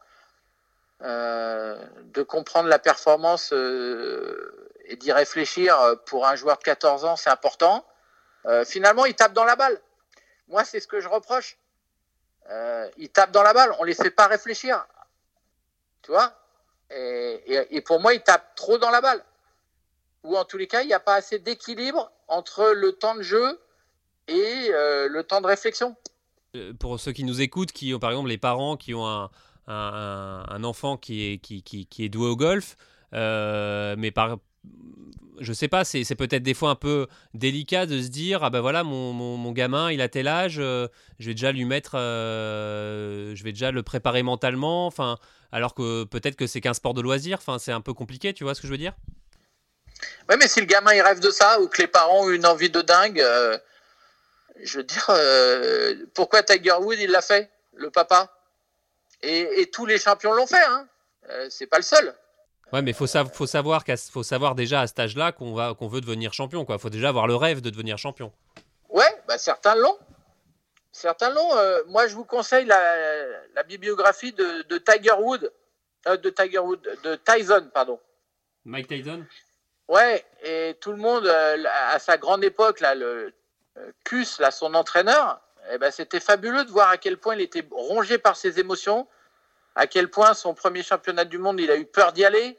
de 1.00 2.22
comprendre 2.24 2.68
la 2.68 2.78
performance 2.78 3.54
et 4.90 4.96
d'y 4.96 5.12
réfléchir 5.12 5.78
pour 6.06 6.26
un 6.26 6.36
joueur 6.36 6.58
de 6.58 6.62
14 6.62 7.04
ans, 7.04 7.16
c'est 7.16 7.30
important. 7.30 7.86
finalement, 8.66 9.06
il 9.06 9.14
tape 9.14 9.32
dans 9.32 9.44
la 9.44 9.56
balle. 9.56 9.80
Moi, 10.48 10.64
c'est 10.64 10.80
ce 10.80 10.86
que 10.86 11.00
je 11.00 11.08
reproche. 11.08 11.56
il 12.96 13.08
tape 13.10 13.30
dans 13.30 13.42
la 13.42 13.52
balle, 13.52 13.74
on 13.78 13.82
ne 13.82 13.88
les 13.88 13.94
fait 13.94 14.10
pas 14.10 14.26
réfléchir. 14.26 14.84
Tu 16.02 16.10
vois? 16.10 16.34
Et, 16.90 17.66
et, 17.70 17.80
pour 17.80 18.00
moi, 18.00 18.14
il 18.14 18.22
tape 18.22 18.54
trop 18.56 18.78
dans 18.78 18.90
la 18.90 19.00
balle 19.00 19.24
ou 20.24 20.36
en 20.36 20.44
tous 20.44 20.58
les 20.58 20.66
cas, 20.66 20.82
il 20.82 20.86
n'y 20.86 20.92
a 20.92 21.00
pas 21.00 21.14
assez 21.14 21.38
d'équilibre 21.38 22.10
entre 22.28 22.72
le 22.74 22.92
temps 22.92 23.14
de 23.14 23.22
jeu 23.22 23.60
et 24.28 24.68
euh, 24.70 25.08
le 25.08 25.24
temps 25.24 25.40
de 25.40 25.46
réflexion. 25.46 25.96
Euh, 26.56 26.72
pour 26.74 26.98
ceux 27.00 27.12
qui 27.12 27.24
nous 27.24 27.40
écoutent, 27.40 27.72
qui 27.72 27.94
ont 27.94 27.98
par 27.98 28.10
exemple 28.10 28.28
les 28.28 28.38
parents 28.38 28.76
qui 28.76 28.94
ont 28.94 29.06
un, 29.06 29.30
un, 29.66 30.64
enfant 30.64 30.96
qui 30.96 31.32
est, 31.32 31.38
qui, 31.38 31.96
est 31.98 32.08
doué 32.08 32.28
au 32.28 32.36
golf, 32.36 32.76
euh, 33.14 33.94
mais 33.98 34.10
par, 34.10 34.38
je 35.40 35.52
sais 35.54 35.68
pas, 35.68 35.84
c'est 35.84 36.14
peut-être 36.14 36.42
des 36.42 36.52
fois 36.52 36.70
un 36.70 36.74
peu 36.74 37.06
délicat 37.32 37.86
de 37.86 38.02
se 38.02 38.08
dire 38.08 38.44
ah 38.44 38.50
ben 38.50 38.60
voilà 38.60 38.84
mon, 38.84 39.12
mon, 39.12 39.52
gamin 39.52 39.90
il 39.90 40.02
a 40.02 40.08
tel 40.08 40.28
âge, 40.28 40.56
je 40.56 40.88
vais 41.18 41.32
déjà 41.32 41.50
lui 41.50 41.64
mettre, 41.64 41.92
je 41.96 43.42
vais 43.42 43.52
déjà 43.52 43.70
le 43.70 43.82
préparer 43.82 44.22
mentalement, 44.22 44.86
enfin 44.86 45.16
alors 45.50 45.74
que 45.74 46.04
peut-être 46.04 46.36
que 46.36 46.46
c'est 46.46 46.60
qu'un 46.60 46.74
sport 46.74 46.92
de 46.92 47.00
loisir, 47.00 47.38
enfin 47.38 47.58
c'est 47.58 47.72
un 47.72 47.80
peu 47.80 47.94
compliqué, 47.94 48.34
tu 48.34 48.44
vois 48.44 48.54
ce 48.54 48.60
que 48.60 48.66
je 48.66 48.72
veux 48.72 48.78
dire? 48.78 48.92
Oui, 50.28 50.36
mais 50.38 50.48
si 50.48 50.60
le 50.60 50.66
gamin 50.66 50.94
il 50.94 51.02
rêve 51.02 51.20
de 51.20 51.30
ça 51.30 51.60
ou 51.60 51.68
que 51.68 51.82
les 51.82 51.88
parents 51.88 52.24
ont 52.24 52.30
une 52.30 52.46
envie 52.46 52.70
de 52.70 52.80
dingue, 52.80 53.20
euh, 53.20 53.58
je 54.62 54.78
veux 54.78 54.84
dire, 54.84 55.06
euh, 55.10 55.94
pourquoi 56.14 56.42
Tiger 56.42 56.74
Woods 56.80 56.96
il 57.00 57.10
l'a 57.10 57.22
fait, 57.22 57.50
le 57.74 57.90
papa? 57.90 58.32
Et, 59.22 59.68
tous 59.70 59.84
les 59.84 59.98
champions 59.98 60.32
l'ont 60.32 60.46
fait, 60.46 60.64
hein. 60.64 60.88
Euh, 61.28 61.48
c'est 61.50 61.66
pas 61.66 61.76
le 61.76 61.82
seul. 61.82 62.14
Ouais, 62.72 62.82
mais 62.82 62.92
faut, 62.92 63.06
faut 63.06 63.46
savoir 63.46 63.82
faut 64.12 64.22
savoir 64.22 64.54
déjà 64.54 64.82
à 64.82 64.86
cet 64.86 65.00
âge-là 65.00 65.32
qu'on 65.32 65.54
va 65.54 65.74
qu'on 65.74 65.88
veut 65.88 66.00
devenir 66.00 66.32
champion, 66.32 66.64
quoi. 66.64 66.78
Faut 66.78 66.90
déjà 66.90 67.08
avoir 67.08 67.26
le 67.26 67.34
rêve 67.34 67.60
de 67.60 67.70
devenir 67.70 67.98
champion. 67.98 68.32
Ouais, 68.88 69.10
bah 69.26 69.38
certains 69.38 69.74
l'ont. 69.74 69.98
Certains 70.92 71.30
l'ont. 71.30 71.50
moi, 71.88 72.06
je 72.06 72.14
vous 72.14 72.24
conseille 72.24 72.66
la, 72.66 73.62
bibliographie 73.66 74.32
de, 74.32 74.62
de 74.68 74.78
Tiger 74.78 75.14
Woods, 75.18 75.48
de 76.06 76.30
Tiger 76.30 76.58
Woods, 76.58 76.82
de 77.04 77.16
Tyson, 77.16 77.68
pardon. 77.72 77.98
Mike 78.64 78.88
Tyson? 78.88 79.24
Ouais, 79.90 80.24
et 80.44 80.76
tout 80.80 80.92
le 80.92 80.98
monde, 80.98 81.26
euh, 81.26 81.64
à 81.90 81.98
sa 81.98 82.16
grande 82.16 82.44
époque, 82.44 82.78
là, 82.78 82.94
le 82.94 83.34
Cus, 84.04 84.38
là, 84.38 84.52
son 84.52 84.74
entraîneur, 84.74 85.40
eh 85.72 85.78
ben, 85.78 85.90
c'était 85.90 86.20
fabuleux 86.20 86.64
de 86.64 86.70
voir 86.70 86.90
à 86.90 86.96
quel 86.96 87.16
point 87.16 87.34
il 87.34 87.40
était 87.40 87.66
rongé 87.72 88.16
par 88.16 88.36
ses 88.36 88.60
émotions, 88.60 89.08
à 89.74 89.86
quel 89.86 90.10
point 90.10 90.34
son 90.34 90.54
premier 90.54 90.82
championnat 90.82 91.24
du 91.24 91.38
monde, 91.38 91.60
il 91.60 91.70
a 91.70 91.76
eu 91.76 91.86
peur 91.86 92.12
d'y 92.12 92.24
aller. 92.24 92.58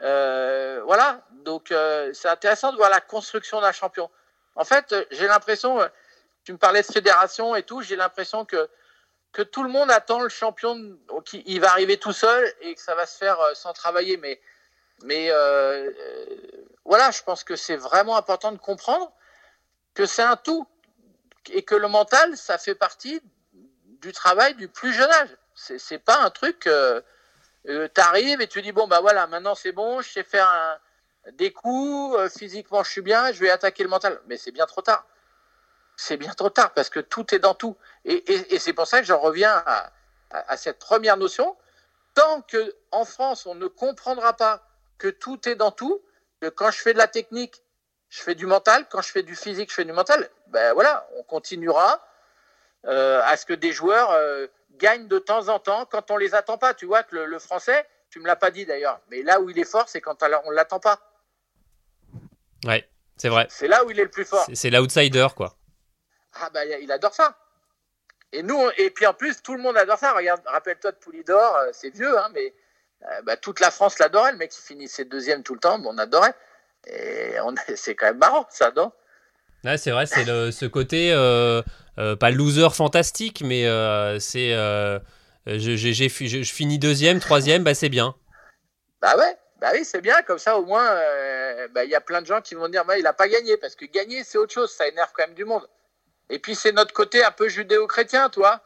Euh, 0.00 0.80
voilà, 0.84 1.22
donc 1.32 1.72
euh, 1.72 2.12
c'est 2.14 2.28
intéressant 2.28 2.72
de 2.72 2.76
voir 2.76 2.90
la 2.90 3.00
construction 3.00 3.60
d'un 3.60 3.72
champion. 3.72 4.10
En 4.54 4.64
fait, 4.64 4.94
j'ai 5.10 5.26
l'impression, 5.26 5.78
tu 6.44 6.52
me 6.52 6.58
parlais 6.58 6.82
de 6.82 6.86
fédération 6.86 7.54
et 7.56 7.62
tout, 7.62 7.82
j'ai 7.82 7.96
l'impression 7.96 8.44
que, 8.44 8.68
tout 9.52 9.62
le 9.62 9.68
monde 9.68 9.90
attend 9.90 10.20
le 10.20 10.28
champion, 10.28 10.98
qui 11.24 11.58
va 11.60 11.70
arriver 11.70 11.96
tout 11.96 12.12
seul 12.12 12.52
et 12.60 12.74
que 12.74 12.80
ça 12.80 12.96
va 12.96 13.06
se 13.06 13.16
faire 13.18 13.38
sans 13.54 13.72
travailler. 13.72 14.16
Mais 14.16 14.40
mais 15.04 15.30
euh, 15.30 15.90
euh, 15.90 16.36
voilà, 16.84 17.10
je 17.10 17.22
pense 17.22 17.44
que 17.44 17.56
c'est 17.56 17.76
vraiment 17.76 18.16
important 18.16 18.52
de 18.52 18.58
comprendre 18.58 19.12
que 19.94 20.06
c'est 20.06 20.22
un 20.22 20.36
tout 20.36 20.66
et 21.50 21.62
que 21.62 21.74
le 21.74 21.88
mental, 21.88 22.36
ça 22.36 22.58
fait 22.58 22.74
partie 22.74 23.20
du 23.52 24.12
travail 24.12 24.54
du 24.54 24.68
plus 24.68 24.92
jeune 24.92 25.10
âge. 25.10 25.36
C'est 25.58 25.98
pas 25.98 26.22
un 26.22 26.30
truc. 26.30 26.66
Euh, 26.66 27.00
euh 27.68 27.88
tu 27.92 28.00
arrives 28.00 28.40
et 28.40 28.46
tu 28.46 28.62
dis 28.62 28.72
bon 28.72 28.86
bah 28.86 29.00
voilà, 29.00 29.26
maintenant 29.26 29.54
c'est 29.54 29.72
bon, 29.72 30.00
je 30.00 30.08
sais 30.08 30.22
faire 30.22 30.80
des 31.32 31.52
coups, 31.52 32.16
physiquement 32.36 32.82
je 32.84 32.90
suis 32.90 33.02
bien, 33.02 33.32
je 33.32 33.40
vais 33.40 33.50
attaquer 33.50 33.82
le 33.82 33.88
mental. 33.88 34.20
Mais 34.26 34.36
c'est 34.36 34.52
bien 34.52 34.66
trop 34.66 34.82
tard. 34.82 35.04
C'est 35.96 36.16
bien 36.16 36.32
trop 36.32 36.50
tard 36.50 36.72
parce 36.74 36.90
que 36.90 37.00
tout 37.00 37.34
est 37.34 37.40
dans 37.40 37.54
tout. 37.54 37.76
Et, 38.04 38.58
c'est 38.58 38.72
pour 38.72 38.86
ça 38.86 39.00
que 39.00 39.06
j'en 39.06 39.18
reviens 39.18 39.62
à, 40.30 40.56
cette 40.56 40.78
première 40.78 41.16
notion. 41.16 41.56
Tant 42.14 42.42
que 42.42 42.74
en 42.92 43.04
France 43.04 43.46
on 43.46 43.54
ne 43.54 43.66
comprendra 43.66 44.34
pas 44.34 44.62
que 44.98 45.08
tout 45.08 45.48
est 45.48 45.54
dans 45.56 45.72
tout, 45.72 46.00
que 46.40 46.48
quand 46.48 46.70
je 46.70 46.78
fais 46.80 46.92
de 46.92 46.98
la 46.98 47.08
technique, 47.08 47.62
je 48.08 48.22
fais 48.22 48.34
du 48.34 48.46
mental, 48.46 48.86
quand 48.90 49.02
je 49.02 49.10
fais 49.10 49.22
du 49.22 49.36
physique, 49.36 49.70
je 49.70 49.74
fais 49.74 49.84
du 49.84 49.92
mental, 49.92 50.28
ben 50.48 50.72
voilà, 50.72 51.08
on 51.16 51.22
continuera 51.22 52.00
euh, 52.86 53.20
à 53.24 53.36
ce 53.36 53.44
que 53.44 53.52
des 53.52 53.72
joueurs 53.72 54.10
euh, 54.12 54.46
gagnent 54.78 55.08
de 55.08 55.18
temps 55.18 55.48
en 55.48 55.58
temps 55.58 55.86
quand 55.86 56.10
on 56.10 56.16
les 56.16 56.34
attend 56.34 56.58
pas. 56.58 56.74
Tu 56.74 56.86
vois 56.86 57.02
que 57.02 57.16
le, 57.16 57.38
français, 57.38 57.86
tu 58.10 58.20
me 58.20 58.26
l'as 58.26 58.36
pas 58.36 58.50
dit 58.50 58.64
d'ailleurs, 58.64 59.00
mais 59.10 59.22
là 59.22 59.40
où 59.40 59.50
il 59.50 59.58
est 59.58 59.70
fort, 59.70 59.88
c'est 59.88 60.00
quand 60.00 60.22
on 60.44 60.50
l'attend 60.50 60.80
pas. 60.80 61.00
Ouais, 62.64 62.88
c'est 63.16 63.28
vrai. 63.28 63.46
C'est 63.50 63.68
là 63.68 63.84
où 63.84 63.90
il 63.90 64.00
est 64.00 64.04
le 64.04 64.10
plus 64.10 64.24
fort. 64.24 64.46
C'est 64.52 64.70
l'outsider, 64.70 65.28
quoi. 65.36 65.54
Ah 66.40 66.50
ben 66.50 66.66
il 66.80 66.90
adore 66.92 67.14
ça. 67.14 67.36
Et 68.32 68.42
nous, 68.42 68.60
et 68.76 68.90
puis 68.90 69.06
en 69.06 69.14
plus, 69.14 69.42
tout 69.42 69.54
le 69.54 69.62
monde 69.62 69.76
adore 69.76 69.98
ça. 69.98 70.12
Regarde, 70.12 70.42
rappelle-toi 70.44 70.92
de 70.92 70.96
Poulidor, 70.96 71.56
euh, 71.56 71.70
c'est 71.72 71.90
vieux, 71.90 72.18
hein, 72.18 72.30
mais 72.34 72.54
euh, 73.04 73.22
bah, 73.22 73.36
toute 73.36 73.60
la 73.60 73.70
France 73.70 73.98
l'adorait. 73.98 74.32
Le 74.32 74.38
mec 74.38 74.50
qui 74.50 74.60
finissait 74.60 75.04
deuxième 75.04 75.42
tout 75.42 75.54
le 75.54 75.60
temps, 75.60 75.80
on 75.84 75.96
adorait. 75.98 76.34
Et 76.86 77.36
c'est 77.76 77.94
quand 77.94 78.06
même 78.06 78.18
marrant, 78.18 78.46
ça, 78.50 78.70
non? 78.72 78.92
Ouais, 79.64 79.76
c'est 79.76 79.90
vrai, 79.90 80.06
c'est 80.06 80.24
ce 80.24 80.66
côté, 80.66 81.12
euh, 81.12 81.62
euh, 81.98 82.16
pas 82.16 82.30
loser 82.30 82.70
fantastique, 82.70 83.42
mais 83.44 83.62
c'est. 84.20 84.50
je, 85.46 86.44
finis 86.44 86.78
deuxième, 86.78 87.20
troisième, 87.20 87.64
bah 87.64 87.74
c'est 87.74 87.88
bien. 87.88 88.14
Bah 89.00 89.16
ouais, 89.16 89.36
bah 89.60 89.70
oui, 89.72 89.84
c'est 89.84 90.00
bien, 90.00 90.22
comme 90.22 90.38
ça 90.38 90.58
au 90.58 90.64
moins, 90.64 90.96
bah, 91.74 91.84
il 91.84 91.90
y 91.90 91.94
a 91.94 92.00
plein 92.00 92.22
de 92.22 92.26
gens 92.26 92.40
qui 92.40 92.54
vont 92.54 92.68
dire, 92.68 92.84
bah, 92.84 92.98
il 92.98 93.02
n'a 93.02 93.12
pas 93.12 93.28
gagné, 93.28 93.56
parce 93.56 93.74
que 93.74 93.84
gagner, 93.84 94.24
c'est 94.24 94.38
autre 94.38 94.52
chose, 94.52 94.70
ça 94.70 94.86
énerve 94.88 95.10
quand 95.14 95.26
même 95.26 95.34
du 95.34 95.44
monde. 95.44 95.68
Et 96.30 96.38
puis 96.38 96.54
c'est 96.54 96.72
notre 96.72 96.92
côté 96.92 97.24
un 97.24 97.30
peu 97.30 97.48
judéo-chrétien, 97.48 98.28
toi 98.28 98.62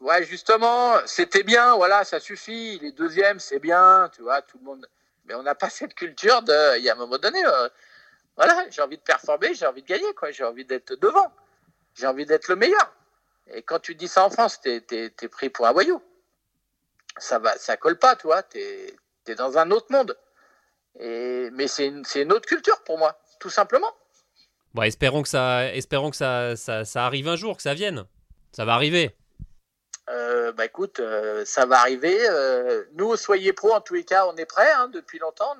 ouais, 0.00 0.24
justement, 0.24 0.94
c'était 1.06 1.42
bien, 1.42 1.76
voilà, 1.76 2.04
ça 2.04 2.20
suffit. 2.20 2.78
Les 2.80 2.92
deuxièmes, 2.92 3.38
c'est 3.38 3.58
bien, 3.58 4.10
tu 4.14 4.22
vois, 4.22 4.42
tout 4.42 4.58
le 4.58 4.64
monde. 4.64 4.86
Mais 5.26 5.34
on 5.34 5.42
n'a 5.42 5.54
pas 5.54 5.70
cette 5.70 5.94
culture 5.94 6.42
de. 6.42 6.78
Il 6.78 6.84
y 6.84 6.90
a 6.90 6.94
un 6.94 6.96
moment 6.96 7.18
donné, 7.18 7.44
euh, 7.44 7.68
voilà, 8.38 8.70
j'ai 8.70 8.82
envie 8.82 8.96
de 8.96 9.02
performer, 9.02 9.52
j'ai 9.52 9.66
envie 9.66 9.82
de 9.82 9.86
gagner, 9.88 10.14
quoi. 10.14 10.30
J'ai 10.30 10.44
envie 10.44 10.64
d'être 10.64 10.94
devant. 10.94 11.32
J'ai 11.94 12.06
envie 12.06 12.24
d'être 12.24 12.46
le 12.46 12.54
meilleur. 12.54 12.94
Et 13.52 13.62
quand 13.62 13.80
tu 13.80 13.96
dis 13.96 14.06
ça 14.06 14.24
en 14.24 14.30
France, 14.30 14.60
t'es 14.60 14.84
es, 14.92 15.28
pris 15.28 15.50
pour 15.50 15.66
un 15.66 15.72
voyou. 15.72 16.00
Ça 17.16 17.40
va, 17.40 17.58
ça 17.58 17.76
colle 17.76 17.98
pas, 17.98 18.14
tu 18.14 18.28
vois. 18.28 18.44
T'es 18.44 18.94
es 19.26 19.34
dans 19.34 19.58
un 19.58 19.72
autre 19.72 19.88
monde. 19.90 20.16
Mais 21.00 21.66
c'est 21.66 21.88
une, 21.88 22.32
autre 22.32 22.46
culture 22.46 22.80
pour 22.84 22.96
moi, 22.96 23.20
tout 23.40 23.50
simplement. 23.50 23.92
Bon, 24.72 24.82
espérons 24.82 25.22
que 25.22 25.28
ça, 25.28 26.54
ça 26.56 27.04
arrive 27.04 27.26
un 27.26 27.36
jour, 27.36 27.56
que 27.56 27.62
ça 27.62 27.74
vienne. 27.74 28.04
Ça 28.52 28.64
va 28.64 28.74
arriver. 28.74 29.17
Euh, 30.10 30.52
bah 30.52 30.64
écoute, 30.64 31.00
euh, 31.00 31.44
ça 31.44 31.66
va 31.66 31.80
arriver. 31.80 32.18
Euh, 32.30 32.84
nous, 32.94 33.14
Soyez 33.16 33.52
Pro, 33.52 33.72
en 33.72 33.80
tous 33.80 33.94
les 33.94 34.04
cas, 34.04 34.26
on 34.26 34.36
est 34.36 34.46
prêts 34.46 34.70
hein, 34.72 34.88
depuis 34.88 35.18
longtemps. 35.18 35.54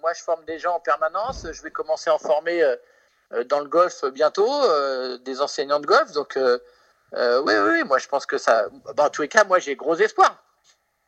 Moi, 0.00 0.12
je 0.12 0.22
forme 0.22 0.44
des 0.44 0.58
gens 0.58 0.74
en 0.74 0.80
permanence. 0.80 1.46
Je 1.50 1.62
vais 1.62 1.70
commencer 1.70 2.10
à 2.10 2.14
en 2.14 2.18
former 2.18 2.62
dans 3.46 3.60
le 3.60 3.66
golf 3.66 4.04
bientôt, 4.06 4.48
des 5.18 5.40
enseignants 5.40 5.80
de 5.80 5.86
golf. 5.86 6.12
Donc, 6.12 6.36
oui, 6.36 7.54
oui, 7.54 7.84
moi, 7.84 7.98
je 7.98 8.08
pense 8.08 8.26
que 8.26 8.38
ça. 8.38 8.68
Bah, 8.94 9.04
en 9.06 9.10
tous 9.10 9.22
les 9.22 9.28
cas, 9.28 9.44
moi, 9.44 9.58
j'ai 9.58 9.74
gros 9.74 9.96
espoir. 9.96 10.42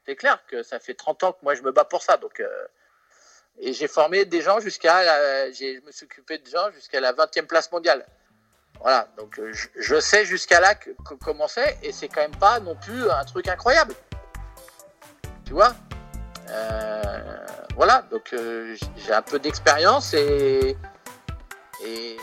C'est 0.04 0.16
clair 0.16 0.42
que 0.48 0.62
ça 0.62 0.80
fait 0.80 0.94
30 0.94 1.22
ans 1.24 1.32
que 1.32 1.38
moi, 1.42 1.54
je 1.54 1.62
me 1.62 1.70
bats 1.70 1.84
pour 1.84 2.02
ça. 2.02 2.16
Donc, 2.16 2.42
et 3.60 3.72
j'ai 3.72 3.88
formé 3.88 4.24
des 4.24 4.40
gens 4.40 4.58
jusqu'à. 4.58 5.52
Je 5.52 5.80
me 5.84 5.92
suis 5.92 6.06
occupé 6.06 6.38
de 6.38 6.46
gens 6.48 6.72
jusqu'à 6.72 7.00
la 7.00 7.12
20e 7.12 7.46
place 7.46 7.70
mondiale. 7.70 8.04
Voilà, 8.80 9.08
donc 9.16 9.38
euh, 9.38 9.52
je, 9.52 10.00
sais 10.00 10.24
jusqu'à 10.24 10.60
là 10.60 10.74
que, 10.74 10.90
comment 11.22 11.48
c'est, 11.48 11.78
et 11.82 11.92
c'est 11.92 12.08
quand 12.08 12.20
même 12.20 12.36
pas 12.36 12.60
non 12.60 12.76
plus 12.76 13.10
un 13.10 13.24
truc 13.24 13.48
incroyable. 13.48 13.94
Tu 15.44 15.52
vois? 15.52 15.74
Euh, 16.50 17.36
Voilà, 17.74 18.02
donc 18.10 18.32
euh, 18.32 18.76
j'ai 18.96 19.12
un 19.12 19.22
peu 19.22 19.38
d'expérience 19.38 20.14
et, 20.14 20.76
et, 21.84 22.16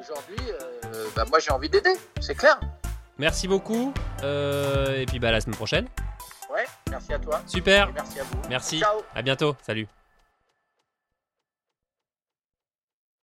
aujourd'hui, 0.00 0.52
bah, 1.14 1.24
moi 1.28 1.38
j'ai 1.38 1.50
envie 1.50 1.68
d'aider, 1.68 1.94
c'est 2.20 2.34
clair. 2.34 2.58
Merci 3.18 3.48
beaucoup, 3.48 3.92
et 4.22 5.04
puis 5.06 5.18
bah, 5.18 5.28
à 5.28 5.32
la 5.32 5.40
semaine 5.40 5.56
prochaine. 5.56 5.88
Ouais, 6.50 6.64
merci 6.90 7.12
à 7.12 7.18
toi. 7.18 7.42
Super. 7.46 7.92
merci 7.92 8.20
à 8.20 8.22
vous. 8.22 8.38
Merci. 8.48 8.80
Ciao. 8.80 9.02
À 9.14 9.22
bientôt. 9.22 9.54
Salut. 9.62 9.86